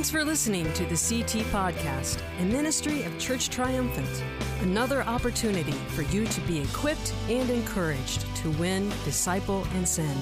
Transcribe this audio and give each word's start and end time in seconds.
Thanks 0.00 0.08
for 0.08 0.24
listening 0.24 0.72
to 0.72 0.84
the 0.84 0.96
CT 0.96 1.44
Podcast, 1.52 2.22
a 2.40 2.44
ministry 2.46 3.02
of 3.02 3.18
Church 3.18 3.50
Triumphant. 3.50 4.24
Another 4.62 5.02
opportunity 5.02 5.74
for 5.88 6.00
you 6.04 6.26
to 6.26 6.40
be 6.46 6.58
equipped 6.58 7.12
and 7.28 7.50
encouraged 7.50 8.24
to 8.36 8.50
win, 8.52 8.88
disciple, 9.04 9.66
and 9.74 9.86
send. 9.86 10.18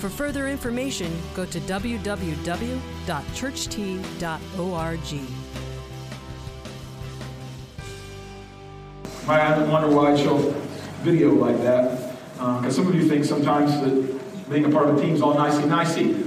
For 0.00 0.08
further 0.08 0.48
information, 0.48 1.16
go 1.32 1.44
to 1.46 1.60
www.churcht.org. 1.60 2.00
Have 9.28 9.68
wonder 9.68 9.94
why 9.94 10.12
I 10.12 10.16
show 10.16 10.38
video 11.02 11.34
like 11.34 11.58
that. 11.58 12.16
Because 12.32 12.66
uh, 12.66 12.70
some 12.72 12.88
of 12.88 12.96
you 12.96 13.08
think 13.08 13.24
sometimes 13.24 13.80
that 13.80 14.50
being 14.50 14.64
a 14.64 14.70
part 14.70 14.88
of 14.88 14.98
a 14.98 15.00
team 15.00 15.14
is 15.14 15.22
all 15.22 15.34
nicey 15.34 15.66
nicey. 15.68 16.23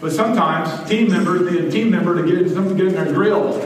But 0.00 0.12
sometimes 0.12 0.88
team 0.88 1.10
members 1.10 1.50
need 1.50 1.64
a 1.64 1.70
team 1.70 1.90
member 1.90 2.22
to 2.22 2.28
get, 2.28 2.54
to 2.54 2.74
get 2.74 2.86
in 2.88 2.94
their 2.94 3.12
grill. 3.12 3.58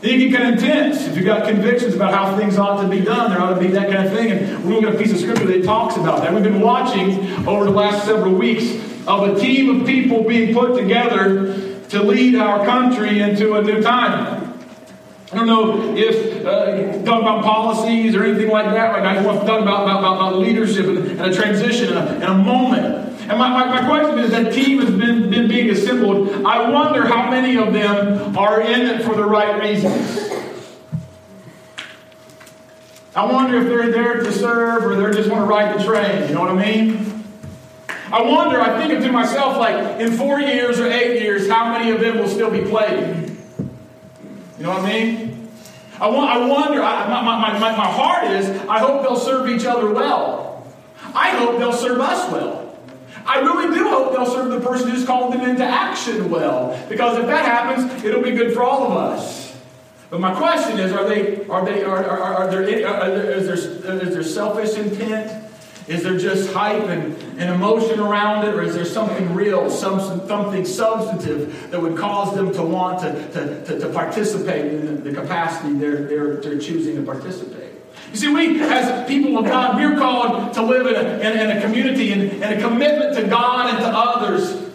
Then 0.00 0.20
you 0.20 0.28
get 0.28 0.38
kind 0.38 0.54
of 0.54 0.62
intense. 0.62 1.06
If 1.06 1.16
you've 1.16 1.24
got 1.24 1.48
convictions 1.48 1.94
about 1.94 2.12
how 2.12 2.36
things 2.36 2.58
ought 2.58 2.82
to 2.82 2.88
be 2.88 3.00
done, 3.00 3.30
there 3.30 3.40
ought 3.40 3.54
to 3.54 3.60
be 3.60 3.68
that 3.68 3.90
kind 3.90 4.06
of 4.06 4.12
thing. 4.12 4.32
And 4.32 4.64
we're 4.64 4.74
looking 4.74 4.88
at 4.90 4.96
a 4.96 4.98
piece 4.98 5.12
of 5.12 5.18
scripture 5.18 5.46
that 5.46 5.64
talks 5.64 5.96
about 5.96 6.20
that. 6.20 6.34
We've 6.34 6.42
been 6.42 6.60
watching 6.60 7.26
over 7.48 7.64
the 7.64 7.70
last 7.70 8.04
several 8.04 8.34
weeks 8.34 8.70
of 9.06 9.28
a 9.28 9.40
team 9.40 9.80
of 9.80 9.86
people 9.86 10.22
being 10.24 10.52
put 10.52 10.76
together 10.76 11.80
to 11.88 12.02
lead 12.02 12.34
our 12.34 12.66
country 12.66 13.20
into 13.20 13.54
a 13.54 13.62
new 13.62 13.80
time. 13.80 14.52
I 15.32 15.36
don't 15.36 15.46
know 15.46 15.96
if 15.96 16.44
uh, 16.44 17.02
talk 17.04 17.22
about 17.22 17.42
policies 17.42 18.14
or 18.14 18.24
anything 18.24 18.50
like 18.50 18.66
that 18.66 18.92
right 18.92 19.02
now. 19.02 19.14
Just 19.14 19.26
want 19.26 19.40
to 19.40 19.46
talk 19.46 19.62
about, 19.62 19.84
about, 19.84 20.16
about 20.16 20.38
leadership 20.38 20.86
and, 20.86 20.98
and, 20.98 21.20
a 21.20 21.34
transition 21.34 21.96
and 21.96 22.08
a, 22.08 22.12
and 22.12 22.24
a 22.24 22.34
moment. 22.34 23.13
And 23.26 23.38
my, 23.38 23.48
my, 23.48 23.80
my, 23.80 23.86
question 23.88 24.18
is 24.18 24.32
that 24.32 24.52
team 24.52 24.80
has 24.80 24.90
been, 24.90 25.30
been 25.30 25.48
being 25.48 25.70
assembled. 25.70 26.44
I 26.44 26.68
wonder 26.68 27.06
how 27.06 27.30
many 27.30 27.56
of 27.56 27.72
them 27.72 28.36
are 28.36 28.60
in 28.60 28.82
it 28.82 29.02
for 29.02 29.14
the 29.14 29.24
right 29.24 29.62
reasons. 29.62 30.30
I 33.16 33.24
wonder 33.24 33.58
if 33.58 33.64
they're 33.68 33.90
there 33.90 34.22
to 34.22 34.30
serve 34.30 34.84
or 34.84 34.96
they 34.96 35.16
just 35.16 35.30
want 35.30 35.42
to 35.42 35.46
ride 35.46 35.78
the 35.78 35.82
train. 35.82 36.28
You 36.28 36.34
know 36.34 36.42
what 36.42 36.50
I 36.50 36.72
mean? 36.72 37.24
I 38.12 38.20
wonder, 38.20 38.60
I 38.60 38.86
think 38.86 39.02
to 39.02 39.10
myself, 39.10 39.56
like, 39.56 40.00
in 40.00 40.12
four 40.12 40.38
years 40.40 40.78
or 40.78 40.86
eight 40.86 41.22
years, 41.22 41.48
how 41.48 41.72
many 41.72 41.92
of 41.92 42.00
them 42.00 42.18
will 42.18 42.28
still 42.28 42.50
be 42.50 42.60
playing? 42.60 43.38
You 44.58 44.64
know 44.64 44.70
what 44.70 44.82
I 44.84 44.92
mean? 44.92 45.48
I, 45.98 46.08
want, 46.08 46.30
I 46.30 46.46
wonder, 46.46 46.82
I, 46.82 47.08
my, 47.08 47.22
my, 47.22 47.58
my, 47.58 47.76
my 47.76 47.90
heart 47.90 48.24
is, 48.24 48.50
I 48.68 48.80
hope 48.80 49.02
they'll 49.02 49.16
serve 49.16 49.48
each 49.48 49.64
other 49.64 49.90
well. 49.90 50.66
I 51.14 51.30
hope 51.30 51.58
they'll 51.58 51.72
serve 51.72 52.00
us 52.00 52.30
well. 52.30 52.63
I 53.26 53.40
really 53.40 53.74
do 53.74 53.88
hope 53.88 54.12
they'll 54.12 54.26
serve 54.26 54.50
the 54.50 54.60
person 54.60 54.90
who's 54.90 55.04
called 55.04 55.32
them 55.32 55.42
into 55.42 55.64
action 55.64 56.30
well. 56.30 56.78
Because 56.88 57.18
if 57.18 57.26
that 57.26 57.44
happens, 57.44 58.04
it'll 58.04 58.22
be 58.22 58.32
good 58.32 58.52
for 58.52 58.62
all 58.62 58.90
of 58.90 58.96
us. 58.96 59.56
But 60.10 60.20
my 60.20 60.34
question 60.34 60.78
is, 60.78 60.92
are 60.92 61.08
they, 61.08 61.44
are 61.46 61.64
they, 61.64 61.82
are, 61.82 62.04
are, 62.04 62.34
are 62.34 62.50
there, 62.50 62.86
are 62.86 63.10
there, 63.10 63.30
is 63.30 63.46
there, 63.46 64.00
is 64.00 64.14
there 64.14 64.22
selfish 64.22 64.76
intent? 64.76 65.44
Is 65.86 66.02
there 66.02 66.16
just 66.16 66.52
hype 66.52 66.84
and, 66.84 67.14
and 67.38 67.54
emotion 67.54 68.00
around 68.00 68.46
it, 68.46 68.54
or 68.54 68.62
is 68.62 68.74
there 68.74 68.86
something 68.86 69.34
real, 69.34 69.68
some, 69.68 70.00
something 70.00 70.64
substantive 70.64 71.70
that 71.70 71.80
would 71.80 71.96
cause 71.96 72.34
them 72.34 72.52
to 72.52 72.62
want 72.62 73.00
to, 73.00 73.12
to, 73.32 73.64
to, 73.66 73.80
to 73.80 73.88
participate 73.90 74.72
in 74.72 74.86
the, 74.86 75.10
the 75.10 75.20
capacity 75.20 75.74
they're, 75.74 76.04
they're, 76.04 76.36
they're 76.36 76.58
choosing 76.58 76.96
to 76.96 77.02
participate? 77.02 77.63
You 78.14 78.20
see, 78.20 78.28
we, 78.28 78.60
as 78.60 79.08
people 79.08 79.36
of 79.38 79.44
God, 79.44 79.74
we're 79.74 79.98
called 79.98 80.54
to 80.54 80.62
live 80.62 80.86
in 80.86 80.94
a, 80.94 81.18
in, 81.18 81.36
in 81.36 81.56
a 81.56 81.60
community 81.60 82.12
and, 82.12 82.44
and 82.44 82.60
a 82.60 82.62
commitment 82.62 83.16
to 83.16 83.24
God 83.26 83.70
and 83.70 83.78
to 83.80 83.88
others 83.88 84.70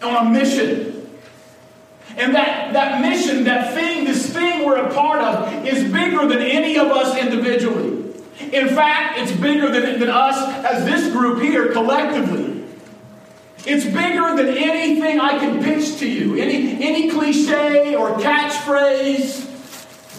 on 0.00 0.28
a 0.28 0.30
mission. 0.30 1.10
And 2.16 2.32
that, 2.36 2.72
that 2.72 3.00
mission, 3.00 3.42
that 3.44 3.74
thing, 3.74 4.04
this 4.04 4.32
thing 4.32 4.64
we're 4.64 4.76
a 4.76 4.94
part 4.94 5.20
of, 5.20 5.66
is 5.66 5.90
bigger 5.92 6.28
than 6.28 6.38
any 6.38 6.78
of 6.78 6.86
us 6.86 7.18
individually. 7.18 8.14
In 8.52 8.68
fact, 8.68 9.18
it's 9.18 9.32
bigger 9.32 9.72
than, 9.72 9.98
than 9.98 10.08
us 10.08 10.38
as 10.64 10.84
this 10.84 11.12
group 11.12 11.42
here 11.42 11.72
collectively. 11.72 12.64
It's 13.66 13.86
bigger 13.86 14.36
than 14.36 14.56
anything 14.56 15.18
I 15.18 15.40
can 15.40 15.64
pitch 15.64 15.98
to 15.98 16.08
you. 16.08 16.36
Any, 16.36 16.80
any 16.80 17.10
cliche 17.10 17.96
or 17.96 18.10
catchphrase, 18.18 19.50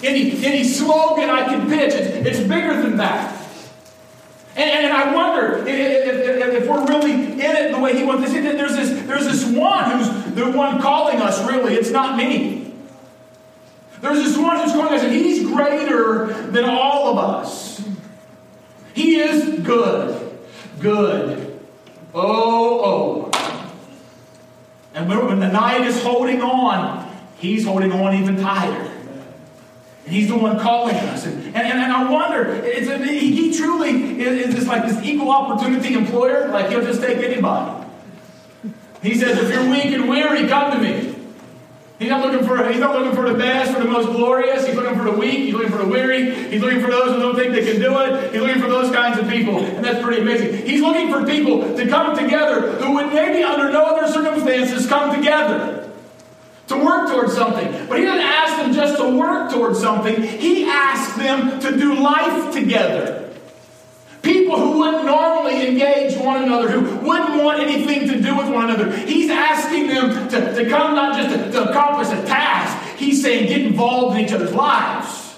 any, 0.05 0.45
any 0.45 0.63
slogan 0.63 1.29
I 1.29 1.45
can 1.45 1.67
pitch. 1.67 1.93
It's, 1.93 2.27
it's 2.27 2.39
bigger 2.39 2.81
than 2.81 2.97
that. 2.97 3.35
And, 4.55 4.85
and 4.85 4.93
I 4.93 5.13
wonder 5.13 5.67
if, 5.67 5.67
if, 5.67 6.53
if, 6.63 6.69
we're 6.69 6.85
really 6.85 7.13
in 7.13 7.41
it 7.41 7.71
the 7.73 7.79
way 7.79 7.97
he 7.97 8.05
wants 8.05 8.31
this. 8.31 8.33
There's 8.33 8.75
this, 8.75 9.05
there's 9.05 9.25
this 9.25 9.45
one 9.45 9.91
who's 9.91 10.33
the 10.33 10.51
one 10.51 10.81
calling 10.81 11.17
us, 11.17 11.45
really. 11.49 11.73
It's 11.73 11.91
not 11.91 12.15
me. 12.15 12.73
There's 14.01 14.23
this 14.23 14.37
one 14.37 14.59
who's 14.59 14.71
calling 14.71 14.93
us, 14.93 15.03
and 15.03 15.13
he's 15.13 15.45
greater 15.45 16.27
than 16.51 16.65
all 16.65 17.11
of 17.11 17.17
us. 17.17 17.83
He 18.93 19.17
is 19.17 19.59
good. 19.59 20.37
Good. 20.79 21.59
Oh, 22.13 23.31
oh. 23.33 23.61
And 24.93 25.09
when 25.09 25.41
the 25.41 25.49
night 25.49 25.81
is 25.81 26.01
holding 26.01 26.41
on, 26.41 27.13
he's 27.37 27.65
holding 27.65 27.91
on 27.91 28.15
even 28.15 28.37
tighter. 28.37 28.94
And 30.05 30.13
he's 30.13 30.27
the 30.27 30.37
one 30.37 30.59
calling 30.59 30.95
us. 30.95 31.25
And, 31.25 31.43
and, 31.47 31.57
and 31.57 31.91
I 31.91 32.09
wonder, 32.09 32.63
a, 32.63 33.07
he 33.07 33.57
truly 33.57 34.21
is, 34.21 34.53
is 34.53 34.67
like 34.67 34.87
this 34.87 35.03
equal 35.03 35.31
opportunity 35.31 35.95
employer. 35.95 36.47
Like 36.49 36.69
he'll 36.69 36.83
just 36.83 37.01
take 37.01 37.17
anybody. 37.17 37.87
He 39.01 39.15
says, 39.15 39.37
if 39.39 39.49
you're 39.49 39.69
weak 39.69 39.85
and 39.85 40.07
weary, 40.07 40.47
come 40.47 40.71
to 40.71 40.79
me. 40.79 41.15
He's 41.97 42.09
not 42.09 42.25
looking 42.25 42.45
for 42.45 42.67
he's 42.69 42.81
not 42.81 42.93
looking 42.93 43.15
for 43.15 43.31
the 43.31 43.37
best 43.37 43.73
or 43.73 43.81
the 43.81 43.89
most 43.89 44.07
glorious. 44.07 44.67
He's 44.67 44.75
looking 44.75 44.97
for 44.97 45.05
the 45.05 45.13
weak. 45.13 45.45
He's 45.45 45.53
looking 45.53 45.71
for 45.71 45.77
the 45.77 45.87
weary. 45.87 46.35
He's 46.49 46.61
looking 46.61 46.81
for 46.81 46.91
those 46.91 47.15
who 47.15 47.21
don't 47.21 47.35
think 47.35 47.53
they 47.53 47.63
can 47.63 47.79
do 47.79 47.97
it. 47.99 48.33
He's 48.33 48.41
looking 48.41 48.61
for 48.61 48.67
those 48.67 48.93
kinds 48.93 49.17
of 49.17 49.29
people, 49.29 49.59
and 49.59 49.83
that's 49.83 50.03
pretty 50.03 50.21
amazing. 50.21 50.67
He's 50.67 50.81
looking 50.81 51.09
for 51.09 51.25
people 51.25 51.61
to 51.77 51.87
come 51.87 52.17
together 52.17 52.73
who 52.73 52.95
would 52.95 53.13
maybe 53.13 53.43
under 53.43 53.71
no 53.71 53.85
other 53.85 54.11
circumstances 54.11 54.87
come 54.87 55.15
together 55.15 55.84
to 56.77 56.85
work 56.85 57.09
towards 57.09 57.33
something. 57.33 57.87
But 57.87 57.99
he 57.99 58.05
doesn't 58.05 58.21
ask 58.21 58.57
them 58.57 58.73
just 58.73 58.97
to 58.97 59.09
work 59.09 59.51
towards 59.51 59.79
something. 59.79 60.21
He 60.21 60.65
asks 60.65 61.17
them 61.17 61.59
to 61.59 61.77
do 61.77 61.95
life 61.95 62.53
together. 62.53 63.33
People 64.21 64.59
who 64.59 64.79
wouldn't 64.79 65.05
normally 65.05 65.67
engage 65.67 66.17
one 66.17 66.43
another, 66.43 66.69
who 66.69 67.07
wouldn't 67.07 67.43
want 67.43 67.59
anything 67.59 68.07
to 68.09 68.19
do 68.19 68.35
with 68.35 68.49
one 68.49 68.69
another. 68.69 68.95
He's 69.05 69.29
asking 69.29 69.87
them 69.87 70.27
to, 70.29 70.55
to 70.55 70.69
come 70.69 70.95
not 70.95 71.15
just 71.15 71.35
to, 71.35 71.51
to 71.51 71.69
accomplish 71.69 72.07
a 72.07 72.25
task, 72.25 72.97
he's 72.97 73.21
saying 73.21 73.47
get 73.47 73.61
involved 73.61 74.17
in 74.17 74.25
each 74.25 74.31
other's 74.31 74.53
lives. 74.53 75.37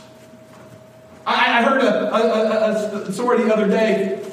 I, 1.26 1.60
I 1.60 1.64
heard 1.64 1.82
a, 1.82 2.16
a, 2.16 3.02
a, 3.02 3.02
a, 3.02 3.12
story 3.12 3.44
the 3.44 3.54
other 3.54 3.68
day 3.68 4.24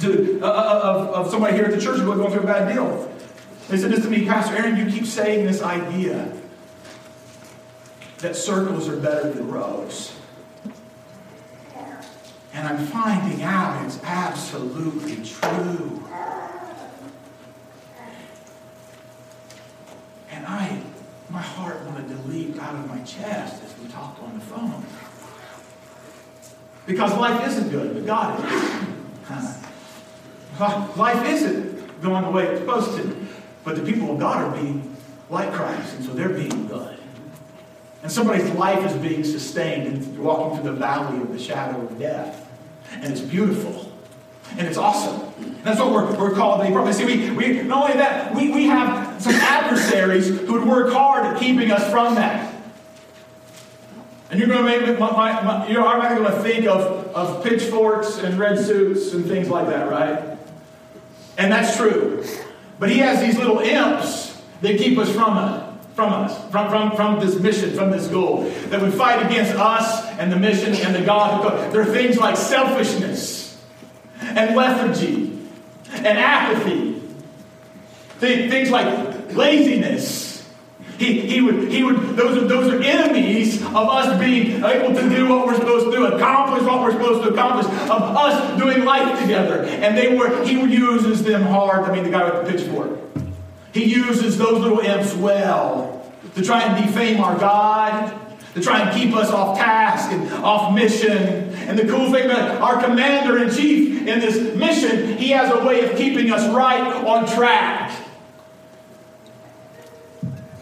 to, 0.00 0.40
uh, 0.42 0.80
of, 0.82 1.08
of 1.10 1.30
somebody 1.30 1.54
here 1.54 1.66
at 1.66 1.70
the 1.70 1.80
church 1.80 2.00
who 2.00 2.10
was 2.10 2.18
going 2.18 2.32
through 2.32 2.42
a 2.42 2.46
bad 2.46 2.74
deal. 2.74 3.15
They 3.68 3.76
said 3.76 3.90
this 3.90 4.04
to 4.04 4.10
me, 4.10 4.24
Pastor 4.24 4.56
Aaron, 4.56 4.76
you 4.76 4.86
keep 4.86 5.06
saying 5.06 5.44
this 5.44 5.60
idea 5.60 6.32
that 8.18 8.36
circles 8.36 8.88
are 8.88 8.96
better 8.96 9.32
than 9.32 9.50
rows. 9.50 10.14
And 12.54 12.66
I'm 12.66 12.86
finding 12.86 13.42
out 13.42 13.84
it's 13.84 14.02
absolutely 14.04 15.16
true. 15.24 16.02
And 20.30 20.46
I, 20.46 20.80
my 21.28 21.42
heart 21.42 21.82
wanted 21.82 22.08
to 22.08 22.28
leap 22.28 22.62
out 22.62 22.74
of 22.76 22.88
my 22.88 22.98
chest 23.00 23.62
as 23.64 23.78
we 23.78 23.88
talked 23.88 24.22
on 24.22 24.34
the 24.34 24.44
phone. 24.44 24.84
Because 26.86 27.16
life 27.18 27.46
isn't 27.48 27.70
good, 27.70 27.94
but 27.94 28.06
God 28.06 28.52
is. 28.52 28.86
Life 30.96 31.26
isn't 31.26 32.00
going 32.00 32.24
the 32.24 32.30
way 32.30 32.46
it's 32.46 32.60
supposed 32.60 32.96
to. 32.96 33.26
But 33.66 33.76
the 33.76 33.82
people 33.82 34.12
of 34.12 34.18
God 34.18 34.42
are 34.42 34.62
being 34.62 34.96
like 35.28 35.52
Christ, 35.52 35.96
and 35.96 36.04
so 36.06 36.12
they're 36.12 36.30
being 36.30 36.66
good. 36.68 36.96
And 38.02 38.10
somebody's 38.10 38.48
life 38.52 38.82
is 38.86 38.96
being 39.02 39.24
sustained 39.24 39.88
and 39.88 40.18
walking 40.18 40.62
through 40.62 40.72
the 40.72 40.78
valley 40.78 41.20
of 41.20 41.30
the 41.30 41.38
shadow 41.38 41.82
of 41.82 41.98
death 41.98 42.46
and 42.92 43.12
it's 43.12 43.20
beautiful. 43.20 43.92
And 44.56 44.66
it's 44.66 44.78
awesome. 44.78 45.20
And 45.38 45.64
That's 45.64 45.80
what 45.80 45.90
we're, 45.90 46.16
we're 46.16 46.34
called 46.34 46.60
to 46.60 46.66
be 46.66 46.72
probably. 46.72 46.92
See, 46.92 47.04
we, 47.04 47.30
we, 47.30 47.62
not 47.62 47.84
only 47.84 47.96
that, 47.98 48.34
we, 48.34 48.50
we 48.50 48.66
have 48.66 49.20
some 49.20 49.34
adversaries 49.34 50.28
who 50.28 50.52
would 50.52 50.64
work 50.64 50.92
hard 50.92 51.26
at 51.26 51.40
keeping 51.40 51.72
us 51.72 51.90
from 51.90 52.14
that. 52.14 52.54
And 54.30 54.38
you're 54.38 54.48
going 54.48 54.64
to 54.64 54.86
make 54.86 54.98
my, 54.98 55.10
my, 55.10 55.42
my 55.42 55.68
you're 55.68 55.84
automatically 55.84 56.24
going 56.24 56.36
to 56.36 56.42
think 56.42 56.66
of, 56.66 57.06
of 57.14 57.44
pitchforks 57.44 58.18
and 58.18 58.38
red 58.38 58.58
suits 58.58 59.12
and 59.12 59.26
things 59.26 59.48
like 59.48 59.66
that, 59.66 59.88
right? 59.88 60.38
And 61.38 61.52
that's 61.52 61.76
true. 61.76 62.24
But 62.78 62.90
he 62.90 62.98
has 62.98 63.20
these 63.20 63.38
little 63.38 63.58
imps 63.60 64.40
that 64.60 64.78
keep 64.78 64.98
us 64.98 65.10
from 65.12 65.38
it 65.38 65.66
from 65.96 66.12
us, 66.12 66.38
from, 66.50 66.68
from, 66.68 66.94
from 66.94 67.18
this 67.26 67.40
mission, 67.40 67.74
from 67.74 67.90
this 67.90 68.06
goal. 68.06 68.42
That 68.68 68.82
would 68.82 68.92
fight 68.92 69.24
against 69.24 69.52
us 69.52 70.04
and 70.18 70.30
the 70.30 70.36
mission 70.36 70.74
and 70.74 70.94
the 70.94 71.00
God. 71.00 71.72
There 71.72 71.80
are 71.80 71.86
things 71.86 72.18
like 72.18 72.36
selfishness 72.36 73.58
and 74.20 74.54
lethargy 74.54 75.38
and 75.90 76.18
apathy. 76.18 77.00
Things 78.18 78.70
like 78.70 79.34
laziness. 79.34 80.25
He, 80.98 81.20
he 81.20 81.40
would, 81.42 81.70
he 81.70 81.82
would, 81.82 82.16
those 82.16 82.38
are, 82.38 82.46
those 82.46 82.72
are 82.72 82.82
enemies 82.82 83.60
of 83.60 83.76
us 83.76 84.18
being 84.18 84.64
able 84.64 84.94
to 84.94 85.08
do 85.10 85.28
what 85.28 85.46
we're 85.46 85.56
supposed 85.56 85.86
to 85.86 85.90
do, 85.90 86.06
accomplish 86.06 86.62
what 86.62 86.80
we're 86.80 86.92
supposed 86.92 87.22
to 87.24 87.34
accomplish, 87.34 87.66
of 87.66 88.02
us 88.16 88.58
doing 88.58 88.84
life 88.84 89.20
together. 89.20 89.64
And 89.64 89.96
they 89.96 90.16
were, 90.16 90.42
he 90.44 90.54
uses 90.54 91.22
them 91.22 91.42
hard. 91.42 91.84
I 91.84 91.92
mean, 91.94 92.04
the 92.04 92.10
guy 92.10 92.24
with 92.24 92.46
the 92.46 92.52
pitchfork. 92.52 92.98
He 93.74 93.84
uses 93.84 94.38
those 94.38 94.58
little 94.58 94.80
imps 94.80 95.14
well 95.14 96.10
to 96.34 96.42
try 96.42 96.62
and 96.62 96.86
defame 96.86 97.20
our 97.20 97.38
God, 97.38 98.18
to 98.54 98.62
try 98.62 98.80
and 98.80 98.98
keep 98.98 99.14
us 99.14 99.30
off 99.30 99.58
task 99.58 100.10
and 100.12 100.32
off 100.42 100.74
mission. 100.74 101.12
And 101.12 101.78
the 101.78 101.86
cool 101.86 102.10
thing 102.10 102.24
about 102.24 102.62
our 102.62 102.82
commander 102.82 103.36
in 103.42 103.54
chief 103.54 104.06
in 104.06 104.20
this 104.20 104.56
mission, 104.56 105.18
he 105.18 105.30
has 105.32 105.52
a 105.52 105.62
way 105.62 105.84
of 105.84 105.94
keeping 105.98 106.32
us 106.32 106.48
right 106.54 106.80
on 107.04 107.26
track. 107.26 108.05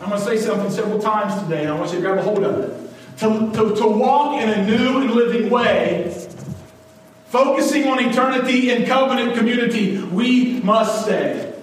I'm 0.05 0.11
going 0.11 0.21
to 0.21 0.27
say 0.27 0.37
something 0.37 0.71
several 0.71 1.01
times 1.01 1.43
today, 1.43 1.63
and 1.63 1.73
I 1.73 1.79
want 1.79 1.91
you 1.91 1.97
to 1.97 2.03
grab 2.03 2.19
a 2.19 2.23
hold 2.23 2.45
of 2.45 2.59
it. 2.59 2.91
To, 3.21 3.51
to, 3.53 3.75
to 3.75 3.87
walk 3.87 4.39
in 4.39 4.51
a 4.51 4.67
new 4.67 5.01
and 5.01 5.13
living 5.13 5.49
way, 5.49 6.29
focusing 7.29 7.89
on 7.89 8.05
eternity 8.05 8.71
in 8.71 8.85
covenant 8.85 9.35
community, 9.35 10.03
we 10.03 10.61
must 10.61 11.05
stay. 11.05 11.55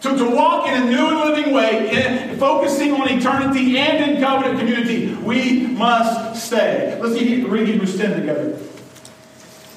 To, 0.00 0.16
to 0.16 0.30
walk 0.30 0.68
in 0.68 0.84
a 0.84 0.86
new 0.86 1.06
and 1.06 1.18
living 1.18 1.52
way, 1.52 1.90
in, 1.90 2.38
focusing 2.38 2.94
on 2.94 3.10
eternity 3.10 3.76
and 3.76 4.12
in 4.12 4.22
covenant 4.22 4.58
community, 4.58 5.12
we 5.16 5.66
must 5.66 6.46
stay. 6.46 6.98
Let's 6.98 7.20
read 7.20 7.68
Hebrews 7.68 7.98
10 7.98 8.20
together. 8.20 8.58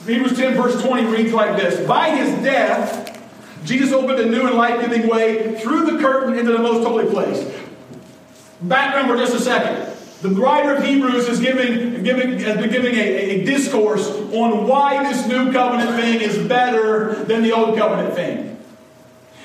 Hebrews 0.06 0.38
10, 0.38 0.56
verse 0.56 0.81
20 0.81 1.06
reads 1.07 1.33
like 1.33 1.57
this 1.57 1.85
By 1.85 2.15
his 2.15 2.29
death, 2.41 3.13
Jesus 3.63 3.92
opened 3.92 4.19
a 4.19 4.25
new 4.25 4.45
and 4.48 4.56
life 4.56 4.81
giving 4.81 5.07
way 5.07 5.60
through 5.60 5.92
the 5.92 6.00
curtain 6.00 6.38
into 6.38 6.51
the 6.51 6.60
most 6.60 6.86
holy 6.86 7.10
place. 7.10 7.50
Background 8.62 9.07
for 9.07 9.18
just 9.18 9.33
a 9.33 9.39
second. 9.39 9.94
The 10.21 10.30
writer 10.30 10.75
of 10.75 10.83
Hebrews 10.83 11.27
is 11.27 11.39
giving, 11.39 12.01
giving, 12.04 12.39
has 12.39 12.57
been 12.57 12.69
giving 12.69 12.95
a, 12.95 13.00
a 13.00 13.45
discourse 13.45 14.10
on 14.10 14.68
why 14.68 15.04
this 15.04 15.27
new 15.27 15.51
covenant 15.51 16.00
thing 16.00 16.21
is 16.21 16.38
better 16.48 17.24
than 17.25 17.44
the 17.44 17.51
old 17.51 17.77
covenant 17.77 18.15
thing. 18.15 18.57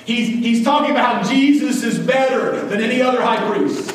He's, 0.05 0.27
he's 0.27 0.63
talking 0.63 0.91
about 0.91 1.23
how 1.23 1.29
Jesus 1.29 1.83
is 1.83 1.99
better 1.99 2.65
than 2.67 2.81
any 2.81 3.01
other 3.01 3.21
high 3.21 3.45
priest. 3.51 3.93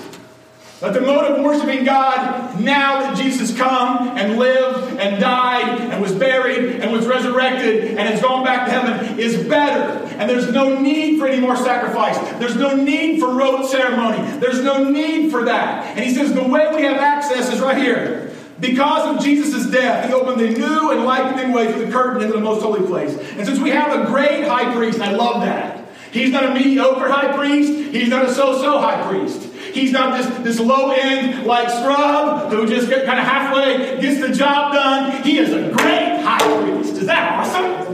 But 0.84 0.92
the 0.92 1.00
mode 1.00 1.32
of 1.32 1.42
worshiping 1.42 1.86
God 1.86 2.60
now 2.60 3.00
that 3.00 3.16
Jesus 3.16 3.56
come 3.56 4.19
and 4.19 4.38
lived 4.38 5.00
and 5.00 5.19
died 5.19 5.81
and 5.81 6.02
was 6.02 6.12
buried 6.12 6.82
and 6.82 6.92
was 6.92 7.06
resurrected 7.06 7.96
and 7.96 8.00
has 8.00 8.20
gone 8.20 8.44
back 8.44 8.66
to 8.66 8.70
heaven 8.70 9.19
is 9.19 9.48
better. 9.48 10.04
And 10.19 10.28
there's 10.28 10.52
no 10.52 10.78
need 10.78 11.19
for 11.19 11.26
any 11.26 11.40
more 11.40 11.56
sacrifice. 11.56 12.19
There's 12.38 12.56
no 12.56 12.76
need 12.76 13.19
for 13.19 13.32
rote 13.32 13.64
ceremony. 13.64 14.31
There's 14.40 14.62
no 14.62 14.84
need 14.84 15.31
for 15.31 15.46
that. 15.46 15.96
And 15.96 16.04
he 16.04 16.14
says 16.14 16.34
the 16.34 16.44
way 16.44 16.70
we 16.76 16.82
have 16.82 16.98
access 16.98 17.50
is 17.50 17.62
right 17.62 17.78
here. 17.78 18.36
Because 18.60 19.16
of 19.16 19.25
Jesus' 19.25 19.64
death, 19.70 20.06
he 20.06 20.12
opened 20.12 20.42
a 20.42 20.50
new 20.50 20.90
and 20.90 21.06
life-giving 21.06 21.50
way 21.52 21.72
through 21.72 21.86
the 21.86 21.92
curtain 21.92 22.20
into 22.20 22.34
the 22.34 22.42
most 22.42 22.60
holy 22.60 22.86
place. 22.86 23.16
And 23.16 23.46
since 23.46 23.58
we 23.58 23.70
have 23.70 24.02
a 24.02 24.04
great 24.08 24.46
high 24.46 24.75
priest, 24.75 25.00
I 25.00 25.12
love 25.12 25.40
that. 25.40 25.88
He's 26.12 26.31
not 26.31 26.44
a 26.44 26.52
mediocre 26.52 27.08
high 27.08 27.34
priest. 27.34 27.72
He's 27.72 28.10
not 28.10 28.26
a 28.26 28.34
so-so 28.34 28.78
high 28.81 29.08
priest. 29.08 29.48
He's 29.75 29.91
not 29.91 30.17
this, 30.17 30.26
this 30.38 30.61
low 30.61 30.93
end 30.93 31.47
like 31.47 31.69
scrub 31.69 32.49
who 32.53 32.65
just 32.69 32.88
kind 32.88 33.19
of 33.19 33.26
halfway 33.26 34.00
gets 34.00 34.21
the 34.21 34.32
job 34.32 34.73
done. 34.73 35.21
He 35.25 35.38
is 35.38 35.53
a 35.53 35.69
great 35.73 36.21
high 36.23 36.62
priest. 36.62 36.94
Is 36.94 37.06
that 37.06 37.41
awesome? 37.41 37.94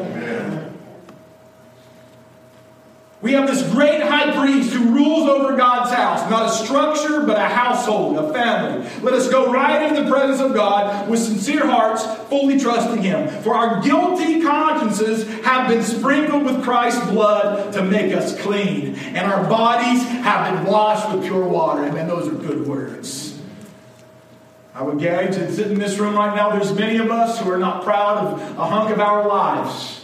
We 3.23 3.33
have 3.33 3.47
this 3.47 3.63
great 3.71 4.01
high 4.01 4.35
priest 4.35 4.73
who 4.73 4.95
rules 4.95 5.29
over 5.29 5.55
God's 5.55 5.93
house, 5.93 6.29
not 6.31 6.47
a 6.47 6.51
structure, 6.51 7.21
but 7.21 7.37
a 7.37 7.49
household, 7.49 8.17
a 8.17 8.33
family. 8.33 8.89
Let 9.03 9.13
us 9.13 9.29
go 9.29 9.53
right 9.53 9.87
into 9.87 10.03
the 10.03 10.11
presence 10.11 10.41
of 10.41 10.55
God 10.55 11.07
with 11.07 11.21
sincere 11.21 11.67
hearts, 11.67 12.03
fully 12.31 12.59
trusting 12.59 13.03
Him. 13.03 13.29
For 13.43 13.55
our 13.55 13.83
guilty 13.83 14.41
consciences 14.41 15.29
have 15.45 15.69
been 15.69 15.83
sprinkled 15.83 16.45
with 16.45 16.63
Christ's 16.65 17.05
blood 17.11 17.75
to 17.75 17.83
make 17.83 18.15
us 18.15 18.41
clean, 18.41 18.95
and 18.95 19.31
our 19.31 19.47
bodies 19.51 20.03
have 20.03 20.55
been 20.55 20.73
washed 20.73 21.15
with 21.15 21.23
pure 21.23 21.47
water. 21.47 21.85
Amen. 21.85 22.09
Those 22.09 22.27
are 22.27 22.37
good 22.37 22.67
words. 22.67 23.39
I 24.75 24.83
would 24.83 24.99
gauge 24.99 25.37
and 25.37 25.53
sit 25.53 25.71
in 25.71 25.79
this 25.79 25.99
room 25.99 26.15
right 26.15 26.35
now, 26.35 26.57
there's 26.57 26.73
many 26.73 26.97
of 26.97 27.11
us 27.11 27.39
who 27.39 27.51
are 27.51 27.59
not 27.59 27.85
proud 27.85 28.17
of 28.17 28.41
a 28.59 28.65
hunk 28.65 28.89
of 28.89 28.99
our 28.99 29.29
lives. 29.29 30.00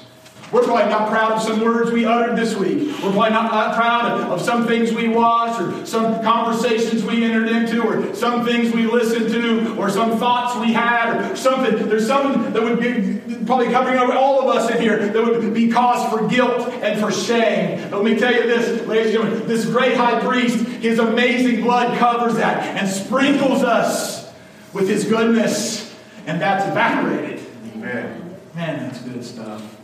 We're 0.52 0.62
probably 0.62 0.90
not 0.90 1.08
proud 1.08 1.32
of 1.32 1.42
some 1.42 1.60
words 1.60 1.90
we 1.90 2.04
uttered 2.04 2.36
this 2.36 2.54
week. 2.54 2.78
We're 3.02 3.10
probably 3.10 3.30
not, 3.30 3.52
not 3.52 3.74
proud 3.74 4.12
of, 4.12 4.30
of, 4.30 4.40
some 4.40 4.64
things 4.64 4.92
we 4.92 5.08
watched 5.08 5.60
or 5.60 5.84
some 5.84 6.22
conversations 6.22 7.02
we 7.02 7.24
entered 7.24 7.48
into 7.48 7.82
or 7.82 8.14
some 8.14 8.44
things 8.44 8.72
we 8.72 8.86
listened 8.86 9.28
to 9.32 9.76
or 9.76 9.90
some 9.90 10.18
thoughts 10.18 10.56
we 10.64 10.72
had 10.72 11.32
or 11.32 11.34
something. 11.34 11.88
There's 11.88 12.06
something 12.06 12.52
that 12.52 12.62
would 12.62 12.78
be 12.78 13.44
probably 13.44 13.70
covering 13.70 13.98
over 13.98 14.12
all 14.12 14.48
of 14.48 14.56
us 14.56 14.70
in 14.70 14.80
here 14.80 15.08
that 15.08 15.24
would 15.24 15.52
be 15.52 15.68
cause 15.68 16.08
for 16.10 16.28
guilt 16.28 16.68
and 16.74 17.00
for 17.00 17.10
shame. 17.10 17.90
But 17.90 18.04
let 18.04 18.12
me 18.12 18.16
tell 18.16 18.32
you 18.32 18.44
this, 18.44 18.86
ladies 18.86 19.16
and 19.16 19.24
gentlemen, 19.24 19.48
this 19.48 19.66
great 19.66 19.96
high 19.96 20.20
priest, 20.20 20.64
his 20.64 21.00
amazing 21.00 21.62
blood 21.62 21.98
covers 21.98 22.36
that 22.36 22.62
and 22.76 22.88
sprinkles 22.88 23.64
us 23.64 24.32
with 24.72 24.88
his 24.88 25.04
goodness. 25.06 25.92
And 26.28 26.40
that's 26.40 26.68
evaporated. 26.70 27.44
Amen. 27.74 28.36
Man, 28.54 28.88
that's 28.88 29.00
good 29.00 29.24
stuff. 29.24 29.75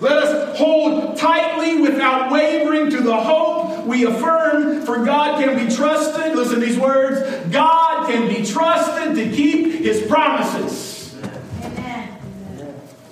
Let 0.00 0.12
us 0.12 0.58
hold 0.58 1.18
tightly 1.18 1.80
without 1.80 2.32
wavering 2.32 2.90
to 2.90 3.00
the 3.00 3.16
hope 3.16 3.84
we 3.84 4.06
affirm, 4.06 4.84
for 4.86 5.04
God 5.04 5.44
can 5.44 5.66
be 5.66 5.74
trusted. 5.74 6.34
Listen 6.34 6.60
to 6.60 6.66
these 6.66 6.78
words 6.78 7.20
God 7.52 8.08
can 8.08 8.28
be 8.28 8.44
trusted 8.44 9.14
to 9.14 9.36
keep 9.36 9.82
his 9.82 10.06
promises. 10.06 11.14
Amen. 11.62 12.18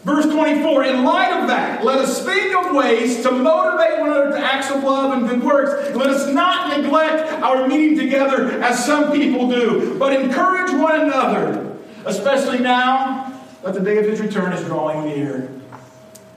Verse 0.05 0.25
24, 0.26 0.85
in 0.85 1.05
light 1.05 1.32
of 1.40 1.49
that, 1.49 1.85
let 1.85 1.99
us 1.99 2.25
think 2.25 2.56
of 2.56 2.75
ways 2.75 3.23
to 3.23 3.32
motivate 3.32 4.00
one 4.00 4.08
another 4.08 4.31
to 4.32 4.38
acts 4.38 4.70
of 4.70 4.82
love 4.82 5.12
and 5.12 5.29
good 5.29 5.43
works. 5.43 5.94
Let 5.94 6.08
us 6.08 6.32
not 6.32 6.75
neglect 6.79 7.31
our 7.43 7.69
meeting 7.69 7.99
together 7.99 8.62
as 8.62 8.82
some 8.85 9.12
people 9.12 9.49
do, 9.50 9.99
but 9.99 10.19
encourage 10.19 10.73
one 10.73 11.00
another, 11.02 11.76
especially 12.06 12.61
now 12.61 13.38
that 13.62 13.75
the 13.75 13.81
day 13.81 13.99
of 13.99 14.06
his 14.06 14.20
return 14.20 14.55
is 14.55 14.64
drawing 14.64 15.05
near. 15.05 15.50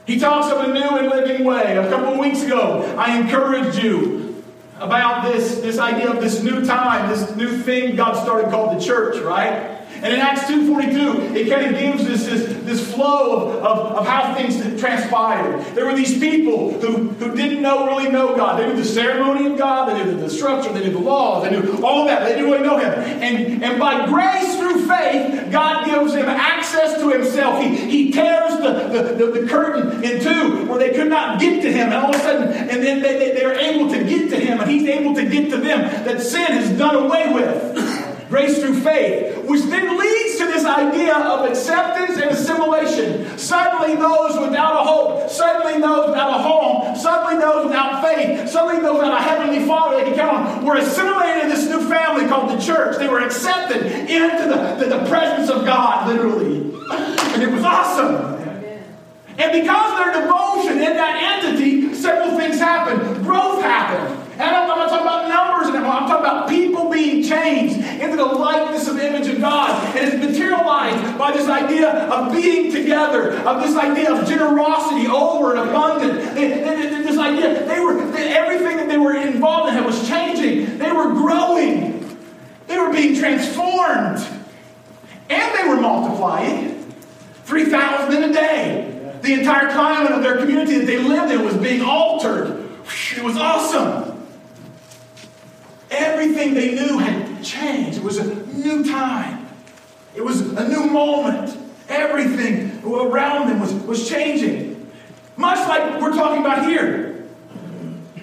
He 0.06 0.18
talks 0.18 0.52
of 0.52 0.68
a 0.68 0.72
new 0.72 0.98
and 0.98 1.08
living 1.08 1.44
way. 1.44 1.76
A 1.76 1.88
couple 1.88 2.18
weeks 2.18 2.42
ago, 2.42 2.82
I 2.98 3.18
encouraged 3.18 3.78
you 3.78 4.42
about 4.80 5.32
this, 5.32 5.60
this 5.60 5.78
idea 5.78 6.10
of 6.10 6.20
this 6.20 6.42
new 6.42 6.64
time, 6.64 7.08
this 7.08 7.36
new 7.36 7.56
thing 7.56 7.94
God 7.94 8.20
started 8.20 8.50
called 8.50 8.78
the 8.78 8.84
church, 8.84 9.22
right? 9.22 9.78
And 10.02 10.12
in 10.12 10.18
Acts 10.18 10.42
2.42, 10.42 11.36
it 11.36 11.48
kind 11.48 11.72
of 11.72 11.80
gives 11.80 12.02
us 12.10 12.26
this, 12.26 12.62
this 12.64 12.92
flow 12.92 13.50
of, 13.50 13.64
of, 13.64 13.92
of 13.98 14.06
how 14.06 14.34
things 14.34 14.58
transpired. 14.80 15.64
There 15.76 15.86
were 15.86 15.94
these 15.94 16.18
people 16.18 16.72
who, 16.80 17.10
who 17.10 17.36
didn't 17.36 17.62
know 17.62 17.86
really 17.86 18.10
know 18.10 18.34
God. 18.34 18.58
They 18.58 18.66
knew 18.66 18.74
the 18.74 18.84
ceremony 18.84 19.52
of 19.52 19.56
God, 19.56 19.88
they 19.88 20.04
knew 20.04 20.18
the 20.18 20.28
structure, 20.28 20.72
they 20.72 20.80
knew 20.80 20.92
the 20.92 20.98
laws, 20.98 21.44
they 21.44 21.50
knew 21.50 21.84
all 21.84 22.06
that. 22.06 22.24
They 22.24 22.34
didn't 22.34 22.50
really 22.50 22.64
know 22.64 22.78
Him. 22.78 22.92
And, 22.92 23.62
and 23.62 23.78
by 23.78 24.06
grace 24.06 24.58
through 24.58 24.88
faith, 24.88 25.52
God 25.52 25.86
gives 25.86 26.14
them 26.14 26.28
access 26.28 26.98
to 26.98 27.08
Himself. 27.10 27.62
He, 27.62 27.76
he 27.76 28.10
tears 28.10 28.58
the, 28.58 28.88
the, 28.88 29.24
the, 29.24 29.40
the 29.40 29.46
curtain 29.46 30.02
in 30.02 30.20
two 30.20 30.66
where 30.66 30.80
they 30.80 30.90
could 30.90 31.10
not 31.10 31.38
get 31.38 31.62
to 31.62 31.72
Him. 31.72 31.92
And 31.92 31.94
all 31.94 32.10
of 32.10 32.16
a 32.16 32.18
sudden, 32.18 32.52
and 32.52 32.82
then 32.82 33.02
they, 33.02 33.20
they, 33.20 33.34
they're 33.34 33.54
able 33.54 33.88
to 33.90 34.02
get 34.02 34.30
to 34.30 34.36
Him, 34.36 34.60
and 34.60 34.68
He's 34.68 34.88
able 34.88 35.14
to 35.14 35.28
get 35.28 35.48
to 35.50 35.58
them. 35.58 36.04
That 36.04 36.20
sin 36.20 36.58
is 36.58 36.76
done 36.76 36.96
away 36.96 37.32
with 37.32 37.91
grace 38.32 38.60
through 38.60 38.80
faith, 38.80 39.44
which 39.44 39.60
then 39.64 39.98
leads 39.98 40.38
to 40.38 40.46
this 40.46 40.64
idea 40.64 41.14
of 41.14 41.44
acceptance 41.44 42.18
and 42.18 42.30
assimilation. 42.30 43.36
Suddenly, 43.36 43.96
those 43.96 44.40
without 44.40 44.80
a 44.80 44.84
hope, 44.88 45.28
suddenly 45.28 45.78
those 45.78 46.08
without 46.08 46.40
a 46.40 46.42
home, 46.42 46.96
suddenly 46.96 47.38
those 47.38 47.66
without 47.66 48.02
faith, 48.02 48.48
suddenly 48.48 48.80
those 48.80 48.94
without 48.94 49.20
a 49.20 49.22
heavenly 49.22 49.66
Father 49.66 49.98
they 49.98 50.04
can 50.04 50.14
count 50.14 50.46
on, 50.46 50.64
were 50.64 50.76
assimilated 50.76 51.42
in 51.44 51.48
this 51.50 51.68
new 51.68 51.86
family 51.90 52.26
called 52.26 52.48
the 52.48 52.58
church. 52.58 52.96
They 52.96 53.08
were 53.08 53.20
accepted 53.20 53.84
into 53.84 54.48
the, 54.48 54.76
the, 54.80 54.96
the 54.96 55.08
presence 55.10 55.50
of 55.50 55.66
God, 55.66 56.08
literally. 56.08 56.72
And 57.32 57.42
it 57.42 57.50
was 57.50 57.64
awesome. 57.64 58.16
And 59.38 59.62
because 59.62 59.92
of 59.92 59.98
their 59.98 60.22
devotion 60.22 60.72
in 60.72 60.96
that 60.96 61.42
entity, 61.44 61.94
several 61.94 62.36
things 62.38 62.58
happened. 62.58 63.24
Growth 63.24 63.62
happened. 63.62 64.21
And 64.32 64.42
I'm 64.42 64.66
not 64.66 64.88
talking 64.88 65.06
about 65.06 65.28
numbers 65.28 65.74
anymore. 65.74 65.92
I'm 65.92 66.08
talking 66.08 66.24
about 66.24 66.48
people 66.48 66.90
being 66.90 67.22
changed 67.22 67.76
into 67.76 68.16
the 68.16 68.24
likeness 68.24 68.88
of 68.88 68.96
the 68.96 69.06
image 69.06 69.28
of 69.28 69.40
God. 69.40 69.96
And 69.96 70.08
it's 70.08 70.24
materialized 70.24 71.18
by 71.18 71.32
this 71.32 71.48
idea 71.48 71.90
of 72.08 72.32
being 72.32 72.72
together, 72.72 73.32
of 73.40 73.62
this 73.62 73.76
idea 73.76 74.12
of 74.12 74.26
generosity 74.26 75.06
over 75.06 75.54
and 75.54 75.68
abundant. 75.68 76.34
this 76.34 77.18
idea, 77.18 77.66
they 77.66 77.80
were 77.80 78.00
everything 78.16 78.78
that 78.78 78.88
they 78.88 78.98
were 78.98 79.14
involved 79.14 79.76
in 79.76 79.84
was 79.84 80.08
changing. 80.08 80.78
They 80.78 80.92
were 80.92 81.12
growing. 81.12 82.18
They 82.66 82.78
were 82.78 82.92
being 82.92 83.18
transformed. 83.18 84.26
And 85.28 85.58
they 85.58 85.68
were 85.68 85.80
multiplying. 85.80 86.72
3,000 87.44 88.14
in 88.14 88.30
a 88.30 88.32
day. 88.32 89.18
The 89.22 89.34
entire 89.34 89.70
climate 89.72 90.12
of 90.12 90.22
their 90.22 90.38
community 90.38 90.78
that 90.78 90.86
they 90.86 90.98
lived 90.98 91.30
in 91.30 91.44
was 91.44 91.56
being 91.56 91.82
altered. 91.82 92.68
It 93.16 93.22
was 93.22 93.36
awesome. 93.36 94.01
Everything 95.92 96.54
they 96.54 96.74
knew 96.74 96.98
had 96.98 97.44
changed. 97.44 97.98
It 97.98 98.04
was 98.04 98.18
a 98.18 98.34
new 98.46 98.84
time. 98.84 99.46
It 100.14 100.24
was 100.24 100.40
a 100.40 100.68
new 100.68 100.86
moment. 100.86 101.56
Everything 101.88 102.82
around 102.84 103.48
them 103.48 103.60
was, 103.60 103.72
was 103.74 104.08
changing. 104.08 104.90
Much 105.36 105.58
like 105.68 106.00
we're 106.00 106.12
talking 106.12 106.40
about 106.40 106.66
here. 106.66 107.26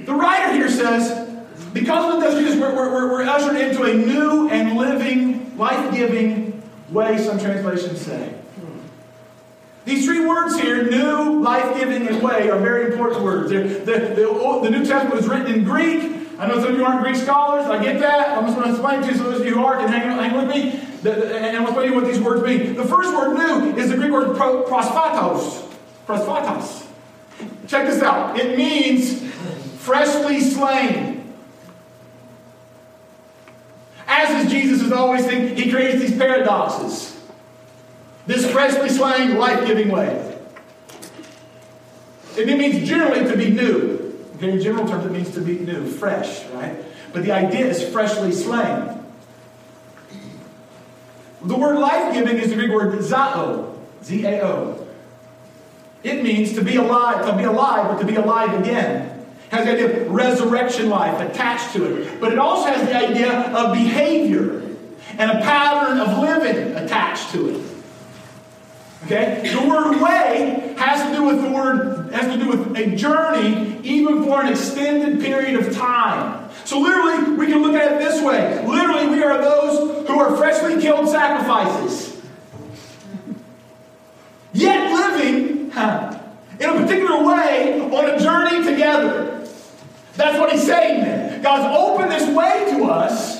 The 0.05 0.13
writer 0.13 0.53
here 0.53 0.69
says, 0.69 1.27
because 1.73 2.15
of 2.15 2.21
this, 2.21 2.59
we're, 2.59 2.75
we're, 2.75 3.11
we're 3.11 3.23
ushered 3.23 3.55
into 3.55 3.83
a 3.83 3.93
new 3.93 4.49
and 4.49 4.77
living, 4.77 5.55
life 5.57 5.93
giving 5.93 6.63
way, 6.89 7.17
some 7.17 7.39
translations 7.39 8.01
say. 8.01 8.33
These 9.85 10.05
three 10.05 10.25
words 10.25 10.59
here, 10.59 10.89
new, 10.89 11.41
life 11.41 11.77
giving, 11.79 12.07
and 12.07 12.21
way, 12.21 12.49
are 12.49 12.59
very 12.59 12.91
important 12.91 13.23
words. 13.23 13.49
The, 13.49 13.63
the, 13.63 14.61
the, 14.63 14.69
New 14.69 14.85
Testament 14.85 15.15
was 15.15 15.27
written 15.27 15.53
in 15.53 15.63
Greek. 15.63 16.18
I 16.39 16.47
know 16.47 16.61
some 16.61 16.71
of 16.71 16.77
you 16.77 16.85
aren't 16.85 17.03
Greek 17.03 17.17
scholars. 17.17 17.65
I 17.65 17.83
get 17.83 17.99
that. 17.99 18.37
I'm 18.37 18.45
just 18.45 18.55
going 18.55 18.69
to 18.69 18.73
explain 18.73 19.01
to 19.01 19.07
you 19.07 19.17
so 19.17 19.29
those 19.29 19.41
of 19.41 19.45
you 19.45 19.55
who 19.55 19.65
are 19.65 19.77
can 19.77 19.89
hang, 19.89 20.03
hang 20.03 20.37
with 20.37 20.55
me. 20.55 20.79
The, 21.01 21.35
and 21.35 21.57
I'll 21.57 21.63
explain 21.63 21.89
to 21.89 21.93
you 21.93 22.01
what 22.01 22.09
these 22.09 22.21
words 22.21 22.43
mean. 22.43 22.75
The 22.75 22.85
first 22.85 23.13
word, 23.13 23.35
new, 23.35 23.77
is 23.77 23.89
the 23.89 23.97
Greek 23.97 24.09
word 24.09 24.37
pro, 24.37 24.63
prosphatos. 24.63 25.69
Prosphatos. 26.07 26.85
Check 27.67 27.87
this 27.87 28.01
out. 28.01 28.39
It 28.39 28.57
means 28.57 29.21
freshly 29.79 30.39
slain. 30.39 31.35
As 34.07 34.45
is 34.45 34.51
Jesus 34.51 34.81
is 34.81 34.93
always 34.93 35.25
thinking, 35.25 35.57
he 35.57 35.69
creates 35.69 35.99
these 35.99 36.17
paradoxes. 36.17 37.21
This 38.27 38.49
freshly 38.49 38.87
slain, 38.87 39.37
life 39.37 39.67
giving 39.67 39.89
way. 39.89 40.37
And 42.37 42.49
it 42.49 42.57
means 42.57 42.87
generally 42.87 43.29
to 43.29 43.35
be 43.35 43.49
new. 43.49 43.98
In 44.41 44.61
general 44.61 44.87
terms, 44.87 45.05
it 45.05 45.11
means 45.11 45.31
to 45.31 45.41
be 45.41 45.59
new, 45.59 45.85
fresh, 45.85 46.45
right? 46.49 46.77
But 47.11 47.23
the 47.23 47.31
idea 47.31 47.65
is 47.65 47.87
freshly 47.89 48.31
slain. 48.31 49.03
The 51.41 51.57
word 51.57 51.79
life 51.79 52.13
giving 52.13 52.37
is 52.37 52.49
the 52.49 52.55
Greek 52.55 52.71
word 52.71 52.93
zao, 52.99 53.75
Z 54.03 54.25
A 54.25 54.45
O. 54.45 54.87
It 56.03 56.23
means 56.23 56.53
to 56.53 56.63
be 56.63 56.77
alive, 56.77 57.25
to 57.25 57.35
be 57.35 57.43
alive, 57.43 57.87
but 57.89 57.99
to 57.99 58.05
be 58.05 58.15
alive 58.15 58.59
again. 58.59 59.25
It 59.47 59.55
has 59.55 59.65
the 59.65 59.73
idea 59.73 60.05
of 60.05 60.11
resurrection 60.11 60.89
life 60.89 61.19
attached 61.19 61.73
to 61.73 61.85
it. 61.85 62.19
But 62.21 62.31
it 62.31 62.39
also 62.39 62.67
has 62.69 62.87
the 62.87 62.95
idea 62.95 63.31
of 63.51 63.73
behavior 63.73 64.61
and 65.17 65.31
a 65.31 65.41
pattern 65.41 65.99
of 65.99 66.19
living 66.19 66.75
attached 66.75 67.31
to 67.31 67.49
it. 67.49 67.78
Okay? 69.05 69.49
The 69.53 69.67
word 69.67 70.01
way 70.01 70.75
has 70.77 71.09
to 71.09 71.15
do 71.15 71.23
with 71.23 71.41
the 71.41 71.49
word, 71.49 72.11
has 72.11 72.33
to 72.33 72.37
do 72.37 72.49
with 72.49 72.77
a 72.77 72.95
journey, 72.95 73.79
even 73.83 74.23
for 74.23 74.41
an 74.41 74.49
extended 74.49 75.21
period 75.21 75.59
of 75.59 75.75
time. 75.75 76.49
So 76.65 76.79
literally, 76.79 77.35
we 77.35 77.47
can 77.47 77.61
look 77.61 77.75
at 77.75 77.93
it 77.93 77.99
this 77.99 78.21
way. 78.21 78.65
Literally, 78.65 79.07
we 79.07 79.23
are 79.23 79.41
those 79.41 80.07
who 80.07 80.19
are 80.19 80.35
freshly 80.35 80.81
killed 80.81 81.07
sacrifices. 81.07 82.21
Yet 84.51 84.91
living 84.91 85.71
huh, 85.71 86.19
in 86.59 86.69
a 86.69 86.73
particular 86.73 87.23
way 87.23 87.79
on 87.79 88.09
a 88.09 88.19
journey 88.19 88.63
together. 88.63 89.47
That's 90.15 90.37
what 90.37 90.51
he's 90.51 90.65
saying. 90.65 91.41
God's 91.41 91.77
opened 91.77 92.11
this 92.11 92.35
way 92.35 92.65
to 92.75 92.85
us 92.85 93.38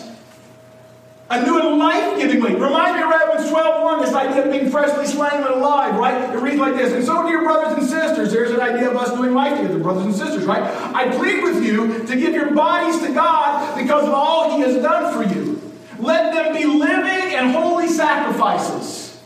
a 1.32 1.46
new 1.46 1.60
and 1.60 1.78
life-giving 1.78 2.42
way. 2.42 2.56
Remind 2.56 2.96
me 2.98 3.04
of 3.04 3.10
Romans 3.10 3.50
12.1, 3.50 4.06
this 4.06 4.16
idea 4.16 4.46
of 4.46 4.52
being 4.52 4.72
freshly 4.72 5.06
slain 5.06 5.34
and 5.34 5.46
alive, 5.46 5.96
right? 5.96 6.34
It 6.34 6.40
reads 6.40 6.58
like 6.58 6.76
this. 6.76 6.92
And 6.92 7.04
so, 7.04 7.28
dear 7.28 7.44
brothers 7.44 7.78
and 7.78 7.88
sisters, 7.88 8.32
there's 8.32 8.52
an 8.52 8.62
idea 8.62 8.90
of 8.90 8.98
us 8.98 9.12
doing 9.14 9.34
life 9.34 9.58
together, 9.58 9.78
brothers 9.78 10.06
and 10.06 10.16
sisters, 10.16 10.46
right? 10.46 10.64
I 10.96 11.16
plead 11.16 11.44
with 11.44 11.64
you 11.64 12.06
to 12.08 12.16
give 12.16 12.34
your 12.34 12.56
bodies 12.56 13.00
to 13.02 13.14
God 13.14 13.78
because 13.78 14.08
of 14.08 14.14
all 14.14 14.58
he 14.58 14.64
has 14.64 14.82
done 14.82 15.14
for 15.14 15.34
you. 15.34 15.62
Let 16.00 16.34
them 16.34 16.56
be 16.56 16.66
living 16.66 17.36
and 17.36 17.52
holy 17.52 17.90
sacrifices. 17.90 19.22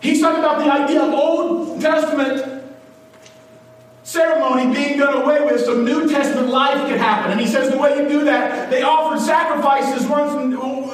He's 0.00 0.20
talking 0.20 0.40
about 0.40 0.58
the 0.58 0.72
idea 0.72 1.02
of 1.02 1.12
Old 1.12 1.80
Testament 1.80 2.64
ceremony 4.06 4.72
being 4.72 4.96
done 4.96 5.20
away 5.20 5.44
with 5.44 5.64
so 5.64 5.82
New 5.82 6.08
Testament 6.08 6.48
life 6.48 6.88
could 6.88 6.98
happen. 6.98 7.32
And 7.32 7.40
he 7.40 7.46
says 7.46 7.72
the 7.72 7.76
way 7.76 8.00
you 8.00 8.08
do 8.08 8.24
that, 8.24 8.70
they 8.70 8.82
offered 8.82 9.20
sacrifices 9.20 10.06
once, 10.06 10.32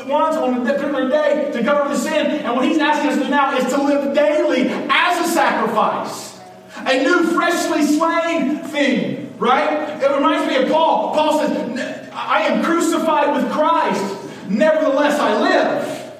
once 0.08 0.36
on 0.36 0.54
a 0.54 0.64
particular 0.64 1.10
day 1.10 1.50
to 1.52 1.62
cover 1.62 1.90
the 1.90 1.96
sin. 1.96 2.26
And 2.26 2.56
what 2.56 2.64
he's 2.64 2.78
asking 2.78 3.10
us 3.10 3.18
to 3.18 3.24
do 3.24 3.30
now 3.30 3.54
is 3.56 3.70
to 3.74 3.82
live 3.82 4.14
daily 4.14 4.68
as 4.88 5.28
a 5.28 5.30
sacrifice. 5.30 6.40
A 6.74 7.04
new, 7.04 7.24
freshly 7.34 7.82
slain 7.82 8.58
thing, 8.64 9.38
right? 9.38 10.02
It 10.02 10.10
reminds 10.10 10.48
me 10.48 10.62
of 10.62 10.70
Paul. 10.70 11.14
Paul 11.14 11.38
says, 11.38 12.10
I 12.14 12.42
am 12.44 12.64
crucified 12.64 13.36
with 13.36 13.52
Christ. 13.52 14.48
Nevertheless, 14.48 15.20
I 15.20 15.38
live. 15.38 16.12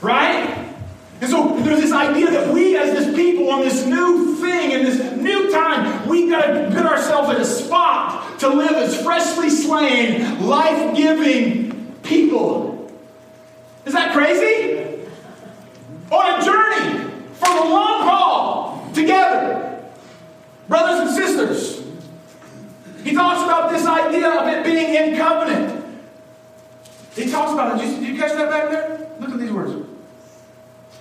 Right? 0.00 0.64
And 1.20 1.30
so 1.30 1.47
there's 1.68 1.80
this 1.80 1.92
idea 1.92 2.30
that 2.30 2.52
we, 2.52 2.76
as 2.76 2.92
this 2.92 3.14
people, 3.14 3.50
on 3.50 3.60
this 3.60 3.84
new 3.86 4.36
thing, 4.36 4.72
in 4.72 4.84
this 4.84 5.16
new 5.16 5.50
time, 5.50 6.08
we've 6.08 6.30
got 6.30 6.46
to 6.46 6.70
put 6.70 6.86
ourselves 6.86 7.30
in 7.30 7.36
a 7.36 7.44
spot 7.44 8.38
to 8.40 8.48
live 8.48 8.72
as 8.72 9.00
freshly 9.02 9.50
slain, 9.50 10.46
life 10.46 10.96
giving 10.96 11.94
people. 12.02 12.90
Is 13.84 13.92
that 13.94 14.12
crazy? 14.12 15.06
On 16.10 16.40
a 16.40 16.44
journey 16.44 17.10
for 17.32 17.48
the 17.48 17.64
long 17.64 18.02
haul 18.02 18.90
together. 18.92 19.82
Brothers 20.68 21.08
and 21.08 21.16
sisters. 21.16 21.86
He 23.02 23.14
talks 23.14 23.42
about 23.42 23.70
this 23.70 23.86
idea 23.86 24.28
of 24.28 24.48
it 24.48 24.64
being 24.64 24.94
in 24.94 25.16
covenant. 25.16 25.84
He 27.14 27.30
talks 27.30 27.52
about 27.52 27.78
it. 27.78 27.82
Did 27.82 27.94
you, 27.94 28.00
did 28.00 28.14
you 28.14 28.20
catch 28.20 28.32
that 28.32 28.50
back 28.50 28.70
there? 28.70 29.10
Look 29.20 29.30
at 29.30 29.38
these 29.38 29.50
words. 29.50 29.87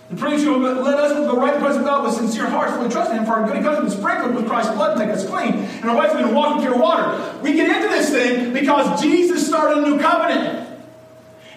The 0.10 0.16
preacher 0.16 0.52
will 0.52 0.60
let 0.60 1.00
us 1.00 1.12
right 1.36 1.54
to 1.54 1.60
the 1.60 1.66
presence 1.66 1.78
of 1.78 1.86
God 1.86 2.06
with 2.06 2.14
sincere 2.14 2.48
hearts, 2.48 2.74
fully 2.74 2.90
trusting 2.90 3.18
Him 3.18 3.26
for 3.26 3.34
our 3.34 3.46
good. 3.46 3.58
He 3.58 3.62
comes 3.62 3.80
and 3.80 3.92
sprinkled 3.92 4.36
with 4.36 4.48
Christ's 4.48 4.74
blood 4.74 4.94
to 4.94 5.06
make 5.06 5.14
us 5.14 5.28
clean. 5.28 5.54
And 5.54 5.86
our 5.86 6.02
have 6.02 6.18
been 6.18 6.34
walking 6.34 6.62
pure 6.62 6.78
water. 6.78 7.40
We 7.42 7.54
get 7.54 7.70
into 7.70 7.90
this 7.90 8.10
thing 8.10 8.54
because 8.54 9.02
Jesus 9.02 9.46
started 9.46 9.84
a 9.84 9.90
new 9.90 10.00
covenant. 10.00 10.80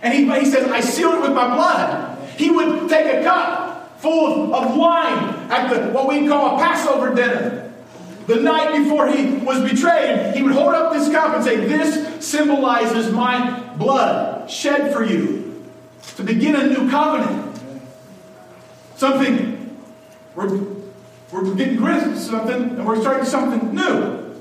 And 0.03 0.13
he, 0.13 0.25
he 0.41 0.51
says, 0.51 0.69
I 0.69 0.81
sealed 0.81 1.17
it 1.17 1.23
with 1.23 1.33
my 1.33 1.55
blood. 1.55 2.29
He 2.37 2.51
would 2.51 2.89
take 2.89 3.07
a 3.07 3.23
cup 3.23 4.01
full 4.01 4.53
of, 4.55 4.65
of 4.65 4.77
wine 4.77 5.35
at 5.51 5.71
the 5.73 5.93
what 5.93 6.09
we 6.09 6.27
call 6.27 6.57
a 6.57 6.59
Passover 6.59 7.15
dinner. 7.15 7.73
The 8.27 8.37
night 8.37 8.83
before 8.83 9.09
he 9.09 9.37
was 9.39 9.69
betrayed, 9.69 10.35
he 10.35 10.43
would 10.43 10.53
hold 10.53 10.75
up 10.75 10.93
this 10.93 11.11
cup 11.11 11.35
and 11.35 11.45
say, 11.45 11.57
This 11.57 12.25
symbolizes 12.25 13.13
my 13.13 13.61
blood 13.77 14.51
shed 14.51 14.93
for 14.93 15.05
you 15.05 15.67
to 16.17 16.23
begin 16.23 16.57
a 16.57 16.67
new 16.67 16.91
covenant. 16.91 17.50
Something, 19.01 19.81
we're, 20.35 20.61
we're 21.33 21.55
getting 21.55 21.83
rid 21.83 22.03
of 22.03 22.19
something 22.19 22.55
and 22.55 22.87
we're 22.87 23.01
starting 23.01 23.25
something 23.25 23.75
new. 23.75 24.39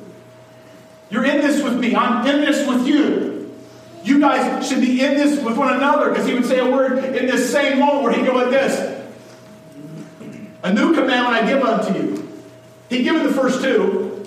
You're 1.10 1.24
in 1.24 1.38
this 1.38 1.64
with 1.64 1.80
me. 1.80 1.96
I'm 1.96 2.28
in 2.28 2.42
this 2.42 2.68
with 2.68 2.86
you. 2.86 3.56
You 4.04 4.20
guys 4.20 4.68
should 4.68 4.82
be 4.82 5.02
in 5.02 5.14
this 5.14 5.42
with 5.42 5.58
one 5.58 5.74
another 5.74 6.10
because 6.10 6.28
he 6.28 6.34
would 6.34 6.46
say 6.46 6.60
a 6.60 6.70
word 6.70 7.06
in 7.06 7.26
this 7.26 7.50
same 7.50 7.80
moment 7.80 8.04
where 8.04 8.12
he'd 8.12 8.26
go 8.26 8.34
like 8.34 8.50
this 8.50 9.02
A 10.64 10.74
new 10.74 10.94
commandment 10.94 11.42
I 11.42 11.50
give 11.50 11.64
unto 11.64 11.98
you. 11.98 12.30
He'd 12.90 13.04
given 13.04 13.24
the 13.24 13.32
first 13.32 13.62
two 13.62 14.26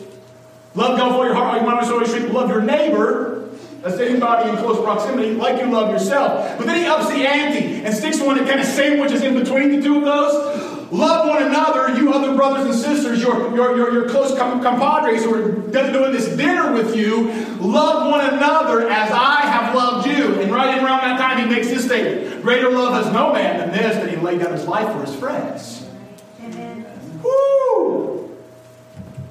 love 0.74 0.96
God 0.96 1.08
with 1.08 1.16
all 1.18 1.24
your 1.26 1.34
heart, 1.34 1.48
all 1.48 1.56
your 1.56 1.70
mind, 1.70 1.86
soul, 1.86 2.20
your 2.20 2.30
love 2.30 2.48
your 2.48 2.62
neighbor. 2.62 3.31
That's 3.82 3.98
anybody 3.98 4.48
in 4.48 4.56
close 4.58 4.80
proximity, 4.82 5.32
like 5.32 5.60
you 5.60 5.70
love 5.70 5.90
yourself. 5.90 6.56
But 6.56 6.66
then 6.66 6.78
he 6.78 6.86
ups 6.86 7.08
the 7.08 7.26
ante 7.26 7.84
and 7.84 7.92
sticks 7.92 8.20
one 8.20 8.38
that 8.38 8.46
kind 8.46 8.60
of 8.60 8.66
sandwiches 8.66 9.22
in 9.22 9.34
between 9.34 9.72
the 9.72 9.82
two 9.82 9.96
of 9.96 10.04
those. 10.04 10.92
Love 10.92 11.26
one 11.26 11.42
another, 11.42 11.98
you 11.98 12.12
other 12.12 12.36
brothers 12.36 12.66
and 12.66 12.74
sisters, 12.74 13.20
your, 13.20 13.54
your, 13.56 13.76
your, 13.76 13.92
your 13.92 14.08
close 14.10 14.36
compadres 14.36 15.24
who 15.24 15.34
are 15.34 15.50
doing 15.72 16.12
this 16.12 16.28
dinner 16.36 16.72
with 16.72 16.94
you. 16.94 17.32
Love 17.60 18.10
one 18.10 18.20
another 18.34 18.88
as 18.88 19.10
I 19.10 19.40
have 19.40 19.74
loved 19.74 20.06
you. 20.06 20.40
And 20.40 20.52
right 20.52 20.76
around 20.76 21.00
that 21.00 21.18
time, 21.18 21.38
he 21.38 21.52
makes 21.52 21.68
this 21.68 21.86
statement 21.86 22.42
Greater 22.42 22.70
love 22.70 22.92
has 23.02 23.12
no 23.12 23.32
man 23.32 23.58
than 23.58 23.70
this, 23.70 23.96
that 23.96 24.10
he 24.10 24.16
laid 24.16 24.40
down 24.40 24.52
his 24.52 24.66
life 24.66 24.92
for 24.92 25.00
his 25.00 25.14
friends. 25.16 25.86
Amen. 26.42 26.84
Woo! 27.22 28.11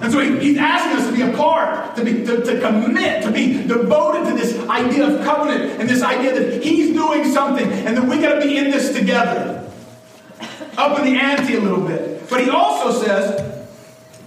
And 0.02 0.12
so 0.12 0.20
he, 0.20 0.40
he's 0.40 0.58
asking 0.58 0.98
us 0.98 1.08
to 1.08 1.14
be 1.14 1.22
a 1.22 1.38
part, 1.38 1.96
to, 1.96 2.04
be, 2.04 2.26
to, 2.26 2.44
to 2.44 2.60
commit, 2.60 3.24
to 3.24 3.32
be 3.32 3.64
devoted 3.68 4.30
to 4.30 4.36
this 4.36 4.58
idea 4.68 5.08
of 5.08 5.24
covenant 5.24 5.80
and 5.80 5.88
this 5.88 6.02
idea 6.02 6.34
that 6.34 6.64
he's 6.64 6.94
doing 6.94 7.24
something 7.32 7.72
and 7.72 7.96
that 7.96 8.04
we 8.04 8.20
got 8.20 8.36
to 8.36 8.42
be 8.42 8.58
in 8.58 8.72
this 8.72 8.94
together. 8.94 9.70
Up 10.78 10.98
in 10.98 11.06
the 11.06 11.20
ante 11.20 11.56
a 11.56 11.60
little 11.60 11.86
bit. 11.86 12.28
But 12.30 12.42
he 12.42 12.50
also 12.50 13.04
says 13.04 13.52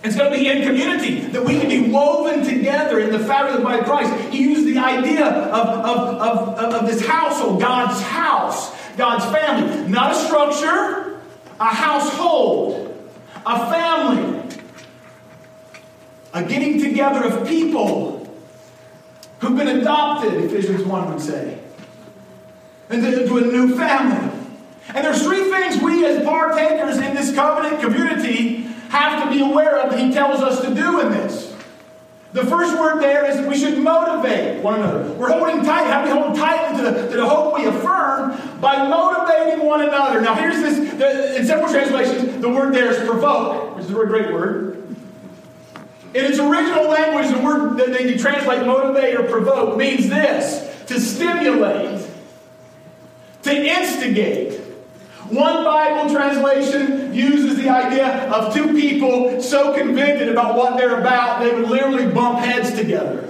it's 0.04 0.14
going 0.14 0.30
to 0.30 0.38
be 0.38 0.46
in 0.46 0.62
community, 0.62 1.20
that 1.28 1.44
we 1.44 1.58
can 1.58 1.68
be 1.68 1.90
woven 1.90 2.44
together 2.44 3.00
in 3.00 3.10
the 3.10 3.18
fabric 3.18 3.58
of 3.58 3.64
of 3.64 3.84
Christ. 3.86 4.30
He 4.30 4.42
used 4.42 4.66
the 4.66 4.78
idea 4.78 5.26
of, 5.26 5.68
of, 5.68 6.58
of, 6.58 6.74
of, 6.74 6.86
this 6.86 7.04
household, 7.04 7.60
God's 7.60 8.00
house, 8.02 8.70
God's 8.96 9.24
family. 9.34 9.88
Not 9.88 10.12
a 10.12 10.14
structure, 10.14 11.20
a 11.58 11.74
household, 11.74 12.94
a 13.46 13.70
family 13.70 14.43
a 16.34 16.42
getting 16.42 16.80
together 16.80 17.24
of 17.26 17.46
people 17.46 18.28
who've 19.38 19.56
been 19.56 19.78
adopted, 19.78 20.34
Ephesians 20.34 20.82
1 20.82 21.12
would 21.12 21.22
say, 21.22 21.58
into, 22.90 23.22
into 23.22 23.38
a 23.38 23.40
new 23.40 23.76
family. 23.76 24.30
And 24.88 25.04
there's 25.04 25.22
three 25.22 25.48
things 25.48 25.80
we 25.80 26.04
as 26.04 26.24
partakers 26.24 26.98
in 26.98 27.14
this 27.14 27.34
covenant 27.34 27.80
community 27.80 28.62
have 28.90 29.24
to 29.24 29.30
be 29.30 29.40
aware 29.40 29.78
of 29.78 29.90
that 29.90 30.00
he 30.00 30.12
tells 30.12 30.40
us 30.40 30.60
to 30.62 30.74
do 30.74 31.00
in 31.00 31.10
this. 31.10 31.54
The 32.32 32.44
first 32.44 32.76
word 32.78 33.00
there 33.00 33.24
is 33.30 33.46
we 33.46 33.56
should 33.56 33.78
motivate 33.78 34.60
one 34.60 34.80
another. 34.80 35.12
We're 35.12 35.30
holding 35.30 35.64
tight. 35.64 35.86
How 35.86 36.04
do 36.04 36.12
we 36.12 36.20
hold 36.20 36.36
tightly 36.36 36.78
to 36.78 36.90
the, 36.90 37.10
to 37.10 37.16
the 37.16 37.28
hope 37.28 37.56
we 37.56 37.64
affirm? 37.64 38.60
By 38.60 38.88
motivating 38.88 39.64
one 39.64 39.82
another. 39.82 40.20
Now, 40.20 40.34
here's 40.34 40.56
this 40.56 40.94
the, 40.94 41.36
in 41.38 41.46
several 41.46 41.70
translations, 41.70 42.40
the 42.42 42.48
word 42.48 42.74
there 42.74 42.90
is 42.90 43.08
provoke, 43.08 43.76
which 43.76 43.84
is 43.84 43.92
a 43.92 43.94
really 43.94 44.08
great 44.08 44.32
word. 44.32 44.83
In 46.14 46.24
its 46.24 46.38
original 46.38 46.88
language, 46.88 47.28
the 47.34 47.42
word 47.42 47.76
that 47.78 47.92
they 47.92 48.16
translate 48.16 48.64
motivate 48.64 49.16
or 49.16 49.24
provoke 49.24 49.76
means 49.76 50.08
this 50.08 50.70
to 50.86 51.00
stimulate, 51.00 52.06
to 53.42 53.52
instigate. 53.52 54.60
One 55.28 55.64
Bible 55.64 56.14
translation 56.14 57.12
uses 57.12 57.56
the 57.56 57.68
idea 57.68 58.30
of 58.30 58.54
two 58.54 58.72
people 58.74 59.42
so 59.42 59.74
convicted 59.76 60.28
about 60.28 60.56
what 60.56 60.76
they're 60.76 61.00
about, 61.00 61.40
they 61.40 61.52
would 61.52 61.68
literally 61.68 62.06
bump 62.12 62.38
heads 62.38 62.74
together. 62.74 63.28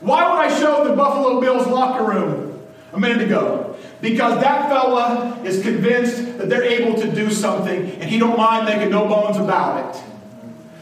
Why 0.00 0.24
would 0.32 0.40
I 0.40 0.58
show 0.58 0.88
the 0.88 0.96
Buffalo 0.96 1.40
Bills 1.40 1.66
locker 1.68 2.04
room 2.04 2.66
a 2.92 2.98
minute 2.98 3.22
ago? 3.22 3.76
Because 4.00 4.40
that 4.40 4.68
fella 4.68 5.38
is 5.44 5.62
convinced 5.62 6.38
that 6.38 6.48
they're 6.48 6.64
able 6.64 6.98
to 7.00 7.12
do 7.12 7.30
something 7.30 7.90
and 7.92 8.04
he 8.04 8.18
don't 8.18 8.36
mind 8.36 8.64
making 8.64 8.90
no 8.90 9.06
bones 9.06 9.36
about 9.36 9.94
it. 9.94 10.02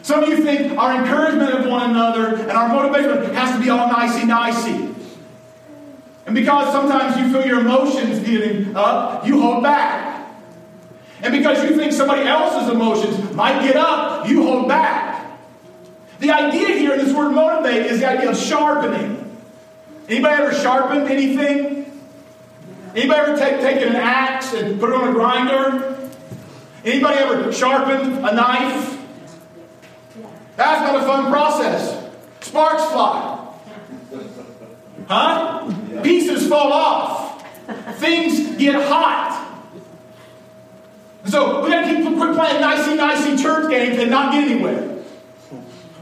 Some 0.08 0.22
of 0.22 0.30
you 0.30 0.42
think 0.42 0.78
our 0.78 1.02
encouragement 1.02 1.52
of 1.52 1.66
one 1.66 1.90
another 1.90 2.34
and 2.36 2.50
our 2.52 2.68
motivation 2.68 3.34
has 3.34 3.54
to 3.54 3.62
be 3.62 3.68
all 3.68 3.88
nicey 3.88 4.24
nicey. 4.24 4.94
And 6.24 6.34
because 6.34 6.72
sometimes 6.72 7.18
you 7.18 7.30
feel 7.30 7.46
your 7.46 7.60
emotions 7.60 8.26
getting 8.26 8.74
up, 8.74 9.26
you 9.26 9.38
hold 9.38 9.62
back. 9.62 10.26
And 11.20 11.30
because 11.30 11.62
you 11.62 11.76
think 11.76 11.92
somebody 11.92 12.22
else's 12.22 12.70
emotions 12.70 13.34
might 13.34 13.60
get 13.60 13.76
up, 13.76 14.26
you 14.26 14.44
hold 14.44 14.66
back. 14.66 15.30
The 16.20 16.30
idea 16.30 16.68
here 16.68 16.94
in 16.94 17.04
this 17.04 17.14
word 17.14 17.32
motivate 17.32 17.84
is 17.84 18.00
the 18.00 18.08
idea 18.08 18.30
of 18.30 18.36
sharpening. 18.38 19.38
Anybody 20.08 20.42
ever 20.42 20.54
sharpened 20.54 21.06
anything? 21.08 22.00
Anybody 22.94 23.20
ever 23.20 23.36
take, 23.36 23.60
taken 23.60 23.90
an 23.90 23.96
axe 23.96 24.54
and 24.54 24.80
put 24.80 24.88
it 24.88 24.96
on 24.96 25.10
a 25.10 25.12
grinder? 25.12 26.10
Anybody 26.82 27.18
ever 27.18 27.52
sharpened 27.52 28.26
a 28.26 28.34
knife? 28.34 28.97
That's 30.58 30.80
not 30.80 30.96
a 30.96 31.06
fun 31.06 31.30
process. 31.30 32.10
Sparks 32.40 32.84
fly. 32.86 33.54
Huh? 35.06 35.72
Pieces 36.02 36.48
fall 36.48 36.72
off. 36.72 37.46
Things 38.00 38.56
get 38.56 38.74
hot. 38.74 39.62
So 41.26 41.62
we 41.62 41.70
got 41.70 41.86
to 41.86 41.94
keep 41.94 42.16
quit 42.16 42.34
playing 42.34 42.60
nicey 42.60 42.96
nicey 42.96 43.40
church 43.40 43.70
games 43.70 44.00
and 44.00 44.10
not 44.10 44.32
get 44.32 44.50
anywhere. 44.50 44.98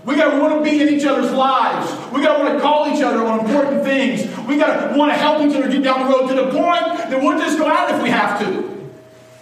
We 0.07 0.17
got 0.17 0.31
to 0.31 0.41
want 0.41 0.65
to 0.65 0.71
be 0.71 0.81
in 0.81 0.89
each 0.89 1.05
other's 1.05 1.33
lives. 1.33 1.93
We 2.11 2.23
got 2.23 2.39
to 2.39 2.45
want 2.45 2.55
to 2.55 2.61
call 2.61 2.89
each 2.89 3.03
other 3.03 3.27
on 3.27 3.41
important 3.41 3.85
things. 3.85 4.23
We 4.47 4.57
got 4.57 4.89
to 4.89 4.99
want 4.99 5.13
to 5.13 5.19
help 5.19 5.43
each 5.43 5.55
other 5.55 5.69
get 5.69 5.83
down 5.83 6.07
the 6.07 6.17
road 6.17 6.29
to 6.29 6.35
the 6.35 6.51
point 6.51 7.11
that 7.11 7.21
we'll 7.21 7.39
just 7.39 7.59
go 7.59 7.67
out 7.67 7.95
if 7.95 8.03
we 8.03 8.09
have 8.09 8.41
to. 8.41 8.91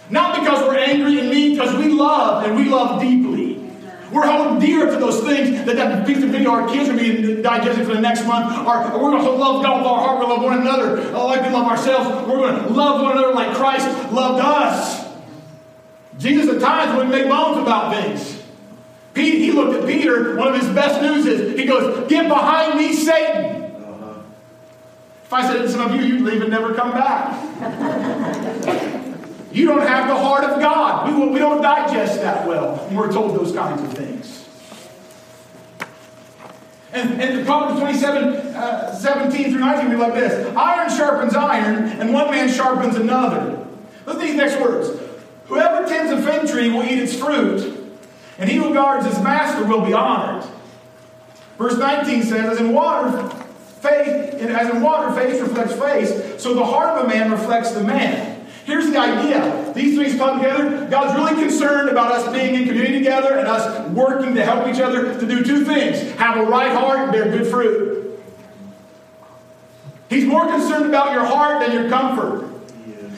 Not 0.09 0.41
because 0.41 0.67
we're 0.67 0.77
angry 0.77 1.19
and 1.21 1.29
mean, 1.29 1.51
because 1.53 1.73
we 1.77 1.87
love 1.87 2.43
and 2.43 2.57
we 2.57 2.65
love 2.65 2.99
deeply. 2.99 3.34
We're 4.15 4.27
holding 4.27 4.65
dear 4.65 4.85
to 4.85 4.97
those 4.97 5.21
things 5.25 5.65
that 5.65 5.75
that 5.75 6.07
piece 6.07 6.23
of 6.23 6.29
video 6.29 6.51
our 6.51 6.69
kids 6.69 6.87
are 6.87 6.95
being 6.95 7.41
digested 7.41 7.85
for 7.85 7.95
the 7.95 7.99
next 7.99 8.25
month. 8.25 8.65
Or, 8.65 8.97
we're 8.97 9.11
going 9.11 9.25
to 9.25 9.29
love 9.29 9.61
God 9.61 9.79
with 9.79 9.87
our 9.87 9.99
heart. 9.99 10.19
We're 10.19 10.25
going 10.25 10.39
to 10.39 10.41
love 10.41 10.43
one 10.43 10.61
another 10.61 11.11
like 11.11 11.41
we 11.41 11.49
love 11.49 11.67
ourselves. 11.67 12.25
We're 12.25 12.37
going 12.37 12.63
to 12.63 12.69
love 12.69 13.01
one 13.01 13.11
another 13.11 13.33
like 13.33 13.57
Christ 13.57 13.85
loved 14.13 14.41
us. 14.41 15.05
Jesus 16.17 16.47
at 16.47 16.61
times 16.61 16.95
wouldn't 16.95 17.11
make 17.11 17.27
bones 17.27 17.57
about 17.57 17.93
things. 17.93 18.41
Pete, 19.13 19.33
he 19.33 19.51
looked 19.51 19.81
at 19.81 19.85
Peter. 19.85 20.37
One 20.37 20.47
of 20.47 20.61
his 20.61 20.69
best 20.69 21.01
news 21.01 21.25
is 21.25 21.59
he 21.59 21.65
goes, 21.65 22.07
"Get 22.07 22.29
behind 22.29 22.77
me, 22.77 22.93
Satan." 22.93 23.63
Uh-huh. 23.63 24.21
If 25.25 25.33
I 25.33 25.45
said 25.45 25.57
it 25.57 25.63
to 25.63 25.69
some 25.69 25.91
of 25.91 25.93
you, 25.93 26.03
you'd 26.03 26.21
leave 26.21 26.41
and 26.41 26.49
never 26.49 26.73
come 26.73 26.91
back. 26.91 28.91
You 29.55 29.67
don't 29.67 29.87
have 29.87 30.09
the 30.09 30.15
heart 30.17 30.43
of 30.43 30.59
God. 30.59 31.07
We, 31.07 31.27
we 31.29 31.39
don't 31.39 31.61
digest 31.61 32.19
that 32.19 32.45
well 32.45 32.75
when 32.75 32.95
we're 32.97 33.11
told 33.11 33.39
those 33.39 33.53
kinds 33.53 33.81
of 33.81 33.93
things. 33.93 34.45
And, 36.91 37.21
and 37.21 37.39
the 37.39 37.45
Proverbs 37.45 37.79
27, 37.79 38.33
uh, 38.53 38.93
17 38.93 39.51
through 39.51 39.59
19 39.61 39.91
read 39.91 39.99
like 39.99 40.13
this 40.13 40.53
Iron 40.57 40.89
sharpens 40.89 41.35
iron, 41.35 41.85
and 41.85 42.11
one 42.11 42.31
man 42.31 42.51
sharpens 42.51 42.97
another. 42.97 43.65
Look 44.05 44.17
at 44.17 44.21
these 44.21 44.35
next 44.35 44.59
words. 44.59 44.89
Whoever 45.45 45.87
tends 45.87 46.11
a 46.11 46.21
fig 46.21 46.49
tree 46.49 46.69
will 46.69 46.83
eat 46.83 46.99
its 46.99 47.17
fruit, 47.17 47.97
and 48.37 48.49
he 48.49 48.57
who 48.57 48.73
guards 48.73 49.05
his 49.05 49.21
master 49.23 49.63
will 49.63 49.85
be 49.85 49.93
honored. 49.93 50.45
Verse 51.57 51.77
19 51.77 52.23
says, 52.23 52.45
As 52.45 52.59
in 52.59 52.73
water, 52.73 53.29
faith, 53.79 54.33
as 54.35 54.69
in 54.69 54.81
water, 54.81 55.13
faith 55.13 55.41
reflects 55.41 55.73
faith, 55.73 56.41
so 56.41 56.53
the 56.53 56.65
heart 56.65 56.97
of 56.97 57.05
a 57.05 57.07
man 57.07 57.31
reflects 57.31 57.71
the 57.71 57.81
man. 57.81 58.34
Here's 58.65 58.89
the 58.89 58.97
idea. 58.97 59.71
These 59.75 59.95
things 59.95 60.17
come 60.17 60.39
together. 60.39 60.87
God's 60.89 61.15
really 61.15 61.39
concerned 61.39 61.87
about 61.87 62.11
us 62.11 62.33
being 62.33 62.55
in 62.55 62.67
community 62.67 62.97
together 62.97 63.37
and 63.37 63.47
us 63.47 63.89
working 63.91 64.33
to 64.33 64.43
help 64.43 64.67
each 64.67 64.81
other 64.81 65.19
to 65.19 65.25
do 65.25 65.43
two 65.43 65.63
things 65.63 66.01
have 66.17 66.37
a 66.37 66.43
right 66.49 66.71
heart 66.71 67.01
and 67.01 67.11
bear 67.11 67.25
good 67.25 67.45
fruit. 67.45 68.19
He's 70.09 70.25
more 70.25 70.47
concerned 70.47 70.87
about 70.87 71.11
your 71.11 71.25
heart 71.25 71.59
than 71.59 71.73
your 71.73 71.89
comfort. 71.89 72.49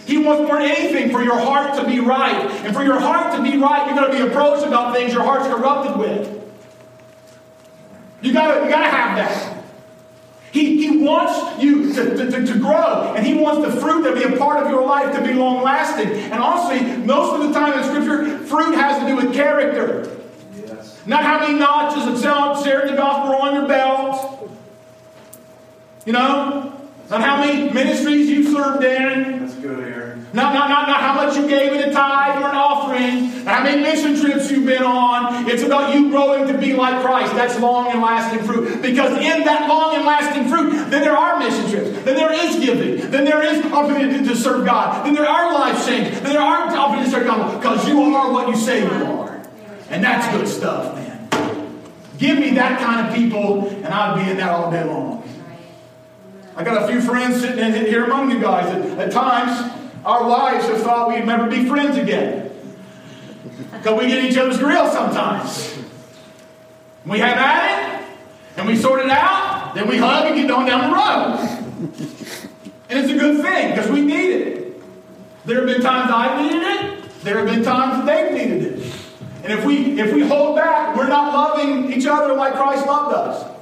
He 0.06 0.18
wants 0.18 0.48
more 0.48 0.60
than 0.60 0.70
anything 0.70 1.12
for 1.12 1.24
your 1.24 1.40
heart 1.40 1.76
to 1.76 1.86
be 1.86 2.02
right. 2.02 2.50
And 2.66 2.76
for 2.76 2.84
your 2.84 3.00
heart 3.00 3.34
to 3.36 3.42
be 3.42 3.58
right, 3.58 3.88
you're 3.88 3.96
going 3.96 4.12
to 4.12 4.18
be 4.18 4.30
approached 4.30 4.66
about 4.66 4.94
things 4.94 5.14
your 5.14 5.24
heart's 5.24 5.48
corrupted 5.48 5.98
with. 5.98 6.34
You 8.22 8.34
gotta, 8.34 8.66
you 8.66 8.70
gotta 8.70 8.90
have 8.90 9.16
that. 9.18 9.57
He, 10.52 10.88
he 10.88 10.98
wants 10.98 11.62
you 11.62 11.94
to, 11.94 12.32
to, 12.32 12.46
to, 12.46 12.60
grow, 12.60 13.14
and 13.16 13.26
He 13.26 13.34
wants 13.34 13.68
the 13.68 13.80
fruit 13.82 14.04
to 14.04 14.16
be 14.16 14.34
a 14.34 14.38
part 14.38 14.64
of 14.64 14.70
your 14.70 14.86
life 14.86 15.16
to 15.16 15.22
be 15.22 15.34
long 15.34 15.62
lasting. 15.62 16.08
And 16.08 16.42
honestly, 16.42 16.98
most 16.98 17.40
of 17.40 17.48
the 17.48 17.54
time 17.54 17.78
in 17.78 17.84
Scripture, 17.84 18.40
fruit 18.46 18.76
has 18.76 19.00
to 19.02 19.08
do 19.08 19.16
with 19.16 19.34
character. 19.34 20.18
Yes. 20.56 21.00
Not 21.06 21.24
how 21.24 21.40
many 21.40 21.60
notches 21.60 22.08
of 22.08 22.18
self 22.18 22.64
sharing 22.64 22.92
the 22.92 22.98
gospel 22.98 23.36
on 23.36 23.56
your 23.56 23.68
belt. 23.68 24.50
You 26.06 26.14
know? 26.14 26.74
Not 27.10 27.22
how 27.22 27.40
many 27.40 27.70
ministries 27.72 28.30
you've 28.30 28.54
served 28.54 28.84
in. 28.84 29.37
Good, 29.62 29.80
Aaron. 29.80 30.26
Not, 30.34 30.54
not, 30.54 30.70
not, 30.70 30.88
not 30.88 31.02
how 31.02 31.16
much 31.16 31.36
you 31.36 31.48
gave 31.48 31.74
in 31.74 31.90
a 31.90 31.92
tithe 31.92 32.42
or 32.42 32.50
an 32.50 32.56
offering, 32.56 33.30
how 33.46 33.64
many 33.64 33.82
mission 33.82 34.20
trips 34.20 34.52
you've 34.52 34.66
been 34.66 34.84
on. 34.84 35.50
It's 35.50 35.64
about 35.64 35.96
you 35.96 36.10
growing 36.12 36.48
to 36.48 36.58
be 36.58 36.74
like 36.74 37.04
Christ. 37.04 37.34
That's 37.34 37.60
long 37.60 37.88
and 37.92 38.02
lasting 38.02 38.46
fruit. 38.46 38.82
Because 38.82 39.14
in 39.14 39.44
that 39.46 39.68
long 39.68 39.96
and 39.96 40.06
lasting 40.06 40.48
fruit, 40.48 40.72
then 40.92 41.02
there 41.02 41.18
are 41.18 41.40
mission 41.40 41.70
trips. 41.72 42.04
Then 42.04 42.16
there 42.16 42.32
is 42.32 42.56
giving. 42.64 43.10
Then 43.10 43.26
there 43.26 43.42
is 43.42 43.66
opportunity 43.72 44.26
to 44.28 44.36
serve 44.36 44.66
God. 44.66 45.06
Then 45.06 45.16
there 45.16 45.28
are 45.28 45.54
life 45.54 45.86
changes. 45.88 46.22
Then 46.22 46.34
there 46.34 46.42
are 46.42 46.68
opportunities 46.68 47.14
to 47.14 47.20
serve 47.20 47.28
God. 47.28 47.60
Because 47.60 47.88
you 47.88 48.02
are 48.02 48.32
what 48.32 48.50
you 48.50 48.56
say 48.56 48.84
you 48.84 49.06
are. 49.06 49.42
And 49.90 50.04
that's 50.04 50.28
good 50.36 50.48
stuff, 50.48 50.96
man. 50.96 51.30
Give 52.18 52.38
me 52.38 52.52
that 52.52 52.80
kind 52.80 53.08
of 53.08 53.16
people, 53.16 53.68
and 53.70 53.88
I'll 53.88 54.16
be 54.16 54.30
in 54.30 54.38
that 54.38 54.50
all 54.50 54.72
day 54.72 54.84
long. 54.84 55.27
I 56.58 56.64
got 56.64 56.84
a 56.84 56.88
few 56.92 57.02
friends 57.02 57.40
sitting 57.40 57.60
in 57.60 57.86
here 57.86 58.06
among 58.06 58.32
you 58.32 58.40
guys 58.40 58.66
at, 58.66 59.00
at 59.00 59.12
times. 59.12 59.72
Our 60.04 60.28
wives 60.28 60.66
have 60.66 60.82
thought 60.82 61.10
we'd 61.10 61.24
never 61.24 61.48
be 61.48 61.70
friends 61.70 61.98
again. 61.98 62.50
Because 63.72 64.00
we 64.00 64.08
get 64.08 64.24
each 64.24 64.38
other's 64.38 64.58
grill 64.58 64.90
sometimes. 64.90 65.78
We 67.06 67.20
have 67.20 67.38
at 67.38 68.02
it, 68.02 68.08
and 68.58 68.68
we 68.68 68.76
sort 68.76 69.02
it 69.02 69.10
out, 69.12 69.76
then 69.76 69.88
we 69.88 69.98
hug 69.98 70.26
and 70.26 70.36
get 70.36 70.50
on 70.50 70.66
down 70.66 70.90
the 70.90 70.96
road. 70.96 71.68
And 72.90 73.00
it's 73.00 73.12
a 73.12 73.18
good 73.18 73.44
thing 73.44 73.76
because 73.76 73.92
we 73.92 74.02
need 74.02 74.32
it. 74.32 74.82
There 75.46 75.58
have 75.58 75.68
been 75.68 75.82
times 75.82 76.10
I've 76.12 76.42
needed 76.42 76.64
it, 76.64 77.22
there 77.22 77.38
have 77.38 77.48
been 77.48 77.64
times 77.64 78.04
that 78.04 78.06
they've 78.08 78.34
needed 78.34 78.80
it. 78.80 78.96
And 79.44 79.54
if 79.54 79.64
we 79.64 80.00
if 80.00 80.12
we 80.12 80.28
hold 80.28 80.56
back, 80.56 80.98
we're 80.98 81.08
not 81.08 81.34
loving 81.34 81.94
each 81.94 82.08
other 82.08 82.34
like 82.34 82.56
Christ 82.56 82.88
loved 82.88 83.14
us. 83.14 83.57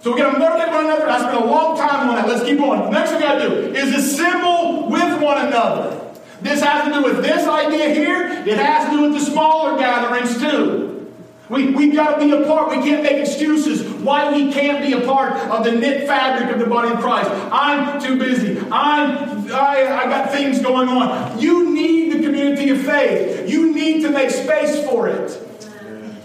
So 0.00 0.12
we're 0.12 0.18
going 0.18 0.34
to 0.34 0.38
motivate 0.38 0.68
one 0.72 0.84
another. 0.84 1.08
I 1.08 1.18
spent 1.18 1.34
a 1.34 1.44
long 1.44 1.76
time 1.76 2.08
on 2.08 2.16
that. 2.16 2.28
Let's 2.28 2.44
keep 2.44 2.60
on. 2.60 2.92
Next 2.92 3.10
thing 3.10 3.20
we 3.20 3.26
got 3.26 3.42
to 3.42 3.48
do 3.48 3.74
is 3.74 3.94
assemble 3.94 4.88
with 4.88 5.20
one 5.20 5.46
another. 5.46 6.00
This 6.40 6.62
has 6.62 6.86
to 6.86 6.94
do 6.94 7.02
with 7.02 7.22
this 7.22 7.48
idea 7.48 7.92
here. 7.92 8.30
It 8.46 8.58
has 8.58 8.90
to 8.90 8.96
do 8.96 9.02
with 9.02 9.12
the 9.14 9.20
smaller 9.20 9.76
gatherings 9.76 10.40
too. 10.40 11.12
We, 11.48 11.70
we've 11.70 11.94
got 11.94 12.18
to 12.18 12.24
be 12.24 12.30
a 12.30 12.46
part. 12.46 12.68
We 12.68 12.76
can't 12.76 13.02
make 13.02 13.16
excuses 13.16 13.82
why 14.02 14.30
we 14.32 14.52
can't 14.52 14.86
be 14.86 14.92
a 14.92 15.00
part 15.04 15.32
of 15.32 15.64
the 15.64 15.72
knit 15.72 16.06
fabric 16.06 16.54
of 16.54 16.60
the 16.60 16.66
body 16.66 16.92
of 16.92 17.00
Christ. 17.00 17.30
I'm 17.50 18.00
too 18.00 18.18
busy. 18.18 18.60
I'm, 18.70 19.50
I, 19.50 20.02
I 20.02 20.04
got 20.04 20.30
things 20.30 20.60
going 20.60 20.88
on. 20.88 21.40
You 21.40 21.74
need 21.74 22.12
the 22.12 22.22
community 22.22 22.70
of 22.70 22.82
faith. 22.82 23.48
You 23.48 23.74
need 23.74 24.02
to 24.02 24.10
make 24.10 24.30
space 24.30 24.84
for 24.86 25.08
it. 25.08 25.47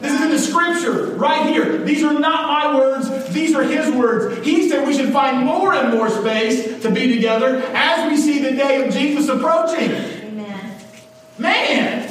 This 0.04 0.12
is 0.12 0.22
in 0.22 0.30
the 0.32 0.40
scripture 0.40 1.16
right 1.16 1.48
here. 1.48 1.78
These 1.78 2.04
are 2.04 2.12
not 2.12 2.50
my 2.50 2.76
words, 2.76 3.34
these 3.34 3.56
are 3.56 3.64
his 3.64 3.90
words. 3.96 4.46
He 4.46 4.68
said 4.68 4.86
we 4.86 4.94
should 4.94 5.14
find 5.14 5.46
more 5.46 5.74
and 5.74 5.94
more 5.94 6.10
space 6.10 6.82
to 6.82 6.92
be 6.92 7.16
together 7.16 7.64
as 7.74 8.12
we 8.12 8.18
see 8.18 8.40
the 8.40 8.52
day 8.52 8.86
of 8.86 8.94
Jesus 8.94 9.30
approaching. 9.30 9.92
Amen. 9.92 10.78
Man! 11.38 12.03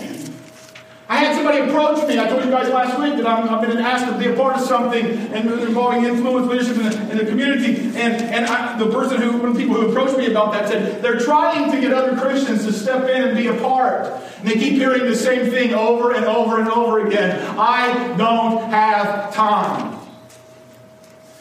I 1.13 1.17
had 1.17 1.37
somebody 1.37 1.59
approach 1.59 2.09
me. 2.09 2.19
I 2.19 2.27
told 2.27 2.43
you 2.43 2.51
guys 2.51 2.71
last 2.71 2.99
week 2.99 3.17
that 3.17 3.27
i 3.27 3.47
have 3.47 3.61
been 3.61 3.77
asked 3.77 4.11
to 4.11 4.19
be 4.19 4.33
a 4.33 4.35
part 4.35 4.57
of 4.57 4.63
something 4.63 5.05
and 5.05 5.51
involving 5.61 6.07
influence 6.07 6.47
leadership 6.51 6.79
in 6.79 6.85
the, 6.85 7.11
in 7.11 7.19
the 7.19 7.27
community. 7.27 7.75
And, 7.99 8.15
and 8.15 8.47
I, 8.47 8.79
the 8.79 8.91
person 8.91 9.21
who, 9.21 9.33
one 9.33 9.51
of 9.51 9.55
the 9.55 9.61
people 9.61 9.77
who 9.77 9.91
approached 9.91 10.17
me 10.17 10.31
about 10.31 10.55
that 10.55 10.71
said 10.71 11.03
they're 11.03 11.19
trying 11.19 11.71
to 11.71 11.79
get 11.83 11.93
other 11.93 12.17
Christians 12.17 12.65
to 12.65 12.73
step 12.73 13.11
in 13.11 13.25
and 13.25 13.37
be 13.37 13.49
a 13.49 13.55
part. 13.61 14.07
And 14.39 14.49
they 14.49 14.55
keep 14.55 14.73
hearing 14.73 15.05
the 15.05 15.15
same 15.15 15.51
thing 15.51 15.75
over 15.75 16.15
and 16.15 16.25
over 16.25 16.59
and 16.59 16.71
over 16.71 17.07
again. 17.07 17.59
I 17.59 18.17
don't 18.17 18.71
have 18.71 19.35
time. 19.35 20.01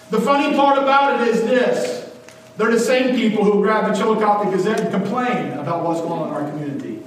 The 0.09 0.19
funny 0.19 0.53
part 0.53 0.79
about 0.79 1.21
it 1.21 1.29
is 1.29 1.43
this. 1.43 2.13
They're 2.57 2.71
the 2.71 2.77
same 2.77 3.15
people 3.15 3.45
who 3.45 3.61
grab 3.61 3.89
the 3.89 3.97
Chillicothe 3.97 4.51
Gazette 4.51 4.81
and 4.81 4.91
complain 4.91 5.53
about 5.53 5.85
what's 5.85 6.01
going 6.01 6.23
on 6.23 6.27
in 6.27 6.33
our 6.33 6.51
community 6.51 7.03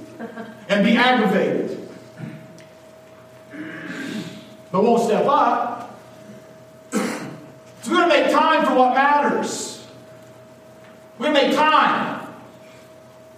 and 0.67 0.83
be 0.83 0.97
aggravated 0.97 1.84
but 4.75 4.83
won't 4.83 5.03
step 5.03 5.25
up. 5.25 5.97
so 6.91 6.99
we're 7.87 7.95
going 7.95 8.09
to 8.09 8.15
make 8.23 8.29
time 8.29 8.65
for 8.65 8.75
what 8.75 8.93
matters. 8.93 9.87
We're 11.17 11.27
going 11.31 11.39
to 11.39 11.47
make 11.47 11.55
time. 11.55 12.27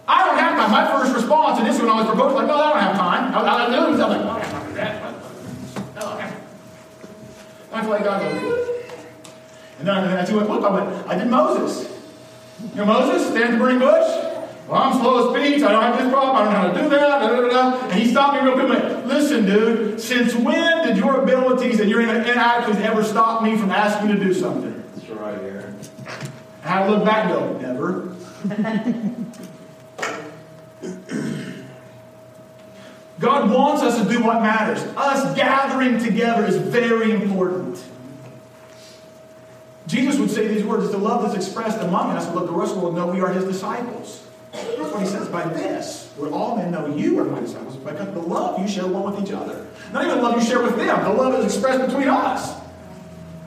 I 0.07 0.25
don't 0.25 0.39
have 0.39 0.57
time. 0.57 0.71
My 0.71 0.99
first 0.99 1.13
response, 1.13 1.59
and 1.59 1.67
this 1.67 1.75
is 1.75 1.81
when 1.83 1.91
I 1.91 2.01
was 2.01 2.07
proposed, 2.07 2.33
like, 2.33 2.47
no, 2.47 2.55
I 2.55 2.69
don't 2.71 2.81
have 2.81 2.95
time. 2.97 3.35
I, 3.35 3.39
I, 3.39 3.65
I. 3.65 3.75
I'm 3.75 3.99
like, 3.99 4.09
I 4.09 4.45
have 4.45 4.73
that. 4.73 5.13
I 7.71 7.81
feel 7.81 7.89
like 7.91 8.03
God 8.03 8.21
goes, 8.21 8.69
and 9.77 9.87
then 9.87 9.95
I, 9.95 10.25
I 10.25 10.33
went, 10.33 10.49
look, 10.49 10.63
I 10.63 10.69
went, 10.71 11.07
I 11.07 11.19
did 11.19 11.27
Moses. 11.27 12.01
You 12.73 12.77
know 12.77 12.85
Moses, 12.85 13.29
stand 13.29 13.53
the 13.53 13.57
burning 13.59 13.77
bush? 13.77 14.26
Well, 14.67 14.81
I'm 14.81 14.99
slow 14.99 15.29
of 15.29 15.35
speech. 15.35 15.63
I 15.63 15.71
don't 15.71 15.81
have 15.81 15.97
this 15.97 16.11
problem. 16.11 16.35
I 16.35 16.43
don't 16.43 16.53
know 16.53 16.59
how 16.59 16.73
to 16.73 16.81
do 16.83 16.89
that. 16.89 17.19
Da, 17.19 17.29
da, 17.29 17.47
da, 17.47 17.87
and 17.87 17.93
he 17.93 18.11
stopped 18.11 18.33
me 18.33 18.49
real 18.49 18.59
quick 18.59 18.69
and 18.69 18.83
went, 18.83 19.07
Listen, 19.07 19.45
dude, 19.45 20.01
since 20.01 20.35
when 20.35 20.85
did 20.85 20.97
your 20.97 21.21
abilities 21.23 21.79
and 21.79 21.89
your 21.89 22.01
inadequacies 22.01 22.83
ever 22.83 23.01
stop 23.01 23.43
me 23.43 23.57
from 23.57 23.71
asking 23.71 24.09
you 24.09 24.17
to 24.17 24.23
do 24.23 24.33
something? 24.33 24.83
That's 24.95 25.07
right, 25.09 25.37
Aaron. 25.37 25.79
And 26.63 26.73
I 26.73 26.85
look 26.89 27.05
back 27.05 27.31
and 27.31 27.33
go, 27.33 27.57
Never. 27.59 28.13
God 33.19 33.49
wants 33.49 33.81
us 33.83 34.01
to 34.01 34.09
do 34.09 34.21
what 34.21 34.41
matters. 34.41 34.79
Us 34.97 35.33
gathering 35.35 35.97
together 35.97 36.45
is 36.45 36.57
very 36.57 37.11
important. 37.11 37.81
Jesus 39.87 40.19
would 40.19 40.29
say 40.29 40.45
these 40.47 40.65
words, 40.65 40.83
it's 40.83 40.91
the 40.91 40.99
love 40.99 41.23
that's 41.23 41.35
expressed 41.35 41.79
among 41.79 42.11
us, 42.11 42.27
let 42.35 42.45
the 42.45 42.51
rest 42.51 42.73
of 42.73 42.79
the 42.79 42.83
world 42.83 42.95
know 42.95 43.07
we 43.07 43.21
are 43.21 43.31
his 43.31 43.45
disciples. 43.45 44.26
That's 44.51 44.79
what 44.79 45.01
he 45.01 45.07
says. 45.07 45.27
By 45.27 45.47
this, 45.49 46.11
will 46.17 46.33
all 46.33 46.55
men 46.55 46.71
know 46.71 46.87
you 46.95 47.19
are 47.19 47.25
my 47.25 47.39
disciples, 47.39 47.75
because 47.77 48.13
the 48.13 48.19
love 48.19 48.59
you 48.59 48.67
share 48.67 48.87
one 48.87 49.13
with 49.13 49.23
each 49.23 49.33
other. 49.33 49.67
Not 49.93 50.05
even 50.05 50.17
the 50.17 50.23
love 50.23 50.41
you 50.41 50.47
share 50.47 50.61
with 50.61 50.75
them, 50.75 51.03
the 51.03 51.13
love 51.13 51.33
is 51.39 51.53
expressed 51.53 51.85
between 51.85 52.07
us. 52.07 52.53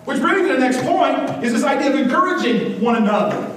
Which 0.04 0.20
brings 0.20 0.42
me 0.42 0.48
to 0.48 0.54
the 0.54 0.60
next 0.60 0.82
point 0.82 1.44
is 1.44 1.52
this 1.52 1.64
idea 1.64 1.92
of 1.92 1.98
encouraging 1.98 2.80
one 2.80 2.96
another. 2.96 3.56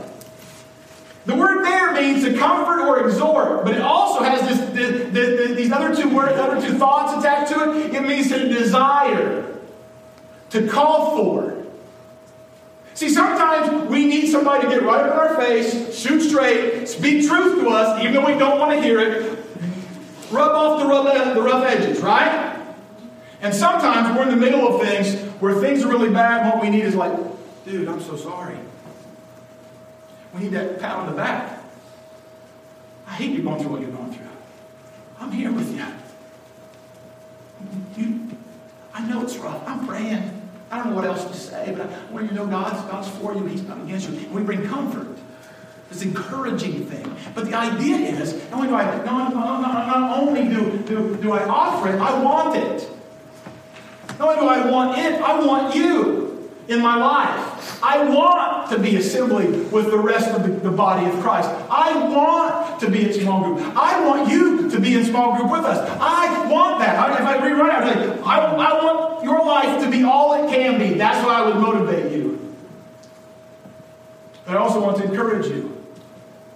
The 1.26 1.36
word 1.36 1.64
there 1.64 1.94
means 1.94 2.24
to 2.26 2.38
comfort 2.38 2.82
or 2.82 3.08
exhort, 3.08 3.64
but 3.64 3.74
it 3.74 3.82
also 3.82 4.24
has 4.24 4.42
this, 4.42 4.60
this, 4.72 5.14
this, 5.14 5.56
these 5.56 5.72
other 5.72 5.96
two 5.96 6.14
words, 6.14 6.34
other 6.34 6.62
two 6.62 6.78
thoughts 6.78 7.18
attached 7.18 7.54
to 7.54 7.72
it. 7.72 7.96
It 7.96 8.04
means 8.04 8.28
to 8.30 8.50
desire, 8.50 9.58
to 10.50 10.68
call 10.68 11.16
for, 11.16 11.63
See, 13.04 13.10
sometimes 13.10 13.90
we 13.90 14.08
need 14.08 14.32
somebody 14.32 14.64
to 14.64 14.70
get 14.70 14.84
right 14.84 15.02
up 15.02 15.12
in 15.12 15.20
our 15.20 15.36
face, 15.36 15.94
shoot 15.94 16.22
straight, 16.22 16.88
speak 16.88 17.28
truth 17.28 17.60
to 17.60 17.68
us, 17.68 18.00
even 18.00 18.14
though 18.14 18.26
we 18.26 18.40
don't 18.40 18.58
want 18.58 18.72
to 18.72 18.82
hear 18.82 18.98
it, 19.02 19.40
rub 20.32 20.52
off 20.52 20.80
the 20.80 20.88
rough, 20.88 21.36
the 21.36 21.42
rough 21.42 21.66
edges, 21.66 22.02
right? 22.02 22.66
And 23.42 23.54
sometimes 23.54 24.18
we're 24.18 24.24
in 24.24 24.30
the 24.30 24.38
middle 24.38 24.66
of 24.66 24.82
things 24.82 25.20
where 25.42 25.54
things 25.56 25.84
are 25.84 25.90
really 25.90 26.12
bad, 26.12 26.44
and 26.44 26.54
what 26.54 26.62
we 26.62 26.70
need 26.70 26.86
is 26.86 26.96
like, 26.96 27.12
dude, 27.66 27.90
I'm 27.90 28.00
so 28.00 28.16
sorry. 28.16 28.58
We 30.34 30.44
need 30.44 30.54
that 30.54 30.80
pat 30.80 30.96
on 30.96 31.08
the 31.08 31.12
back. 31.18 31.62
I 33.06 33.16
hate 33.16 33.32
you 33.32 33.44
going 33.44 33.62
through 33.62 33.74
what 33.74 33.82
you're 33.82 33.92
going 33.92 34.14
through. 34.14 34.28
I'm 35.20 35.30
here 35.30 35.52
with 35.52 35.76
you. 35.76 35.86
you 37.98 38.30
I 38.94 39.06
know 39.06 39.24
it's 39.24 39.36
rough. 39.40 39.62
I'm 39.68 39.86
praying. 39.86 40.43
I 40.74 40.78
don't 40.78 40.90
know 40.90 40.96
what 40.96 41.06
else 41.06 41.24
to 41.26 41.36
say, 41.36 41.72
but 41.78 41.88
I 41.88 42.12
want 42.12 42.24
you 42.24 42.30
to 42.30 42.34
know 42.34 42.48
God's, 42.48 42.82
God's 42.90 43.08
for 43.20 43.36
you. 43.36 43.46
He's 43.46 43.62
not 43.62 43.80
against 43.84 44.10
you. 44.10 44.18
And 44.18 44.32
we 44.32 44.42
bring 44.42 44.66
comfort. 44.68 45.08
This 45.90 46.02
encouraging 46.02 46.88
thing. 46.88 47.16
But 47.36 47.46
the 47.46 47.54
idea 47.54 47.98
is, 47.98 48.34
not 48.50 48.54
only 48.54 48.70
do 48.70 48.76
I, 48.76 48.86
not, 49.06 49.34
not, 49.36 49.62
not, 49.62 50.20
only 50.20 50.46
do, 50.46 50.80
do, 50.80 51.16
do 51.18 51.32
I 51.32 51.46
offer 51.46 51.90
it, 51.90 52.02
I 52.02 52.24
want 52.24 52.58
it. 52.58 52.90
Not 54.18 54.30
only 54.30 54.42
do 54.42 54.48
I 54.48 54.72
want 54.72 54.98
it, 54.98 55.22
I 55.22 55.46
want 55.46 55.76
you 55.76 56.50
in 56.68 56.82
my 56.82 56.96
life. 56.96 57.84
I 57.84 58.10
want 58.10 58.72
to 58.72 58.80
be 58.80 58.96
assembling 58.96 59.70
with 59.70 59.92
the 59.92 60.00
rest 60.00 60.30
of 60.30 60.42
the, 60.42 60.70
the, 60.70 60.76
body 60.76 61.06
of 61.06 61.20
Christ. 61.20 61.50
I 61.70 61.96
want 62.08 62.63
to 62.80 62.90
be 62.90 63.06
in 63.06 63.14
small 63.14 63.44
group. 63.44 63.60
I 63.76 64.06
want 64.06 64.30
you 64.30 64.70
to 64.70 64.80
be 64.80 64.96
in 64.96 65.06
small 65.06 65.36
group 65.38 65.52
with 65.52 65.64
us. 65.64 65.78
I 66.02 66.50
want 66.50 66.80
that. 66.80 66.98
I, 66.98 67.14
if 67.14 67.22
I 67.22 67.46
rewrite 67.46 67.88
it, 67.88 68.22
I, 68.24 68.38
like, 68.38 68.60
I, 68.60 68.70
I 68.70 68.84
want 68.84 69.24
your 69.24 69.46
life 69.46 69.84
to 69.84 69.90
be 69.90 70.04
all 70.04 70.44
it 70.44 70.50
can 70.50 70.80
be. 70.80 70.98
That's 70.98 71.24
what 71.26 71.36
I 71.36 71.46
would 71.46 71.58
motivate 71.58 72.12
you. 72.12 72.56
But 74.46 74.58
I 74.58 74.60
also 74.60 74.82
want 74.82 74.98
to 74.98 75.06
encourage 75.06 75.48
you. 75.48 75.70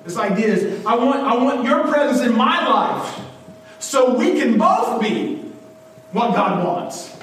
This 0.04 0.18
idea 0.18 0.48
is 0.48 0.86
I 0.86 0.96
want, 0.96 1.20
I 1.20 1.36
want 1.36 1.66
your 1.66 1.88
presence 1.88 2.26
in 2.26 2.36
my 2.36 2.66
life 2.68 3.20
so 3.80 4.16
we 4.16 4.40
can 4.40 4.58
both 4.58 5.02
be 5.02 5.36
what 6.12 6.34
God 6.34 6.66
wants. 6.66 7.16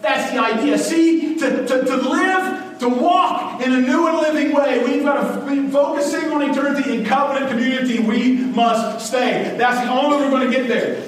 That's 0.00 0.32
the 0.32 0.38
idea. 0.38 0.76
See, 0.78 1.36
to, 1.36 1.66
to, 1.66 1.84
to 1.84 1.96
live, 1.96 2.53
to 2.80 2.88
walk 2.88 3.60
in 3.62 3.72
a 3.72 3.80
new 3.80 4.06
and 4.08 4.18
living 4.18 4.54
way, 4.54 4.82
we've 4.84 5.02
got 5.02 5.22
to 5.22 5.46
be 5.46 5.68
focusing 5.68 6.30
on 6.30 6.42
eternity 6.42 6.96
in 6.96 7.04
covenant 7.04 7.50
community. 7.50 8.00
We 8.00 8.34
must 8.36 9.06
stay. 9.06 9.54
That's 9.56 9.80
the 9.86 9.92
only 9.92 10.18
way 10.18 10.24
we're 10.24 10.40
going 10.40 10.50
to 10.50 10.56
get 10.56 10.68
there. 10.68 11.06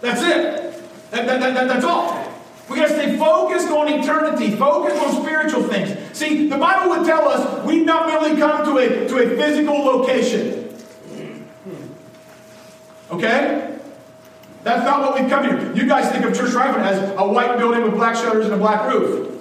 That's 0.00 0.22
it. 0.22 1.10
That, 1.10 1.26
that, 1.26 1.40
that, 1.40 1.68
that's 1.68 1.84
all. 1.84 2.24
We 2.68 2.76
got 2.76 2.88
to 2.88 2.94
stay 2.94 3.16
focused 3.16 3.68
on 3.68 3.88
eternity, 3.88 4.54
focused 4.56 5.02
on 5.02 5.22
spiritual 5.22 5.62
things. 5.64 5.96
See, 6.16 6.48
the 6.48 6.58
Bible 6.58 6.90
would 6.90 7.06
tell 7.06 7.26
us 7.28 7.64
we've 7.64 7.86
not 7.86 8.06
merely 8.06 8.38
come 8.38 8.64
to 8.64 8.78
a, 8.78 9.08
to 9.08 9.16
a 9.16 9.36
physical 9.36 9.78
location. 9.78 10.76
Okay? 13.10 13.78
That's 14.64 14.84
not 14.84 15.00
what 15.00 15.20
we've 15.20 15.30
come 15.30 15.44
here. 15.44 15.74
You 15.74 15.88
guys 15.88 16.10
think 16.12 16.24
of 16.24 16.36
Church 16.36 16.50
Triumphant 16.50 16.84
as 16.84 17.10
a 17.12 17.26
white 17.26 17.56
building 17.56 17.82
with 17.82 17.94
black 17.94 18.16
shutters 18.16 18.44
and 18.44 18.54
a 18.54 18.58
black 18.58 18.92
roof. 18.92 19.37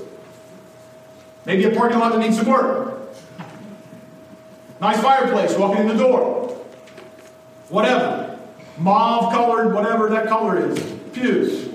Maybe 1.48 1.64
a 1.64 1.72
parking 1.72 2.00
lot 2.00 2.12
that 2.12 2.20
needs 2.20 2.36
some 2.36 2.46
work. 2.46 3.00
Nice 4.82 5.02
fireplace, 5.02 5.58
walking 5.58 5.88
in 5.88 5.88
the 5.88 5.98
door. 5.98 6.50
Whatever. 7.70 8.38
Mauve 8.78 9.32
colored, 9.32 9.74
whatever 9.74 10.10
that 10.10 10.28
color 10.28 10.70
is. 10.70 10.78
Pews. 11.14 11.70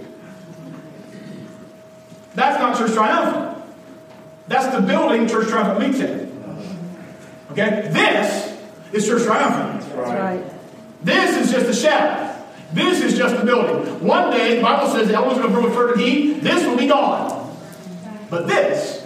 That's 2.35 2.59
not 2.59 2.77
Church 2.77 2.93
Triumphant. 2.93 3.65
That's 4.47 4.77
the 4.77 4.83
building 4.83 5.27
Church 5.27 5.49
Triumphant 5.49 5.89
meets 5.89 6.01
in. 6.01 6.45
Okay? 7.53 7.89
This 7.91 8.55
is 8.93 9.07
Church 9.07 9.23
Triumphant. 9.23 9.81
That's 9.97 10.11
right. 10.11 10.45
This 11.03 11.47
is 11.47 11.51
just 11.51 11.67
a 11.71 11.75
shadow. 11.75 12.45
This 12.75 13.01
is 13.01 13.17
just 13.17 13.37
a 13.37 13.45
building. 13.45 14.05
One 14.05 14.31
day, 14.33 14.57
the 14.57 14.63
Bible 14.63 14.93
says 14.93 15.09
the 15.09 15.15
elements 15.15 15.43
will 15.43 15.49
grow 15.49 15.65
with 15.65 15.75
fervent 15.75 15.99
heat. 15.99 16.43
This 16.43 16.67
will 16.67 16.77
be 16.77 16.89
gone. 16.89 17.57
But 18.29 18.47
this 18.47 19.02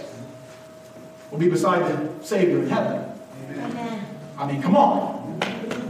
will 1.31 1.37
be 1.37 1.49
beside 1.49 1.81
the 1.81 2.23
Savior 2.23 2.59
in 2.59 2.69
heaven. 2.69 3.11
Amen. 3.51 4.05
I 4.37 4.51
mean, 4.51 4.61
come 4.61 4.75
on. 4.75 5.39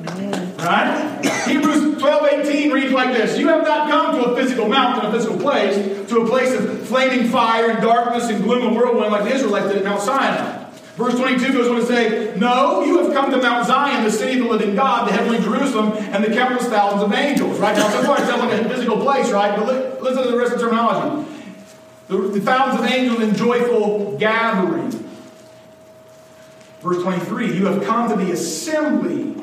Amen. 0.10 0.58
Right? 0.58 1.46
Hebrews 1.46 2.00
12, 2.00 2.48
18 2.48 2.72
reads 2.72 2.94
like 2.94 3.16
this 3.16 3.38
You 3.38 3.48
have 3.50 3.64
not 3.64 3.90
come 3.90 4.16
to 4.16 4.32
a 4.32 4.36
physical 4.36 4.68
mountain, 4.68 5.10
a 5.10 5.12
physical 5.12 5.38
place, 5.38 6.10
to 6.10 6.22
a 6.22 6.28
place 6.28 6.54
of 6.54 6.88
flaming 6.88 7.30
fire 7.30 7.72
and 7.72 7.82
darkness 7.82 8.30
and 8.30 8.44
gloom 8.44 8.68
and 8.68 8.76
whirlwind 8.76 9.12
like 9.12 9.24
the 9.24 9.36
Israelites 9.36 9.68
did 9.68 9.78
at 9.78 9.84
Mount 9.84 10.02
Sinai. 10.02 10.66
Verse 10.96 11.14
22 11.14 11.54
goes 11.54 11.70
on 11.70 11.76
to 11.76 11.86
say, 11.86 12.36
No, 12.38 12.84
you 12.84 12.98
have 13.04 13.14
come 13.14 13.30
to 13.30 13.38
Mount 13.38 13.68
Zion, 13.68 14.04
the 14.04 14.12
city 14.12 14.40
of 14.40 14.48
the 14.48 14.52
living 14.52 14.76
God, 14.76 15.08
the 15.08 15.14
heavenly 15.14 15.40
Jerusalem, 15.40 15.92
and 16.12 16.24
the 16.24 16.34
countless 16.34 16.68
thousands 16.68 17.04
of 17.04 17.14
angels. 17.14 17.60
Right 17.60 17.76
now, 17.76 17.88
so 17.90 18.04
far 18.04 18.20
it 18.20 18.26
sounds 18.26 18.42
like 18.42 18.60
a 18.60 18.68
physical 18.68 19.00
place, 19.02 19.32
right? 19.32 19.56
But 19.56 20.02
listen 20.02 20.24
to 20.24 20.32
the 20.32 20.38
rest 20.38 20.54
of 20.54 20.60
the 20.60 20.66
terminology. 20.66 21.30
The, 22.08 22.18
the 22.18 22.42
thousands 22.42 22.84
of 22.84 22.92
angels 22.92 23.20
in 23.22 23.36
joyful 23.36 24.18
gathering. 24.18 25.07
Verse 26.80 27.02
23, 27.02 27.58
you 27.58 27.66
have 27.66 27.84
come 27.84 28.10
to 28.10 28.16
the 28.16 28.32
assembly 28.32 29.36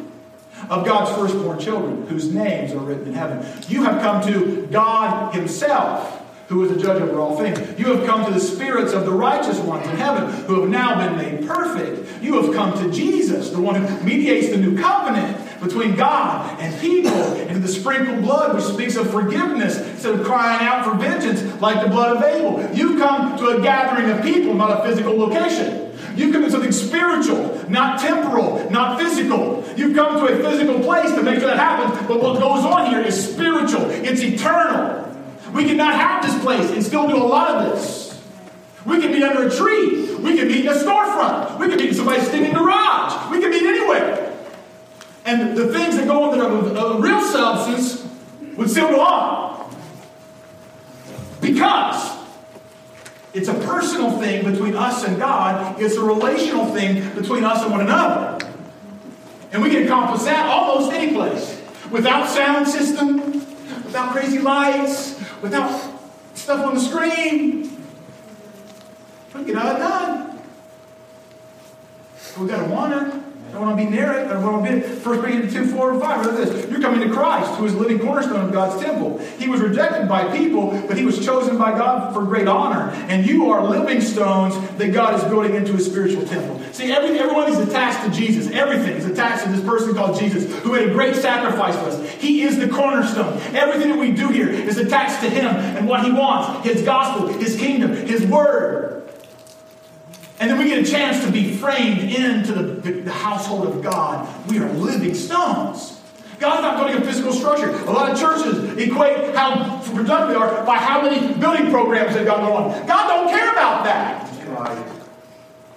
of 0.70 0.84
God's 0.84 1.10
firstborn 1.16 1.58
children, 1.58 2.06
whose 2.06 2.32
names 2.32 2.72
are 2.72 2.78
written 2.78 3.08
in 3.08 3.14
heaven. 3.14 3.46
You 3.68 3.82
have 3.84 4.00
come 4.00 4.22
to 4.32 4.66
God 4.70 5.34
Himself 5.34 6.22
who 6.48 6.62
is 6.64 6.70
the 6.70 6.80
judge 6.80 7.00
over 7.00 7.18
all 7.18 7.36
things. 7.38 7.58
You 7.78 7.86
have 7.94 8.06
come 8.06 8.24
to 8.26 8.32
the 8.32 8.40
spirits 8.40 8.92
of 8.92 9.06
the 9.06 9.12
righteous 9.12 9.58
ones 9.60 9.86
in 9.88 9.96
heaven 9.96 10.30
who 10.44 10.60
have 10.60 10.70
now 10.70 10.96
been 10.96 11.16
made 11.16 11.48
perfect. 11.48 12.22
You 12.22 12.42
have 12.42 12.54
come 12.54 12.74
to 12.82 12.90
Jesus, 12.92 13.50
the 13.50 13.60
one 13.60 13.74
who 13.74 14.04
mediates 14.04 14.50
the 14.50 14.58
new 14.58 14.76
covenant 14.78 15.40
between 15.60 15.96
God 15.96 16.60
and 16.60 16.78
people, 16.80 17.10
and 17.10 17.62
the 17.62 17.68
sprinkled 17.68 18.22
blood, 18.22 18.54
which 18.54 18.64
speaks 18.64 18.96
of 18.96 19.10
forgiveness 19.10 19.78
instead 19.78 20.14
of 20.14 20.26
crying 20.26 20.66
out 20.66 20.84
for 20.84 20.94
vengeance 20.94 21.42
like 21.60 21.82
the 21.82 21.88
blood 21.88 22.16
of 22.16 22.22
Abel. 22.22 22.74
You've 22.74 22.98
come 22.98 23.38
to 23.38 23.48
a 23.48 23.60
gathering 23.62 24.10
of 24.10 24.22
people, 24.22 24.54
not 24.54 24.80
a 24.80 24.88
physical 24.88 25.16
location. 25.16 25.83
You've 26.16 26.32
come 26.32 26.42
to 26.42 26.50
something 26.50 26.72
spiritual, 26.72 27.68
not 27.68 28.00
temporal, 28.00 28.70
not 28.70 29.00
physical. 29.00 29.64
You've 29.76 29.96
come 29.96 30.18
to 30.18 30.32
a 30.32 30.36
physical 30.36 30.80
place 30.80 31.10
to 31.12 31.22
make 31.22 31.40
sure 31.40 31.48
that 31.48 31.58
happens, 31.58 32.06
but 32.06 32.22
what 32.22 32.38
goes 32.40 32.64
on 32.64 32.90
here 32.90 33.00
is 33.00 33.32
spiritual, 33.32 33.90
it's 33.90 34.22
eternal. 34.22 35.02
We 35.52 35.64
cannot 35.64 35.94
have 35.94 36.24
this 36.24 36.40
place 36.42 36.70
and 36.70 36.84
still 36.84 37.08
do 37.08 37.16
a 37.16 37.26
lot 37.26 37.50
of 37.50 37.72
this. 37.72 38.20
We 38.84 39.00
can 39.00 39.12
be 39.12 39.22
under 39.22 39.46
a 39.46 39.50
tree. 39.50 40.14
We 40.16 40.36
can 40.36 40.48
be 40.48 40.60
in 40.60 40.68
a 40.68 40.74
storefront. 40.74 41.58
We 41.58 41.68
can 41.68 41.78
be 41.78 41.88
in 41.88 41.94
somebody's 41.94 42.26
stinking 42.28 42.54
garage. 42.54 43.30
We 43.30 43.40
can 43.40 43.50
meet 43.50 43.62
anywhere. 43.62 44.32
And 45.24 45.56
the 45.56 45.72
things 45.72 45.96
that 45.96 46.06
go 46.06 46.24
on 46.24 46.38
that 46.38 46.44
are 46.44 46.96
of 46.96 47.02
real 47.02 47.22
substance 47.22 48.06
would 48.56 48.68
still 48.68 48.90
go 48.90 49.00
on. 49.00 49.74
Because 51.40 52.13
it's 53.34 53.48
a 53.48 53.54
personal 53.54 54.18
thing 54.18 54.50
between 54.50 54.76
us 54.76 55.04
and 55.04 55.18
God, 55.18 55.80
it's 55.80 55.96
a 55.96 56.02
relational 56.02 56.66
thing 56.66 57.14
between 57.14 57.44
us 57.44 57.62
and 57.62 57.70
one 57.72 57.80
another. 57.80 58.38
And 59.52 59.62
we 59.62 59.70
can 59.70 59.84
accomplish 59.84 60.22
that 60.22 60.46
almost 60.46 60.92
any 60.92 61.12
place. 61.12 61.60
Without 61.90 62.28
sound 62.28 62.66
system, 62.66 63.32
without 63.84 64.12
crazy 64.12 64.38
lights, 64.38 65.20
without 65.42 65.68
stuff 66.34 66.64
on 66.64 66.74
the 66.74 66.80
screen. 66.80 67.84
We 69.34 69.44
get 69.44 69.56
all 69.56 69.78
done. 69.78 70.38
we 72.38 72.46
got 72.46 72.64
to 72.64 72.72
want 72.72 73.14
it. 73.14 73.33
I 73.54 73.58
want 73.58 73.78
to 73.78 73.84
be 73.84 73.88
near 73.88 74.12
it. 74.12 74.26
I 74.32 74.38
want 74.38 74.66
to 74.66 74.72
be 74.72 74.80
First 74.80 75.24
Peter 75.24 75.48
2, 75.48 75.66
4, 75.66 75.92
and 75.92 76.00
5. 76.00 76.26
Look 76.26 76.34
at 76.34 76.46
this. 76.46 76.70
You're 76.70 76.80
coming 76.80 77.06
to 77.06 77.14
Christ, 77.14 77.52
who 77.52 77.66
is 77.66 77.74
the 77.74 77.78
living 77.78 78.00
cornerstone 78.00 78.44
of 78.44 78.52
God's 78.52 78.82
temple. 78.82 79.18
He 79.38 79.48
was 79.48 79.60
rejected 79.60 80.08
by 80.08 80.36
people, 80.36 80.72
but 80.88 80.98
he 80.98 81.04
was 81.04 81.24
chosen 81.24 81.56
by 81.56 81.70
God 81.70 82.12
for 82.12 82.24
great 82.24 82.48
honor. 82.48 82.90
And 83.08 83.24
you 83.24 83.52
are 83.52 83.64
living 83.64 84.00
stones 84.00 84.56
that 84.78 84.92
God 84.92 85.14
is 85.14 85.24
building 85.24 85.54
into 85.54 85.72
his 85.72 85.86
spiritual 85.86 86.26
temple. 86.26 86.60
See, 86.72 86.90
every, 86.90 87.16
everyone 87.16 87.48
is 87.52 87.58
attached 87.60 88.04
to 88.04 88.10
Jesus. 88.10 88.50
Everything 88.50 88.96
is 88.96 89.04
attached 89.04 89.44
to 89.44 89.50
this 89.50 89.64
person 89.64 89.94
called 89.94 90.18
Jesus, 90.18 90.52
who 90.62 90.72
made 90.72 90.88
a 90.88 90.92
great 90.92 91.14
sacrifice 91.14 91.76
for 91.76 91.90
us. 91.90 92.10
He 92.14 92.42
is 92.42 92.58
the 92.58 92.68
cornerstone. 92.68 93.40
Everything 93.54 93.90
that 93.90 93.98
we 93.98 94.10
do 94.10 94.30
here 94.30 94.48
is 94.48 94.78
attached 94.78 95.22
to 95.22 95.30
him 95.30 95.46
and 95.46 95.86
what 95.86 96.04
he 96.04 96.10
wants 96.10 96.66
his 96.68 96.82
gospel, 96.82 97.28
his 97.28 97.56
kingdom, 97.56 97.94
his 97.94 98.26
word. 98.26 99.03
And 100.44 100.50
then 100.50 100.58
we 100.58 100.68
get 100.68 100.86
a 100.86 100.90
chance 100.90 101.24
to 101.24 101.32
be 101.32 101.54
framed 101.56 102.00
into 102.00 102.52
the, 102.52 102.62
the, 102.62 102.92
the 103.00 103.10
household 103.10 103.66
of 103.66 103.82
God. 103.82 104.28
We 104.50 104.58
are 104.58 104.70
living 104.74 105.14
stones. 105.14 105.98
God's 106.38 106.60
not 106.60 106.76
building 106.76 107.00
a 107.00 107.06
physical 107.06 107.32
structure. 107.32 107.70
A 107.70 107.90
lot 107.90 108.10
of 108.10 108.20
churches 108.20 108.76
equate 108.76 109.34
how 109.34 109.80
productive 109.94 110.28
they 110.28 110.34
are 110.34 110.62
by 110.66 110.76
how 110.76 111.00
many 111.00 111.32
building 111.40 111.70
programs 111.70 112.14
they've 112.14 112.26
got 112.26 112.40
going 112.40 112.74
on. 112.74 112.86
God 112.86 113.08
don't 113.08 113.30
care 113.30 113.50
about 113.52 113.84
that. 113.84 114.28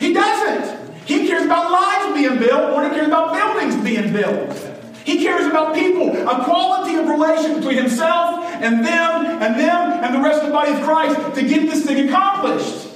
He 0.02 0.12
doesn't. 0.12 0.94
He 1.06 1.30
cares 1.30 1.46
about 1.46 1.72
lives 1.72 2.14
being 2.20 2.38
built 2.38 2.72
more 2.72 2.82
than 2.82 2.92
he 2.92 2.98
cares 2.98 3.08
about 3.08 3.34
buildings 3.34 3.82
being 3.82 4.12
built. 4.12 4.54
He 5.06 5.24
cares 5.24 5.46
about 5.46 5.76
people, 5.76 6.10
a 6.10 6.44
quality 6.44 6.96
of 6.96 7.08
relation 7.08 7.56
between 7.56 7.78
himself 7.78 8.44
and 8.44 8.86
them 8.86 9.26
and 9.42 9.58
them 9.58 10.04
and 10.04 10.14
the 10.14 10.20
rest 10.20 10.42
of 10.42 10.48
the 10.48 10.52
body 10.52 10.74
of 10.74 10.82
Christ 10.82 11.36
to 11.36 11.42
get 11.42 11.62
this 11.72 11.86
thing 11.86 12.10
accomplished. 12.10 12.87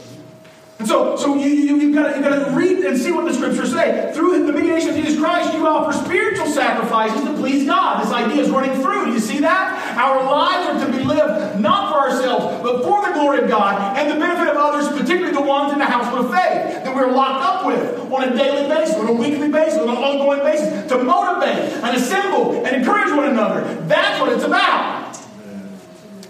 And 0.81 0.89
so, 0.89 1.15
so 1.15 1.35
you, 1.35 1.45
you, 1.45 1.77
you've 1.77 1.93
got 1.93 2.17
you 2.17 2.23
to 2.23 2.49
read 2.55 2.79
and 2.79 2.97
see 2.97 3.11
what 3.11 3.25
the 3.25 3.33
scriptures 3.35 3.71
say. 3.71 4.11
Through 4.15 4.47
the 4.47 4.51
mediation 4.51 4.89
of 4.89 4.95
Jesus 4.95 5.15
Christ, 5.19 5.53
you 5.53 5.67
offer 5.67 5.93
spiritual 5.93 6.47
sacrifices 6.47 7.21
to 7.21 7.35
please 7.35 7.67
God. 7.67 8.03
This 8.03 8.11
idea 8.11 8.41
is 8.41 8.49
running 8.49 8.73
through. 8.81 9.05
Do 9.05 9.11
you 9.11 9.19
see 9.19 9.37
that? 9.41 9.95
Our 9.95 10.23
lives 10.23 10.81
are 10.81 10.87
to 10.87 10.91
be 10.91 11.03
lived 11.03 11.59
not 11.59 11.93
for 11.93 11.99
ourselves, 11.99 12.63
but 12.63 12.81
for 12.81 13.07
the 13.07 13.13
glory 13.13 13.43
of 13.43 13.47
God 13.47 13.95
and 13.95 14.09
the 14.09 14.15
benefit 14.15 14.47
of 14.47 14.57
others, 14.57 14.87
particularly 14.87 15.31
the 15.31 15.41
ones 15.43 15.71
in 15.71 15.77
the 15.77 15.85
household 15.85 16.25
of 16.25 16.31
faith 16.31 16.83
that 16.83 16.95
we're 16.95 17.11
locked 17.11 17.43
up 17.43 17.67
with 17.67 18.11
on 18.11 18.23
a 18.23 18.35
daily 18.35 18.67
basis, 18.67 18.95
on 18.95 19.07
a 19.07 19.13
weekly 19.13 19.49
basis, 19.49 19.77
on 19.77 19.87
an 19.87 19.97
ongoing 19.97 20.39
basis, 20.39 20.89
to 20.89 21.03
motivate 21.03 21.73
and 21.83 21.95
assemble 21.95 22.65
and 22.65 22.75
encourage 22.75 23.15
one 23.15 23.29
another. 23.29 23.61
That's 23.81 24.19
what 24.19 24.33
it's 24.33 24.45
about. 24.45 25.15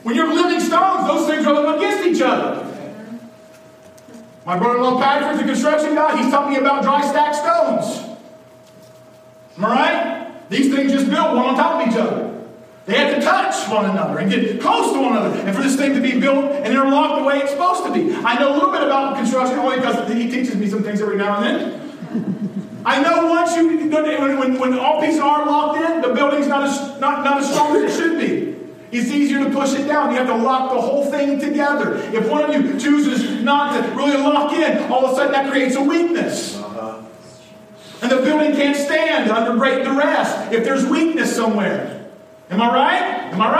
When 0.03 0.13
you're 0.13 0.27
living 0.27 0.59
stones, 0.59 1.07
those 1.07 1.25
things 1.25 1.47
are 1.47 1.55
up 1.55 1.77
against 1.77 2.05
each 2.05 2.21
other. 2.21 2.67
My 4.45 4.58
brother-in-law 4.58 4.99
Patrick's 4.99 5.41
a 5.41 5.45
construction 5.45 5.95
guy. 5.95 6.21
He's 6.21 6.32
talking 6.32 6.58
about 6.58 6.84
dry 6.84 7.01
stack 7.08 7.36
stones. 7.36 8.17
Am 9.58 9.65
I 9.65 9.69
right? 9.69 10.49
These 10.49 10.73
things 10.73 10.91
just 10.91 11.10
built 11.10 11.36
one 11.36 11.45
on 11.45 11.56
top 11.56 11.82
of 11.82 11.88
each 11.88 11.97
other. 11.97 12.27
They 12.86 12.97
have 12.97 13.15
to 13.15 13.21
touch 13.21 13.69
one 13.69 13.86
another 13.86 14.17
and 14.17 14.32
get 14.32 14.60
close 14.60 14.91
to 14.93 14.99
one 14.99 15.15
another, 15.15 15.39
and 15.41 15.56
for 15.56 15.62
this 15.62 15.75
thing 15.75 15.93
to 15.93 16.01
be 16.01 16.19
built 16.19 16.45
and 16.45 16.65
interlocked 16.65 17.21
the 17.21 17.27
way 17.27 17.38
it's 17.38 17.51
supposed 17.51 17.86
to 17.86 17.93
be. 17.93 18.13
I 18.15 18.39
know 18.39 18.51
a 18.51 18.56
little 18.56 18.71
bit 18.71 18.82
about 18.82 19.15
construction 19.15 19.60
only 19.60 19.77
because 19.77 20.12
he 20.12 20.30
teaches 20.30 20.56
me 20.56 20.67
some 20.67 20.82
things 20.82 20.99
every 20.99 21.17
now 21.17 21.41
and 21.41 21.45
then. 21.45 21.82
I 22.84 23.01
know 23.01 23.27
once 23.27 23.56
you 23.56 23.89
when, 23.89 24.39
when, 24.39 24.60
when 24.60 24.80
all 24.80 24.99
pieces 24.99 25.19
are 25.19 25.45
locked 25.45 25.80
in, 25.80 26.01
the 26.01 26.15
building's 26.15 26.47
not 26.47 26.63
as 26.63 26.99
not, 26.99 27.23
not 27.23 27.41
as 27.41 27.51
strong 27.51 27.75
as 27.77 27.93
it 27.93 27.95
should 27.95 28.17
be. 28.19 28.50
It's 28.91 29.10
easier 29.10 29.43
to 29.43 29.49
push 29.49 29.73
it 29.73 29.88
down. 29.88 30.12
You 30.12 30.17
have 30.17 30.27
to 30.27 30.36
lock 30.36 30.71
the 30.71 30.82
whole 30.82 31.10
thing 31.10 31.39
together. 31.39 31.95
If 31.95 32.30
one 32.30 32.43
of 32.43 32.54
you 32.54 32.80
chooses 32.80 33.41
not 33.41 33.73
to 33.73 33.95
really 33.95 34.17
lock 34.17 34.51
in, 34.54 34.91
all 34.91 35.06
of 35.06 35.13
a 35.13 35.15
sudden 35.15 35.32
that 35.32 35.49
creates 35.49 35.75
a 35.75 35.82
weakness. 35.82 36.58
Uh-huh. 36.58 37.01
And 38.01 38.12
the 38.12 38.17
building 38.17 38.54
can't 38.54 38.75
stand 38.75 39.32
under 39.32 39.58
great 39.58 39.86
duress 39.86 40.51
if 40.51 40.63
there's 40.63 40.86
weakness 40.86 41.36
somewhere. 41.36 42.10
Am 42.49 42.62
I 42.62 42.73
right? 42.73 43.34
Am 43.34 43.41
I 43.41 43.51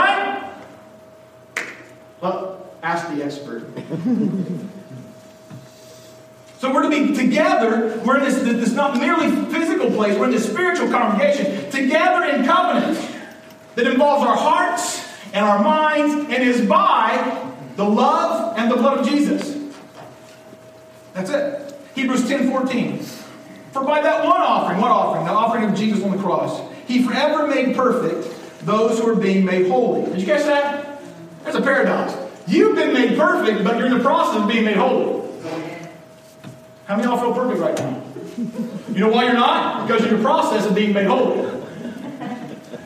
right? 1.56 1.66
Well, 2.20 2.70
ask 2.82 3.08
the 3.14 3.24
expert. 3.24 3.64
So 6.62 6.72
we're 6.72 6.82
to 6.82 6.90
be 6.90 7.12
together. 7.12 8.00
We're 8.06 8.18
in 8.18 8.22
this, 8.22 8.40
this 8.40 8.70
not 8.70 8.96
merely 8.96 9.32
physical 9.52 9.90
place, 9.90 10.16
we're 10.16 10.26
in 10.26 10.30
this 10.30 10.48
spiritual 10.48 10.90
congregation, 10.90 11.68
together 11.72 12.24
in 12.24 12.44
covenant 12.44 13.04
that 13.74 13.88
involves 13.88 14.24
our 14.24 14.36
hearts, 14.36 15.01
and 15.32 15.44
our 15.44 15.62
minds 15.62 16.14
and 16.30 16.42
is 16.42 16.66
by 16.66 17.50
the 17.76 17.84
love 17.84 18.56
and 18.58 18.70
the 18.70 18.76
blood 18.76 19.00
of 19.00 19.08
Jesus. 19.08 19.58
That's 21.14 21.30
it. 21.30 21.74
Hebrews 21.94 22.28
10 22.28 22.50
14. 22.50 22.98
For 23.72 23.84
by 23.84 24.02
that 24.02 24.24
one 24.24 24.40
offering, 24.40 24.80
what 24.80 24.90
offering? 24.90 25.24
The 25.24 25.30
offering 25.30 25.64
of 25.64 25.74
Jesus 25.74 26.02
on 26.04 26.10
the 26.10 26.22
cross, 26.22 26.60
he 26.86 27.02
forever 27.02 27.46
made 27.46 27.74
perfect 27.74 28.28
those 28.64 28.98
who 28.98 29.08
are 29.08 29.16
being 29.16 29.44
made 29.44 29.68
holy. 29.68 30.10
Did 30.10 30.20
you 30.20 30.26
catch 30.26 30.44
that? 30.44 31.00
There's 31.42 31.56
a 31.56 31.62
paradox. 31.62 32.14
You've 32.46 32.76
been 32.76 32.92
made 32.92 33.18
perfect, 33.18 33.64
but 33.64 33.78
you're 33.78 33.86
in 33.86 33.96
the 33.96 34.04
process 34.04 34.42
of 34.42 34.48
being 34.48 34.64
made 34.64 34.76
holy. 34.76 35.22
How 36.86 36.96
many 36.96 37.08
of 37.08 37.20
y'all 37.20 37.32
feel 37.32 37.34
perfect 37.34 37.60
right 37.60 37.76
now? 37.78 38.02
You 38.88 39.00
know 39.00 39.08
why 39.08 39.24
you're 39.24 39.34
not? 39.34 39.86
Because 39.86 40.02
you're 40.02 40.14
in 40.14 40.16
the 40.18 40.22
process 40.22 40.66
of 40.66 40.74
being 40.74 40.92
made 40.92 41.06
holy. 41.06 41.61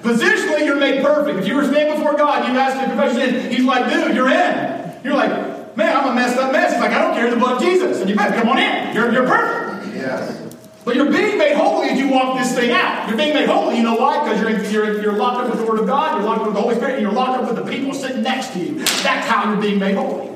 Positionally, 0.06 0.64
you're 0.64 0.78
made 0.78 1.04
perfect. 1.04 1.40
If 1.40 1.48
you 1.48 1.56
were 1.56 1.64
standing 1.64 1.96
before 1.96 2.16
God, 2.16 2.48
you 2.48 2.56
asked 2.56 2.78
him 2.78 2.90
to 2.90 2.94
confess 2.94 3.16
sin, 3.16 3.50
he's 3.50 3.64
like, 3.64 3.92
dude, 3.92 4.14
you're 4.14 4.28
in. 4.28 4.94
You're 5.02 5.16
like, 5.16 5.76
man, 5.76 5.96
I'm 5.96 6.12
a 6.12 6.14
messed 6.14 6.38
up 6.38 6.52
mess. 6.52 6.72
He's 6.72 6.80
like, 6.80 6.92
I 6.92 7.02
don't 7.02 7.14
care 7.14 7.28
the 7.28 7.36
blood 7.36 7.56
of 7.56 7.62
Jesus. 7.62 8.00
And 8.00 8.08
you 8.08 8.14
better 8.14 8.36
come 8.36 8.48
on 8.48 8.58
in. 8.58 8.94
You're, 8.94 9.12
you're 9.12 9.26
perfect. 9.26 9.96
Yes. 9.96 10.54
But 10.84 10.94
you're 10.94 11.10
being 11.10 11.36
made 11.36 11.56
holy 11.56 11.88
as 11.88 11.98
you 11.98 12.08
walk 12.08 12.38
this 12.38 12.54
thing 12.54 12.70
out. 12.70 13.08
You're 13.08 13.16
being 13.16 13.34
made 13.34 13.48
holy. 13.48 13.78
You 13.78 13.82
know 13.82 13.96
why? 13.96 14.22
Because 14.22 14.40
you're, 14.40 14.84
you're, 14.84 15.02
you're 15.02 15.12
locked 15.12 15.38
up 15.38 15.50
with 15.50 15.58
the 15.58 15.66
Word 15.66 15.80
of 15.80 15.88
God, 15.88 16.18
you're 16.18 16.24
locked 16.24 16.42
up 16.42 16.46
with 16.46 16.54
the 16.54 16.62
Holy 16.62 16.76
Spirit, 16.76 16.92
and 16.92 17.02
you're 17.02 17.12
locked 17.12 17.42
up 17.42 17.52
with 17.52 17.64
the 17.64 17.68
people 17.68 17.92
sitting 17.92 18.22
next 18.22 18.52
to 18.52 18.60
you. 18.60 18.78
That's 18.78 19.26
how 19.26 19.50
you're 19.50 19.60
being 19.60 19.80
made 19.80 19.96
holy. 19.96 20.30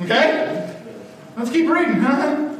Okay? 0.00 0.74
Let's 1.36 1.50
keep 1.50 1.68
reading. 1.68 2.53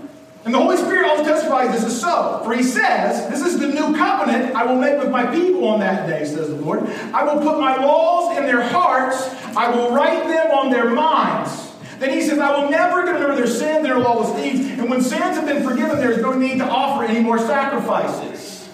And 0.45 0.53
the 0.53 0.59
Holy 0.59 0.77
Spirit 0.77 1.09
also 1.09 1.25
testifies 1.25 1.73
this 1.73 1.91
is 1.91 2.01
so. 2.01 2.43
For 2.45 2.55
he 2.55 2.63
says, 2.63 3.31
This 3.31 3.41
is 3.41 3.59
the 3.59 3.69
new 3.69 3.97
covenant 3.97 4.55
I 4.55 4.65
will 4.67 4.79
make 4.79 4.99
with 4.99 5.11
my 5.11 5.27
people 5.27 5.67
on 5.67 5.81
that 5.81 6.07
day, 6.07 6.25
says 6.25 6.49
the 6.49 6.57
Lord. 6.57 6.87
I 7.15 7.25
will 7.25 7.41
put 7.43 7.59
my 7.59 7.77
laws 7.77 8.37
in 8.37 8.45
their 8.45 8.63
hearts, 8.63 9.29
I 9.57 9.71
will 9.75 9.95
write 9.95 10.25
them 10.25 10.51
on 10.51 10.71
their 10.71 10.91
minds. 10.91 11.73
Then 11.99 12.11
he 12.11 12.21
says, 12.21 12.39
I 12.39 12.61
will 12.61 12.71
never 12.71 12.99
remember 12.99 13.35
their 13.35 13.47
sin, 13.47 13.83
their 13.83 13.99
lawless 13.99 14.39
deeds. 14.39 14.79
And 14.79 14.91
when 14.91 15.01
sins 15.01 15.37
have 15.37 15.47
been 15.47 15.63
forgiven, 15.63 15.97
there 15.97 16.11
is 16.13 16.19
no 16.19 16.37
need 16.37 16.59
to 16.59 16.69
offer 16.69 17.05
any 17.05 17.21
more 17.21 17.39
sacrifices. 17.39 18.69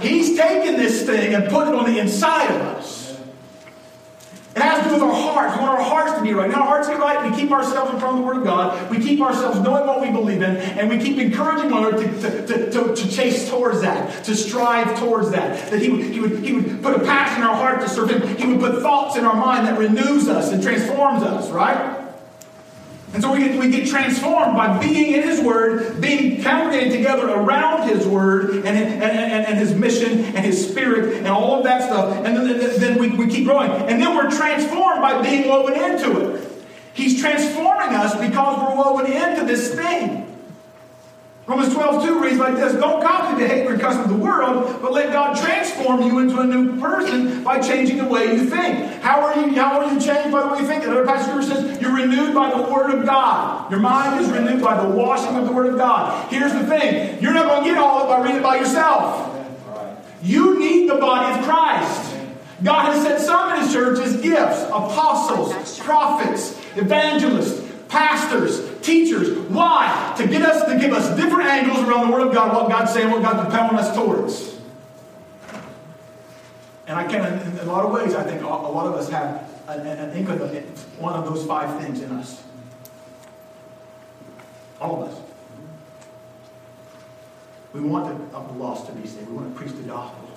He's 0.00 0.36
taken 0.36 0.76
this 0.76 1.04
thing 1.04 1.34
and 1.34 1.48
put 1.50 1.68
it 1.68 1.74
on 1.74 1.92
the 1.92 1.98
inside 1.98 2.50
of 2.50 2.60
us. 2.78 3.05
It 4.56 4.62
has 4.62 4.84
to 4.84 4.88
do 4.88 4.94
with 4.94 5.02
our 5.02 5.12
hearts. 5.12 5.54
We 5.54 5.60
want 5.64 5.78
our 5.78 5.84
hearts 5.84 6.14
to 6.14 6.22
be 6.22 6.32
right. 6.32 6.50
Now, 6.50 6.62
our 6.62 6.66
hearts 6.66 6.88
get 6.88 6.98
right, 6.98 7.30
we 7.30 7.36
keep 7.36 7.50
ourselves 7.50 7.92
in 7.92 8.00
front 8.00 8.16
of 8.16 8.20
the 8.22 8.26
Word 8.26 8.38
of 8.38 8.44
God. 8.44 8.90
We 8.90 8.98
keep 8.98 9.20
ourselves 9.20 9.60
knowing 9.60 9.86
what 9.86 10.00
we 10.00 10.10
believe 10.10 10.40
in, 10.40 10.56
and 10.56 10.88
we 10.88 10.96
keep 10.96 11.18
encouraging 11.18 11.70
one 11.70 11.84
another 11.84 12.02
to, 12.02 12.46
to, 12.46 12.70
to, 12.70 12.94
to, 12.94 13.10
chase 13.10 13.50
towards 13.50 13.82
that, 13.82 14.24
to 14.24 14.34
strive 14.34 14.98
towards 14.98 15.30
that. 15.32 15.70
That 15.70 15.82
he 15.82 15.90
would, 15.90 16.04
he, 16.04 16.20
would, 16.20 16.38
he 16.42 16.54
would 16.54 16.82
put 16.82 16.96
a 16.96 17.00
passion 17.00 17.42
in 17.42 17.48
our 17.48 17.54
heart 17.54 17.80
to 17.82 17.88
serve 17.88 18.10
Him. 18.10 18.36
He 18.38 18.46
would 18.46 18.60
put 18.60 18.80
thoughts 18.80 19.18
in 19.18 19.26
our 19.26 19.36
mind 19.36 19.66
that 19.66 19.78
renews 19.78 20.26
us 20.26 20.50
and 20.52 20.62
transforms 20.62 21.22
us, 21.22 21.50
right? 21.50 21.95
And 23.12 23.22
so 23.22 23.32
we 23.32 23.38
get, 23.38 23.58
we 23.58 23.70
get 23.70 23.88
transformed 23.88 24.56
by 24.56 24.78
being 24.78 25.14
in 25.14 25.22
His 25.22 25.40
Word, 25.40 26.00
being 26.00 26.42
congregated 26.42 26.92
together 26.92 27.28
around 27.28 27.88
His 27.88 28.06
Word 28.06 28.50
and, 28.50 28.66
and, 28.66 29.02
and, 29.02 29.46
and 29.46 29.58
His 29.58 29.74
mission 29.74 30.24
and 30.24 30.44
His 30.44 30.68
Spirit 30.68 31.18
and 31.18 31.28
all 31.28 31.58
of 31.58 31.64
that 31.64 31.84
stuff. 31.84 32.16
And 32.24 32.36
then, 32.36 32.80
then 32.80 32.98
we, 32.98 33.10
we 33.10 33.28
keep 33.28 33.44
growing. 33.46 33.70
And 33.70 34.02
then 34.02 34.14
we're 34.14 34.30
transformed 34.30 35.00
by 35.00 35.22
being 35.22 35.48
woven 35.48 35.74
into 35.74 36.34
it. 36.34 36.52
He's 36.92 37.20
transforming 37.20 37.94
us 37.94 38.14
because 38.18 38.58
we're 38.58 38.76
woven 38.76 39.10
into 39.10 39.44
this 39.44 39.74
thing. 39.74 40.25
Romans 41.46 41.72
12, 41.72 42.04
2 42.04 42.22
reads 42.24 42.38
like 42.38 42.56
this 42.56 42.72
Don't 42.72 43.00
copy 43.00 43.34
the 43.34 43.48
behavior 43.48 43.72
and 43.72 43.80
custom 43.80 44.02
of 44.02 44.10
the 44.10 44.16
world, 44.16 44.82
but 44.82 44.92
let 44.92 45.12
God 45.12 45.36
transform 45.36 46.02
you 46.02 46.18
into 46.18 46.40
a 46.40 46.44
new 46.44 46.80
person 46.80 47.44
by 47.44 47.60
changing 47.60 47.98
the 47.98 48.04
way 48.04 48.34
you 48.34 48.50
think. 48.50 49.00
How 49.00 49.20
are 49.20 49.38
you, 49.38 49.54
how 49.54 49.80
are 49.80 49.92
you 49.92 50.00
changed 50.00 50.32
by 50.32 50.42
the 50.42 50.48
way 50.48 50.60
you 50.60 50.66
think? 50.66 50.82
Another 50.82 51.06
passage 51.06 51.46
says 51.46 51.80
you're 51.80 51.94
renewed 51.94 52.34
by 52.34 52.50
the 52.50 52.62
Word 52.62 52.92
of 52.92 53.06
God. 53.06 53.70
Your 53.70 53.78
mind 53.78 54.20
is 54.20 54.28
renewed 54.28 54.60
by 54.60 54.82
the 54.82 54.88
washing 54.88 55.36
of 55.36 55.46
the 55.46 55.52
Word 55.52 55.72
of 55.72 55.78
God. 55.78 56.28
Here's 56.32 56.52
the 56.52 56.66
thing 56.66 57.22
you're 57.22 57.32
not 57.34 57.46
going 57.46 57.62
to 57.62 57.70
get 57.70 57.78
all 57.78 58.02
of 58.02 58.06
it 58.06 58.08
by 58.08 58.22
reading 58.22 58.38
it 58.38 58.42
by 58.42 58.56
yourself. 58.56 59.32
You 60.24 60.58
need 60.58 60.90
the 60.90 60.96
body 60.96 61.38
of 61.38 61.44
Christ. 61.44 62.16
God 62.64 62.92
has 62.92 63.04
sent 63.04 63.20
some 63.20 63.54
in 63.54 63.62
His 63.62 63.72
church 63.72 64.00
as 64.00 64.20
gifts 64.20 64.62
apostles, 64.62 65.78
prophets, 65.78 66.58
evangelists, 66.74 67.65
pastors, 67.96 68.78
teachers. 68.82 69.36
Why? 69.48 70.14
To 70.18 70.26
get 70.26 70.42
us 70.42 70.64
to 70.70 70.78
give 70.78 70.92
us 70.92 71.16
different 71.16 71.48
angles 71.48 71.78
around 71.88 72.10
the 72.10 72.12
Word 72.12 72.28
of 72.28 72.34
God, 72.34 72.54
what 72.54 72.68
God's 72.68 72.92
saying, 72.92 73.10
what 73.10 73.22
God's 73.22 73.48
propelling 73.48 73.78
us 73.78 73.94
towards. 73.96 74.56
And 76.86 76.96
I 76.96 77.04
can, 77.04 77.24
in 77.24 77.58
a 77.58 77.64
lot 77.64 77.84
of 77.84 77.92
ways, 77.92 78.14
I 78.14 78.22
think 78.22 78.42
a 78.42 78.46
lot 78.46 78.86
of 78.86 78.94
us 78.94 79.08
have 79.08 79.50
an, 79.68 79.86
an 79.86 80.16
inkling 80.16 80.40
of 80.40 81.00
one 81.00 81.14
of 81.14 81.24
those 81.24 81.44
five 81.46 81.82
things 81.82 82.02
in 82.02 82.12
us. 82.12 82.42
All 84.80 85.02
of 85.02 85.08
us. 85.08 85.20
We 87.72 87.80
want 87.80 88.30
the, 88.30 88.38
lost 88.58 88.86
to 88.86 88.92
be 88.92 89.06
saved. 89.06 89.28
We 89.28 89.36
want 89.36 89.52
to 89.52 89.58
preach 89.58 89.74
the 89.74 89.82
gospel. 89.82 90.28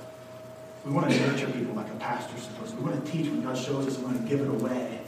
We 0.86 0.92
want 0.92 1.12
to 1.12 1.20
nurture 1.20 1.48
people 1.52 1.76
like 1.76 1.88
a 1.88 1.96
pastor's 1.96 2.44
supposed 2.44 2.72
to. 2.72 2.82
We 2.82 2.90
want 2.90 3.06
to 3.06 3.12
teach 3.12 3.28
when 3.28 3.44
God 3.44 3.58
shows 3.58 3.86
us 3.86 3.98
we 3.98 4.06
want 4.06 4.22
to 4.22 4.28
give 4.28 4.42
it 4.42 4.48
away. 4.48 4.99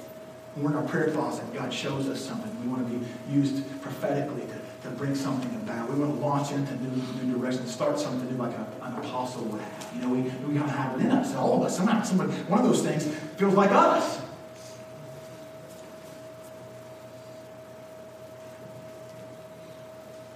When 0.56 0.66
we're 0.66 0.72
in 0.72 0.78
our 0.78 0.90
prayer 0.90 1.12
closet, 1.12 1.46
God 1.54 1.74
shows 1.74 2.10
us 2.10 2.20
something. 2.20 2.52
We 2.62 2.68
want 2.68 2.86
to 2.88 2.94
be 2.94 3.06
used 3.34 3.64
prophetically 3.82 4.42
to, 4.42 4.90
to 4.90 4.96
bring 4.96 5.16
something 5.16 5.50
about. 5.62 5.90
We 5.90 6.00
want 6.00 6.16
to 6.16 6.20
launch 6.20 6.52
into 6.52 6.76
new, 6.84 7.02
new 7.24 7.38
direction, 7.38 7.66
start 7.68 7.98
something 7.98 8.30
new 8.30 8.38
like 8.38 8.54
a, 8.58 8.68
an 8.84 8.94
apostle 8.96 9.44
would 9.46 9.62
have. 9.62 9.90
You 9.96 10.02
know, 10.02 10.10
we, 10.10 10.22
we 10.22 10.60
got 10.60 10.66
to 10.66 10.72
have 10.72 11.00
it 11.00 11.06
in 11.06 11.12
us. 11.12 11.34
All 11.36 11.56
of 11.56 11.64
us, 11.64 11.78
somehow, 11.78 12.04
somebody, 12.04 12.32
one 12.44 12.60
of 12.60 12.66
those 12.66 12.82
things 12.82 13.06
feels 13.38 13.54
like 13.54 13.72
us. 13.72 14.22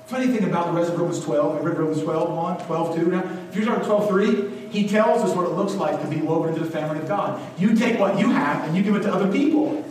Funny 0.06 0.28
thing 0.28 0.48
about 0.48 0.68
the 0.68 0.80
rest 0.80 0.94
of 0.94 1.00
Romans 1.00 1.20
12, 1.26 1.56
I 1.56 1.60
read 1.60 1.78
Romans 1.78 2.02
12, 2.02 2.30
1, 2.30 2.66
12, 2.68 2.96
2. 2.96 3.06
Now, 3.08 3.24
if 3.50 3.56
you 3.56 3.64
start 3.64 3.84
12, 3.84 4.08
3, 4.08 4.68
he 4.70 4.88
tells 4.88 5.24
us 5.24 5.36
what 5.36 5.46
it 5.46 5.54
looks 5.54 5.74
like 5.74 6.02
to 6.02 6.08
be 6.08 6.22
woven 6.22 6.54
into 6.54 6.64
the 6.64 6.72
family 6.72 7.00
of 7.00 7.08
God. 7.08 7.42
You 7.60 7.76
take 7.76 8.00
what 8.00 8.18
you 8.20 8.30
have 8.30 8.66
and 8.66 8.78
you 8.78 8.84
give 8.84 8.96
it 8.96 9.02
to 9.02 9.14
other 9.14 9.32
people. 9.32 9.85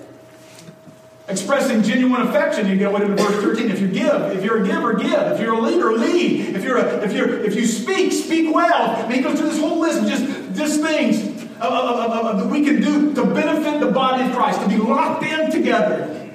Expressing 1.34 1.82
genuine 1.82 2.22
affection, 2.22 2.68
you 2.68 2.76
get 2.76 2.92
go 2.92 2.96
into 2.96 3.20
verse 3.20 3.42
13. 3.42 3.68
If 3.68 3.80
you 3.80 3.88
give, 3.88 4.14
if 4.36 4.44
you're 4.44 4.62
a 4.62 4.66
giver, 4.66 4.94
give. 4.94 5.32
If 5.32 5.40
you're 5.40 5.54
a 5.54 5.60
leader, 5.60 5.92
lead. 5.92 6.54
If 6.54 6.62
you're 6.62 6.76
a, 6.76 7.02
if 7.02 7.12
you're 7.12 7.42
if 7.42 7.56
you 7.56 7.66
speak, 7.66 8.12
speak 8.12 8.54
well. 8.54 9.08
Mean, 9.08 9.18
he 9.18 9.20
goes 9.24 9.40
through 9.40 9.48
this 9.48 9.58
whole 9.58 9.80
list 9.80 10.02
of 10.02 10.08
just, 10.08 10.56
just 10.56 10.80
things 10.80 11.44
uh, 11.60 11.64
uh, 11.64 12.06
uh, 12.08 12.36
that 12.36 12.46
we 12.46 12.64
can 12.64 12.80
do 12.80 13.12
to 13.14 13.24
benefit 13.26 13.80
the 13.80 13.90
body 13.90 14.22
of 14.22 14.36
Christ, 14.36 14.60
to 14.60 14.68
be 14.68 14.76
locked 14.76 15.24
in 15.24 15.50
together. 15.50 16.30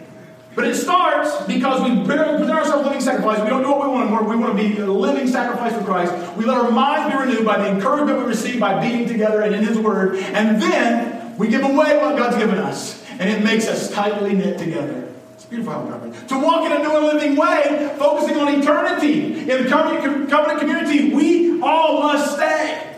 But 0.53 0.67
it 0.67 0.75
starts 0.75 1.45
because 1.45 1.81
we 1.89 2.05
present 2.05 2.51
ourselves 2.51 2.83
living 2.83 2.99
sacrifice. 2.99 3.41
We 3.41 3.47
don't 3.47 3.63
do 3.63 3.69
what 3.69 3.83
we 3.83 3.88
want 3.88 4.09
anymore. 4.09 4.27
We 4.27 4.35
want 4.35 4.57
to 4.57 4.62
be 4.62 4.77
a 4.81 4.85
living 4.85 5.29
sacrifice 5.29 5.71
for 5.71 5.85
Christ. 5.85 6.13
We 6.35 6.43
let 6.43 6.57
our 6.57 6.71
minds 6.71 7.15
be 7.15 7.21
renewed 7.21 7.45
by 7.45 7.59
the 7.59 7.69
encouragement 7.69 8.19
we 8.19 8.25
receive 8.25 8.59
by 8.59 8.81
being 8.81 9.07
together 9.07 9.43
and 9.43 9.55
in 9.55 9.63
His 9.63 9.77
Word. 9.77 10.17
And 10.17 10.62
then 10.62 11.38
we 11.38 11.47
give 11.47 11.63
away 11.63 11.95
what 11.99 12.17
God's 12.17 12.35
given 12.35 12.57
us 12.57 12.98
and 13.19 13.29
it 13.29 13.43
makes 13.43 13.67
us 13.67 13.91
tightly 13.91 14.34
knit 14.34 14.58
together. 14.58 15.08
It's 15.34 15.45
beautiful 15.45 15.73
how 15.73 15.99
To 15.99 16.39
walk 16.43 16.65
in 16.65 16.71
a 16.71 16.79
new 16.79 16.95
and 16.97 17.05
living 17.05 17.36
way, 17.36 17.93
focusing 17.99 18.38
on 18.38 18.60
eternity. 18.60 19.41
In 19.49 19.63
the 19.63 19.69
covenant 19.69 20.60
community, 20.60 21.13
we 21.13 21.62
all 21.62 22.01
must 22.01 22.36
stay. 22.36 22.97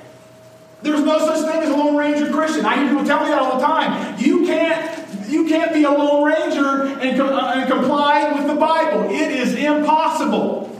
There's 0.83 1.01
no 1.01 1.19
such 1.19 1.51
thing 1.51 1.63
as 1.63 1.69
a 1.69 1.75
Lone 1.75 1.95
Ranger 1.95 2.31
Christian. 2.31 2.65
I 2.65 2.77
hear 2.77 2.89
people 2.89 3.05
tell 3.05 3.21
me 3.21 3.29
that 3.29 3.39
all 3.39 3.59
the 3.59 3.65
time. 3.65 4.19
You 4.19 4.45
can't, 4.45 5.29
you 5.29 5.47
can't 5.47 5.73
be 5.73 5.83
a 5.83 5.91
Lone 5.91 6.23
Ranger 6.23 6.83
and, 6.99 7.19
uh, 7.21 7.53
and 7.55 7.69
comply 7.69 8.31
with 8.31 8.47
the 8.47 8.55
Bible. 8.55 9.09
It 9.09 9.31
is 9.31 9.55
impossible. 9.55 10.75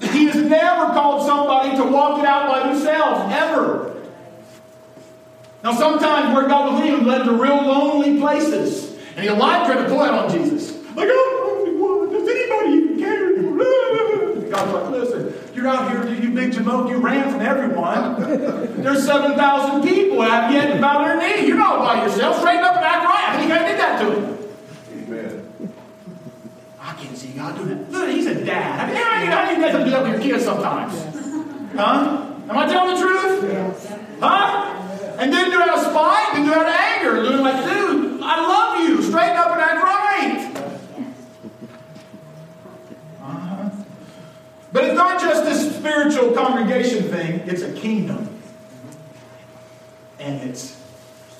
He 0.00 0.26
has 0.26 0.36
never 0.36 0.92
called 0.92 1.26
somebody 1.26 1.76
to 1.76 1.84
walk 1.84 2.18
it 2.18 2.26
out 2.26 2.48
by 2.48 2.68
themselves, 2.68 3.32
ever. 3.34 3.91
Now, 5.62 5.72
sometimes 5.74 6.34
where 6.34 6.48
God 6.48 6.72
will 6.72 6.80
lead 6.80 6.94
him 6.94 7.06
led 7.06 7.24
to 7.24 7.32
real 7.32 7.62
lonely 7.62 8.18
places. 8.18 8.96
And 9.14 9.24
he 9.24 9.30
lied 9.30 9.66
trying 9.66 9.84
to 9.84 9.88
pull 9.88 10.00
out 10.00 10.24
on 10.24 10.30
Jesus. 10.30 10.72
Like, 10.96 11.08
oh, 11.10 12.08
does 12.10 12.28
anybody 12.28 12.72
even 12.72 12.98
care? 12.98 13.32
God's 14.50 14.72
like, 14.72 14.90
listen, 14.90 15.54
you're 15.54 15.68
out 15.68 15.90
here, 15.90 16.14
you 16.14 16.30
big 16.30 16.52
jamoke, 16.52 16.90
you 16.90 16.96
ran 16.96 17.30
from 17.30 17.40
everyone. 17.40 18.20
There's 18.82 19.04
7,000 19.06 19.82
people 19.82 20.20
have 20.22 20.52
yet 20.52 20.74
to 20.74 20.80
bow 20.80 21.04
their 21.04 21.16
knee. 21.16 21.46
You're 21.46 21.58
not 21.58 21.78
by 21.78 22.04
yourself. 22.04 22.38
Straighten 22.40 22.64
up 22.64 22.76
and 22.76 22.84
act 22.84 23.04
right. 23.04 23.28
I 23.28 23.38
think 23.38 23.52
I 23.52 23.68
did 23.68 23.78
that 23.78 24.00
to 24.00 24.10
him. 24.10 24.38
Amen. 25.04 25.72
I 26.80 26.94
can't 26.94 27.16
see 27.16 27.28
God 27.28 27.56
doing 27.56 27.68
that. 27.68 27.90
Look, 27.92 28.10
he's 28.10 28.26
a 28.26 28.44
dad. 28.44 28.80
I 28.80 28.86
mean, 28.86 28.96
how 28.96 29.18
do 29.18 29.24
you, 29.24 29.30
how 29.30 29.48
do 29.48 29.54
you 29.54 29.60
guys 29.60 29.84
do 29.84 29.90
that 29.90 30.02
with 30.02 30.12
your 30.12 30.32
kids 30.32 30.44
sometimes? 30.44 30.94
Huh? 31.76 32.28
Am 32.48 32.58
I 32.58 32.66
telling 32.66 32.94
the 32.96 33.00
truth? 33.00 33.44
Yes. 33.44 33.92
Huh? 34.18 34.81
And 35.22 35.30
didn't 35.30 35.52
do 35.52 35.60
it 35.60 35.68
out 35.68 35.78
of 35.78 35.84
spite, 35.84 36.32
didn't 36.32 36.46
do 36.46 36.52
it 36.52 36.58
out 36.58 36.66
of 36.66 36.74
anger. 36.74 37.22
Doing 37.22 37.42
like, 37.42 37.64
dude, 37.64 38.20
I 38.24 38.40
love 38.40 38.80
you. 38.80 39.00
Straighten 39.04 39.36
up 39.36 39.52
and 39.52 39.60
act 39.60 39.80
right. 39.80 40.56
Uh-huh. 43.20 43.70
But 44.72 44.82
it's 44.82 44.96
not 44.96 45.20
just 45.20 45.44
this 45.44 45.76
spiritual 45.76 46.32
congregation 46.32 47.04
thing, 47.04 47.38
it's 47.48 47.62
a 47.62 47.72
kingdom. 47.72 48.36
And 50.18 50.42
it's 50.50 50.82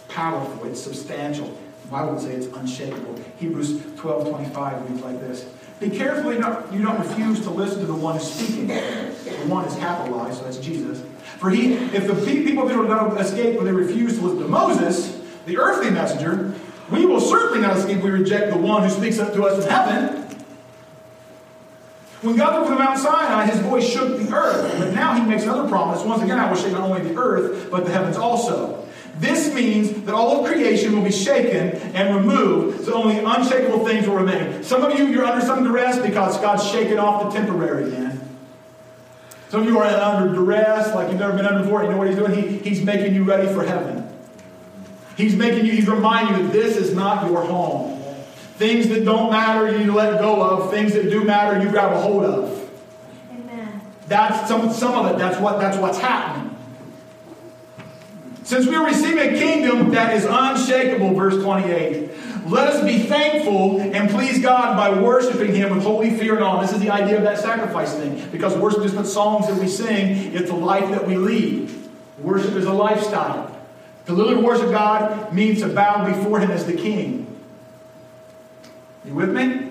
powerful, 0.08 0.64
it's 0.68 0.80
substantial. 0.80 1.48
The 1.82 1.88
Bible 1.88 2.12
would 2.12 2.22
say 2.22 2.34
it's 2.34 2.46
unshakable. 2.56 3.18
Hebrews 3.40 3.82
12 3.96 4.28
25 4.28 4.90
reads 4.90 5.02
like 5.02 5.18
this. 5.18 5.44
Be 5.80 5.90
careful 5.90 6.32
you 6.32 6.40
don't, 6.40 6.72
you 6.72 6.82
don't 6.82 7.00
refuse 7.00 7.40
to 7.40 7.50
listen 7.50 7.80
to 7.80 7.86
the 7.86 7.94
one 7.96 8.16
who's 8.16 8.30
speaking. 8.30 8.68
The 8.68 9.46
one 9.48 9.64
is 9.64 9.74
capitalized, 9.74 10.38
so 10.38 10.44
that's 10.44 10.58
Jesus 10.58 11.02
for 11.42 11.50
he, 11.50 11.74
if 11.74 12.06
the 12.06 12.14
people 12.24 12.62
of 12.62 12.70
Israel 12.70 12.86
don't 12.86 13.18
escape 13.18 13.56
when 13.56 13.64
they 13.64 13.72
refuse 13.72 14.16
to 14.16 14.24
listen 14.24 14.38
to 14.42 14.48
Moses, 14.48 15.20
the 15.44 15.58
earthly 15.58 15.90
messenger, 15.90 16.54
we 16.88 17.04
will 17.04 17.20
certainly 17.20 17.60
not 17.60 17.76
escape 17.76 17.96
if 17.96 18.04
we 18.04 18.10
reject 18.10 18.52
the 18.52 18.58
one 18.58 18.84
who 18.84 18.90
speaks 18.90 19.18
up 19.18 19.34
to 19.34 19.42
us 19.42 19.64
in 19.64 19.68
heaven. 19.68 20.22
When 22.20 22.36
God 22.36 22.54
looked 22.54 22.68
from 22.68 22.78
Mount 22.78 22.96
Sinai, 22.96 23.46
his 23.46 23.58
voice 23.58 23.84
shook 23.84 24.18
the 24.18 24.32
earth. 24.32 24.78
But 24.78 24.94
now 24.94 25.14
he 25.14 25.28
makes 25.28 25.42
another 25.42 25.68
promise. 25.68 26.04
Once 26.04 26.22
again, 26.22 26.38
I 26.38 26.48
will 26.48 26.56
shake 26.56 26.70
not 26.70 26.82
only 26.82 27.02
the 27.02 27.18
earth, 27.18 27.72
but 27.72 27.86
the 27.86 27.90
heavens 27.90 28.16
also. 28.16 28.86
This 29.18 29.52
means 29.52 29.90
that 30.02 30.14
all 30.14 30.44
of 30.44 30.52
creation 30.52 30.94
will 30.94 31.02
be 31.02 31.10
shaken 31.10 31.76
and 31.92 32.14
removed, 32.14 32.84
so 32.84 32.94
only 32.94 33.18
unshakable 33.18 33.84
things 33.84 34.06
will 34.06 34.14
remain. 34.14 34.62
Some 34.62 34.84
of 34.84 34.96
you, 34.96 35.08
you're 35.08 35.24
under 35.24 35.44
some 35.44 35.64
duress 35.64 35.98
because 35.98 36.38
God's 36.38 36.64
shaking 36.70 37.00
off 37.00 37.24
the 37.24 37.36
temporary, 37.36 37.90
man. 37.90 38.11
Some 39.52 39.64
of 39.64 39.68
you 39.68 39.78
are 39.78 39.84
under 39.84 40.34
duress, 40.34 40.94
like 40.94 41.10
you've 41.10 41.20
never 41.20 41.36
been 41.36 41.44
under 41.44 41.62
before. 41.62 41.82
You 41.82 41.90
know 41.90 41.98
what 41.98 42.08
he's 42.08 42.16
doing? 42.16 42.32
He, 42.32 42.56
he's 42.70 42.82
making 42.82 43.14
you 43.14 43.22
ready 43.22 43.52
for 43.52 43.62
heaven. 43.62 44.08
He's 45.14 45.36
making 45.36 45.66
you, 45.66 45.72
he's 45.72 45.86
reminding 45.86 46.38
you 46.38 46.44
that 46.44 46.52
this 46.54 46.78
is 46.78 46.94
not 46.94 47.30
your 47.30 47.44
home. 47.44 48.02
Things 48.56 48.88
that 48.88 49.04
don't 49.04 49.30
matter, 49.30 49.78
you 49.78 49.92
let 49.92 50.18
go 50.20 50.42
of. 50.42 50.70
Things 50.70 50.94
that 50.94 51.10
do 51.10 51.22
matter, 51.22 51.62
you 51.62 51.68
grab 51.68 51.92
a 51.92 52.00
hold 52.00 52.24
of. 52.24 52.70
Amen. 53.30 53.82
That's 54.08 54.48
some, 54.48 54.72
some 54.72 54.94
of 54.94 55.14
it. 55.14 55.18
That's 55.18 55.38
what 55.38 55.60
that's 55.60 55.76
what's 55.76 55.98
happening. 55.98 56.56
Since 58.44 58.66
we 58.66 58.74
are 58.74 58.86
receiving 58.86 59.18
a 59.18 59.38
kingdom 59.38 59.90
that 59.90 60.16
is 60.16 60.24
unshakable, 60.24 61.12
verse 61.12 61.42
28, 61.42 62.10
let 62.46 62.68
us 62.68 62.84
be 62.84 63.00
thankful 63.00 63.80
and 63.80 64.10
please 64.10 64.40
God 64.40 64.76
by 64.76 65.00
worshiping 65.00 65.54
Him 65.54 65.74
with 65.74 65.84
holy 65.84 66.16
fear 66.16 66.34
and 66.34 66.44
awe. 66.44 66.60
This 66.60 66.72
is 66.72 66.80
the 66.80 66.90
idea 66.90 67.16
of 67.16 67.22
that 67.22 67.38
sacrifice 67.38 67.94
thing. 67.94 68.28
Because 68.30 68.56
worship 68.56 68.84
is 68.84 68.94
not 68.94 69.06
songs 69.06 69.46
that 69.46 69.58
we 69.58 69.68
sing, 69.68 70.34
it's 70.34 70.50
a 70.50 70.54
life 70.54 70.88
that 70.90 71.06
we 71.06 71.16
lead. 71.16 71.70
Worship 72.18 72.54
is 72.54 72.66
a 72.66 72.72
lifestyle. 72.72 73.48
To 74.06 74.12
literally 74.12 74.42
worship 74.42 74.70
God 74.70 75.32
means 75.32 75.60
to 75.60 75.68
bow 75.68 76.04
before 76.04 76.40
Him 76.40 76.50
as 76.50 76.66
the 76.66 76.74
King. 76.74 77.26
You 79.04 79.14
with 79.14 79.30
me? 79.30 79.70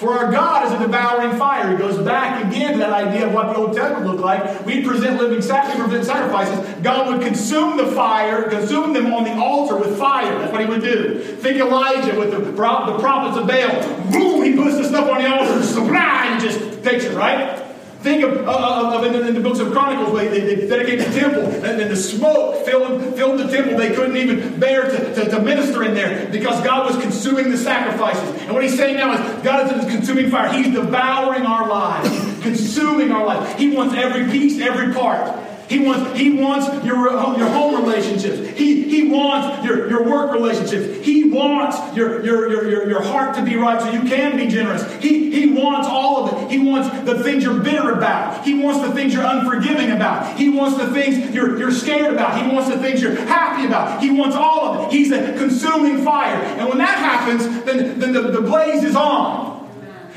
For 0.00 0.18
our 0.18 0.32
God 0.32 0.66
is 0.66 0.72
a 0.72 0.78
devouring 0.78 1.36
fire. 1.38 1.70
He 1.70 1.76
goes 1.76 1.98
back 1.98 2.42
again 2.46 2.72
to 2.72 2.78
that 2.78 2.90
idea 2.90 3.26
of 3.26 3.34
what 3.34 3.48
the 3.48 3.56
Old 3.56 3.76
Testament 3.76 4.06
looked 4.06 4.22
like. 4.22 4.64
We 4.64 4.82
present 4.82 5.20
living 5.20 5.42
sacrifices, 5.42 6.06
sacrifices. 6.06 6.82
God 6.82 7.12
would 7.12 7.20
consume 7.26 7.76
the 7.76 7.86
fire, 7.88 8.48
consume 8.48 8.94
them 8.94 9.12
on 9.12 9.24
the 9.24 9.34
altar 9.34 9.76
with 9.76 9.98
fire. 9.98 10.38
That's 10.38 10.52
what 10.52 10.62
he 10.62 10.66
would 10.66 10.80
do. 10.80 11.20
Think 11.20 11.58
Elijah 11.58 12.18
with 12.18 12.30
the, 12.30 12.38
the 12.38 12.52
prophets 12.54 13.36
of 13.36 13.46
Baal. 13.46 14.10
Boom, 14.10 14.42
he 14.42 14.56
puts 14.56 14.78
the 14.78 14.84
stuff 14.84 15.06
on 15.10 15.22
the 15.22 15.28
altar, 15.28 15.52
and 15.52 16.40
just 16.40 16.82
takes 16.82 17.04
it, 17.04 17.14
right? 17.14 17.69
Think 18.02 18.24
of, 18.24 18.48
uh, 18.48 18.50
uh, 18.50 18.86
of, 18.86 18.94
of 18.94 19.04
in, 19.04 19.12
the, 19.12 19.28
in, 19.28 19.34
the, 19.34 19.40
books 19.40 19.58
of 19.58 19.72
Chronicles 19.72 20.10
where 20.14 20.30
they, 20.30 20.54
they 20.54 20.66
dedicated 20.66 21.04
the 21.04 21.20
temple 21.20 21.42
and 21.42 21.78
then 21.78 21.88
the 21.88 21.96
smoke 21.96 22.64
filled, 22.64 23.14
filled 23.14 23.38
the 23.38 23.48
temple. 23.48 23.76
They 23.76 23.94
couldn't 23.94 24.16
even 24.16 24.58
bear 24.58 24.90
to, 24.90 25.14
to, 25.14 25.30
to, 25.30 25.42
minister 25.42 25.82
in 25.82 25.92
there 25.92 26.30
because 26.30 26.64
God 26.64 26.90
was 26.90 27.02
consuming 27.02 27.50
the 27.50 27.58
sacrifices. 27.58 28.40
And 28.42 28.54
what 28.54 28.62
he's 28.62 28.74
saying 28.74 28.96
now 28.96 29.12
is 29.12 29.42
God 29.42 29.76
is 29.76 29.84
consuming 29.94 30.30
fire. 30.30 30.50
He's 30.50 30.72
devouring 30.74 31.44
our 31.44 31.68
lives, 31.68 32.08
consuming 32.42 33.12
our 33.12 33.26
lives. 33.26 33.60
He 33.60 33.76
wants 33.76 33.94
every 33.94 34.30
piece, 34.30 34.62
every 34.62 34.94
part. 34.94 35.49
He 35.70 35.78
wants, 35.78 36.18
he 36.18 36.32
wants 36.32 36.66
your, 36.84 36.96
your 37.38 37.48
home 37.48 37.84
relationships. 37.84 38.58
He, 38.58 38.82
he 38.90 39.06
wants 39.08 39.64
your, 39.64 39.88
your 39.88 40.02
work 40.02 40.32
relationships. 40.32 41.06
He 41.06 41.30
wants 41.30 41.96
your, 41.96 42.24
your, 42.24 42.50
your, 42.50 42.88
your, 42.88 43.00
heart 43.00 43.36
to 43.36 43.44
be 43.44 43.54
right 43.54 43.80
so 43.80 43.88
you 43.88 44.02
can 44.02 44.36
be 44.36 44.48
generous. 44.48 44.82
He, 44.94 45.30
he 45.30 45.52
wants 45.52 45.86
all 45.86 46.26
of 46.26 46.42
it. 46.42 46.50
He 46.50 46.58
wants 46.58 46.90
the 47.04 47.22
things 47.22 47.44
you're 47.44 47.60
bitter 47.60 47.92
about. 47.92 48.44
He 48.44 48.60
wants 48.60 48.84
the 48.84 48.92
things 48.92 49.14
you're 49.14 49.24
unforgiving 49.24 49.92
about. 49.92 50.36
He 50.36 50.48
wants 50.48 50.76
the 50.76 50.92
things 50.92 51.32
you're, 51.32 51.56
you're 51.56 51.70
scared 51.70 52.12
about. 52.12 52.42
He 52.42 52.52
wants 52.52 52.68
the 52.68 52.78
things 52.78 53.00
you're 53.00 53.14
happy 53.14 53.64
about. 53.64 54.02
He 54.02 54.10
wants 54.10 54.34
all 54.34 54.74
of 54.74 54.88
it. 54.88 54.92
He's 54.92 55.12
a 55.12 55.34
consuming 55.38 56.04
fire. 56.04 56.34
And 56.34 56.68
when 56.68 56.78
that 56.78 56.98
happens, 56.98 57.46
then, 57.64 57.96
then 58.00 58.12
the, 58.12 58.22
the 58.22 58.40
blaze 58.40 58.82
is 58.82 58.96
on. 58.96 59.70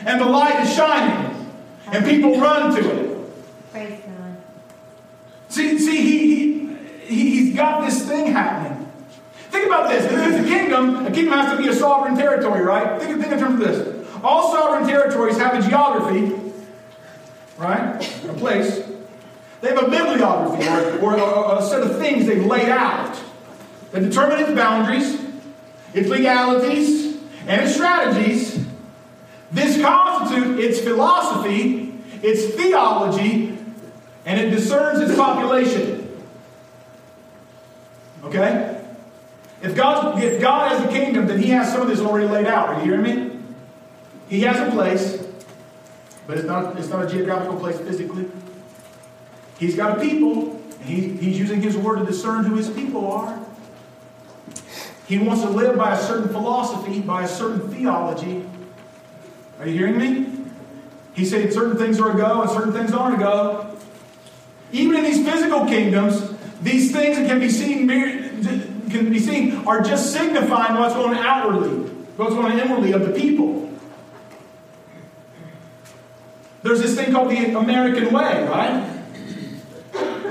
And 0.04 0.20
the 0.20 0.26
light 0.26 0.66
is 0.66 0.74
shining. 0.74 1.48
And 1.92 2.04
people 2.04 2.40
run 2.42 2.74
to 2.76 2.90
it. 2.90 4.13
See, 5.54 5.78
see 5.78 6.02
he, 6.02 6.68
he, 7.06 7.30
he's 7.30 7.56
got 7.56 7.86
this 7.86 8.08
thing 8.08 8.32
happening. 8.32 8.92
Think 9.52 9.68
about 9.68 9.88
this. 9.88 10.04
It's 10.06 10.48
a 10.48 10.50
kingdom. 10.50 11.06
A 11.06 11.12
kingdom 11.12 11.34
has 11.34 11.52
to 11.56 11.62
be 11.62 11.70
a 11.70 11.76
sovereign 11.76 12.18
territory, 12.18 12.62
right? 12.62 13.00
Think, 13.00 13.22
think 13.22 13.34
in 13.34 13.40
terms 13.40 13.62
of 13.62 13.68
this. 13.68 14.08
All 14.24 14.52
sovereign 14.52 14.88
territories 14.88 15.38
have 15.38 15.54
a 15.54 15.62
geography, 15.62 16.34
right? 17.60 18.02
A 18.28 18.34
place. 18.34 18.82
They 19.62 19.70
have 19.70 19.84
a 19.84 19.92
bibliography, 19.92 20.68
or, 20.68 21.14
or 21.14 21.18
a, 21.18 21.60
a 21.60 21.62
set 21.62 21.84
of 21.84 22.00
things 22.00 22.26
they've 22.26 22.44
laid 22.44 22.70
out 22.70 23.16
that 23.92 24.00
determine 24.00 24.40
its 24.40 24.52
boundaries, 24.54 25.22
its 25.94 26.10
legalities, 26.10 27.18
and 27.46 27.62
its 27.62 27.76
strategies. 27.76 28.66
This 29.52 29.80
constitutes 29.80 30.60
its 30.60 30.80
philosophy, 30.80 31.94
its 32.24 32.56
theology, 32.56 33.53
and 34.26 34.40
it 34.40 34.50
discerns 34.50 35.00
its 35.00 35.16
population. 35.18 36.24
Okay? 38.24 38.82
If 39.62 39.76
God, 39.76 40.22
if 40.22 40.42
God 40.42 40.72
has 40.72 40.84
a 40.84 40.88
kingdom, 40.88 41.28
then 41.28 41.40
He 41.40 41.50
has 41.50 41.72
some 41.72 41.82
of 41.82 41.88
this 41.88 42.00
already 42.00 42.28
laid 42.28 42.48
out. 42.48 42.70
Are 42.70 42.80
you 42.80 42.86
hearing 42.86 43.02
me? 43.02 43.40
He 44.30 44.42
has 44.42 44.60
a 44.60 44.72
place, 44.72 45.26
but 46.28 46.38
it's 46.38 46.48
not, 46.48 46.78
it's 46.78 46.90
not 46.90 47.06
a 47.06 47.10
geographical 47.10 47.58
place 47.58 47.78
physically. 47.80 48.30
He's 49.60 49.76
got 49.76 49.98
a 49.98 50.02
people, 50.02 50.62
and 50.80 50.90
he, 50.90 51.10
He's 51.10 51.38
using 51.38 51.62
His 51.62 51.78
word 51.78 52.00
to 52.00 52.06
discern 52.06 52.46
who 52.46 52.56
His 52.56 52.70
people 52.70 53.10
are. 53.12 53.40
He 55.08 55.18
wants 55.18 55.44
to 55.44 55.50
live 55.50 55.78
by 55.78 55.94
a 55.94 56.02
certain 56.02 56.30
philosophy, 56.30 57.02
by 57.02 57.24
a 57.24 57.28
certain 57.28 57.70
theology. 57.70 58.46
Are 59.60 59.68
you 59.68 59.78
hearing 59.78 59.98
me? 59.98 60.34
He 61.14 61.26
said 61.26 61.54
certain 61.54 61.78
things 61.78 62.00
are 62.00 62.12
a 62.12 62.18
go 62.18 62.42
and 62.42 62.50
certain 62.50 62.74
things 62.74 62.92
aren't 62.94 63.16
a 63.16 63.20
go. 63.20 63.73
Even 64.74 64.98
in 64.98 65.04
these 65.04 65.24
physical 65.24 65.66
kingdoms, 65.66 66.34
these 66.62 66.92
things 66.92 67.18
that 67.18 67.28
can 67.28 67.40
be 67.40 67.50
seen 67.50 67.88
can 67.88 69.10
be 69.12 69.20
seen 69.20 69.66
are 69.68 69.82
just 69.82 70.12
signifying 70.12 70.80
what's 70.80 70.96
going 70.96 71.18
outwardly, 71.18 71.90
what's 72.18 72.34
going 72.34 72.58
inwardly 72.58 72.92
of 72.92 73.08
the 73.08 73.14
people. 73.20 73.72
There's 76.64 76.82
this 76.82 76.96
thing 76.96 77.12
called 77.12 77.30
the 77.30 77.58
American 77.58 78.14
way, 78.14 78.48
right? 78.48 78.90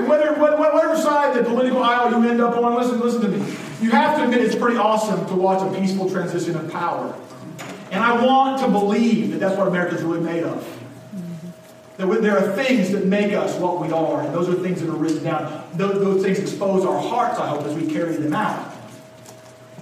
Whether, 0.08 0.32
whatever 0.34 0.96
side 0.96 1.36
the 1.36 1.44
political 1.44 1.82
aisle 1.82 2.10
you 2.10 2.28
end 2.28 2.40
up 2.40 2.56
on, 2.56 2.74
listen, 2.74 3.00
listen 3.00 3.20
to 3.20 3.28
me. 3.28 3.38
You 3.80 3.90
have 3.90 4.16
to 4.18 4.24
admit 4.24 4.40
it's 4.40 4.56
pretty 4.56 4.78
awesome 4.78 5.26
to 5.26 5.34
watch 5.34 5.62
a 5.62 5.78
peaceful 5.78 6.08
transition 6.10 6.56
of 6.56 6.70
power. 6.72 7.14
And 7.90 8.02
I 8.02 8.24
want 8.24 8.60
to 8.60 8.68
believe 8.68 9.32
that 9.32 9.40
that's 9.40 9.58
what 9.58 9.68
America's 9.68 10.02
really 10.02 10.20
made 10.20 10.44
of. 10.44 10.81
There 11.98 12.38
are 12.38 12.56
things 12.56 12.90
that 12.92 13.06
make 13.06 13.32
us 13.32 13.56
what 13.58 13.80
we 13.80 13.92
are, 13.92 14.22
and 14.22 14.34
those 14.34 14.48
are 14.48 14.54
things 14.54 14.80
that 14.80 14.88
are 14.88 14.96
written 14.96 15.22
down. 15.24 15.68
Those, 15.74 16.00
those 16.00 16.22
things 16.22 16.38
expose 16.38 16.84
our 16.84 16.98
hearts, 16.98 17.38
I 17.38 17.48
hope, 17.48 17.64
as 17.66 17.74
we 17.74 17.92
carry 17.92 18.16
them 18.16 18.32
out. 18.32 18.74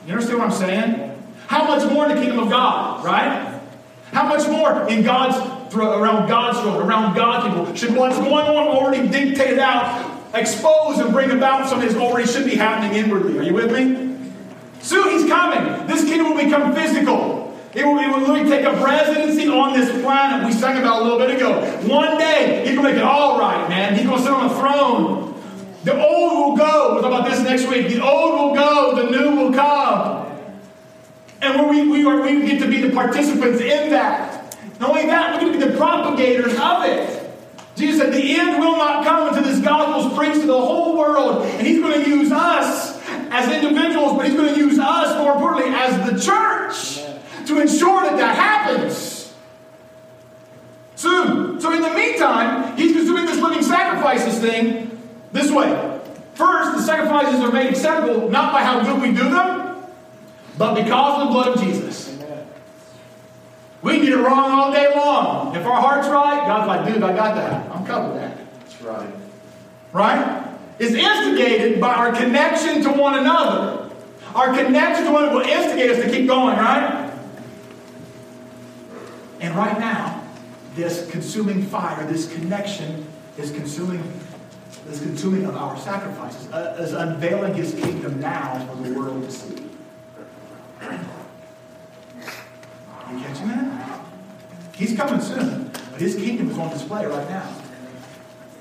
You 0.06 0.12
understand 0.12 0.38
what 0.40 0.50
I'm 0.50 0.56
saying? 0.56 1.22
How 1.46 1.64
much 1.64 1.90
more 1.90 2.08
in 2.08 2.16
the 2.16 2.20
kingdom 2.20 2.40
of 2.40 2.50
God, 2.50 3.04
right? 3.04 3.60
How 4.12 4.28
much 4.28 4.48
more 4.48 4.88
in 4.88 5.02
God's 5.02 5.36
around 5.72 6.28
God's 6.28 6.60
throne, 6.60 6.82
around 6.82 7.14
God's 7.14 7.46
people, 7.46 7.74
should 7.74 7.96
what's 7.96 8.16
going 8.16 8.46
on 8.46 8.68
already 8.68 9.08
dictated 9.08 9.58
out, 9.58 10.20
expose 10.34 10.98
and 10.98 11.12
bring 11.12 11.30
about 11.30 11.68
something 11.68 11.88
that 11.88 11.96
already 11.96 12.26
should 12.26 12.44
be 12.44 12.56
happening 12.56 12.96
inwardly. 12.96 13.38
Are 13.38 13.42
you 13.42 13.54
with 13.54 13.72
me? 13.72 14.16
Soon 14.80 15.10
he's 15.10 15.28
coming. 15.28 15.86
This 15.86 16.04
kingdom 16.04 16.34
will 16.34 16.42
become 16.42 16.74
physical. 16.74 17.39
It 17.72 17.86
will, 17.86 17.98
it 17.98 18.08
will 18.08 18.20
literally 18.20 18.50
take 18.50 18.64
a 18.64 18.76
presidency 18.82 19.46
on 19.46 19.78
this 19.78 19.88
planet. 20.02 20.44
We 20.44 20.52
sang 20.52 20.76
about 20.78 21.02
a 21.02 21.04
little 21.04 21.18
bit 21.18 21.36
ago. 21.36 21.60
One 21.86 22.18
day, 22.18 22.64
he's 22.66 22.74
going 22.74 22.86
to 22.86 22.92
make 22.94 22.96
it 22.96 23.04
all 23.04 23.38
right, 23.38 23.68
man. 23.68 23.94
He's 23.94 24.04
going 24.06 24.18
to 24.18 24.24
sit 24.24 24.32
on 24.32 24.50
a 24.50 24.54
throne. 24.54 25.40
The 25.84 25.94
old 25.94 26.32
will 26.32 26.56
go. 26.56 26.94
We'll 26.94 27.02
talk 27.02 27.12
about 27.12 27.30
this 27.30 27.40
next 27.40 27.68
week. 27.68 27.88
The 27.88 28.02
old 28.02 28.40
will 28.40 28.54
go, 28.54 28.96
the 28.96 29.10
new 29.10 29.36
will 29.36 29.52
come. 29.52 30.36
And 31.40 31.70
we, 31.70 31.88
we, 31.88 32.04
are, 32.04 32.20
we 32.20 32.44
get 32.44 32.60
to 32.60 32.68
be 32.68 32.80
the 32.82 32.90
participants 32.90 33.60
in 33.60 33.90
that. 33.90 34.56
Not 34.80 34.90
only 34.90 35.06
that, 35.06 35.34
we're 35.34 35.40
going 35.40 35.60
to 35.60 35.66
be 35.66 35.72
the 35.72 35.78
propagators 35.78 36.54
of 36.58 36.84
it. 36.84 37.30
Jesus 37.76 38.00
said, 38.00 38.12
The 38.12 38.36
end 38.36 38.58
will 38.58 38.76
not 38.76 39.04
come 39.04 39.28
until 39.28 39.44
this 39.44 39.60
gospel 39.60 40.10
is 40.10 40.18
preached 40.18 40.40
to 40.40 40.46
the 40.46 40.60
whole 40.60 40.98
world. 40.98 41.46
And 41.46 41.66
he's 41.66 41.80
going 41.80 42.02
to 42.02 42.10
use 42.10 42.32
us 42.32 43.00
as 43.30 43.50
individuals, 43.52 44.16
but 44.16 44.26
he's 44.26 44.34
going 44.34 44.52
to 44.52 44.58
use 44.58 44.78
us, 44.78 45.16
more 45.18 45.34
importantly, 45.34 45.72
as 45.72 46.10
the 46.10 46.20
church 46.20 46.99
to 47.46 47.60
ensure 47.60 48.02
that 48.02 48.16
that 48.16 48.36
happens. 48.36 49.34
Soon. 50.96 51.60
So 51.60 51.72
in 51.72 51.80
the 51.80 51.94
meantime, 51.94 52.76
he's 52.76 52.92
just 52.92 53.06
doing 53.06 53.24
this 53.24 53.40
living 53.40 53.62
sacrifices 53.62 54.38
thing 54.38 54.98
this 55.32 55.50
way. 55.50 56.00
First, 56.34 56.76
the 56.76 56.82
sacrifices 56.82 57.40
are 57.40 57.52
made 57.52 57.68
acceptable 57.68 58.28
not 58.30 58.52
by 58.52 58.62
how 58.62 58.82
good 58.82 59.00
we 59.00 59.08
do 59.08 59.30
them, 59.30 59.82
but 60.58 60.74
because 60.74 61.22
of 61.22 61.28
the 61.28 61.32
blood 61.32 61.48
of 61.48 61.62
Jesus. 61.62 62.14
Amen. 62.14 62.46
We 63.82 63.92
can 63.92 64.04
get 64.04 64.12
it 64.12 64.22
wrong 64.22 64.50
all 64.50 64.72
day 64.72 64.94
long. 64.94 65.56
If 65.56 65.64
our 65.64 65.80
heart's 65.80 66.08
right, 66.08 66.46
God's 66.46 66.66
like, 66.66 66.92
dude, 66.92 67.02
I 67.02 67.14
got 67.14 67.34
that. 67.34 67.70
I'm 67.74 67.86
covered 67.86 68.16
that. 68.16 68.38
That's 68.60 68.82
right. 68.82 69.14
Right? 69.92 70.46
It's 70.78 70.94
instigated 70.94 71.80
by 71.80 71.94
our 71.94 72.12
connection 72.12 72.82
to 72.82 72.90
one 72.92 73.18
another. 73.18 73.90
Our 74.34 74.54
connection 74.54 75.06
to 75.06 75.12
one 75.12 75.24
another 75.24 75.38
will 75.40 75.46
instigate 75.46 75.90
us 75.90 75.98
to 76.04 76.10
keep 76.10 76.26
going, 76.26 76.56
right? 76.56 76.99
And 79.40 79.56
right 79.56 79.78
now, 79.78 80.24
this 80.74 81.10
consuming 81.10 81.62
fire, 81.62 82.06
this 82.06 82.32
connection 82.32 83.06
is 83.36 83.50
consuming 83.50 84.02
this 84.86 85.00
consuming 85.00 85.44
of 85.44 85.56
our 85.56 85.76
sacrifices, 85.76 86.50
uh, 86.52 86.76
is 86.80 86.92
unveiling 86.92 87.54
his 87.54 87.74
kingdom 87.74 88.18
now 88.18 88.66
for 88.66 88.82
the 88.82 88.98
world 88.98 89.22
to 89.24 89.30
see. 89.30 89.54
You 93.10 93.18
catching 93.20 93.48
that? 93.48 94.00
He's 94.74 94.96
coming 94.96 95.20
soon, 95.20 95.70
but 95.92 96.00
his 96.00 96.16
kingdom 96.16 96.50
is 96.50 96.58
on 96.58 96.70
display 96.70 97.06
right 97.06 97.28
now. 97.28 97.54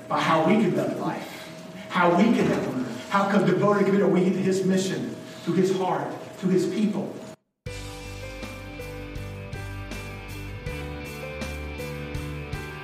By 0.08 0.20
how 0.20 0.46
we 0.46 0.62
conduct 0.62 0.98
life, 0.98 1.48
how 1.88 2.16
we 2.16 2.24
conduct 2.24 2.68
how 3.10 3.28
devoted 3.44 3.86
committed 3.86 4.06
are 4.06 4.08
we 4.08 4.20
to 4.20 4.30
his 4.30 4.64
mission, 4.64 5.16
to 5.44 5.52
his 5.52 5.76
heart, 5.76 6.06
to 6.40 6.46
his 6.46 6.66
people. 6.66 7.12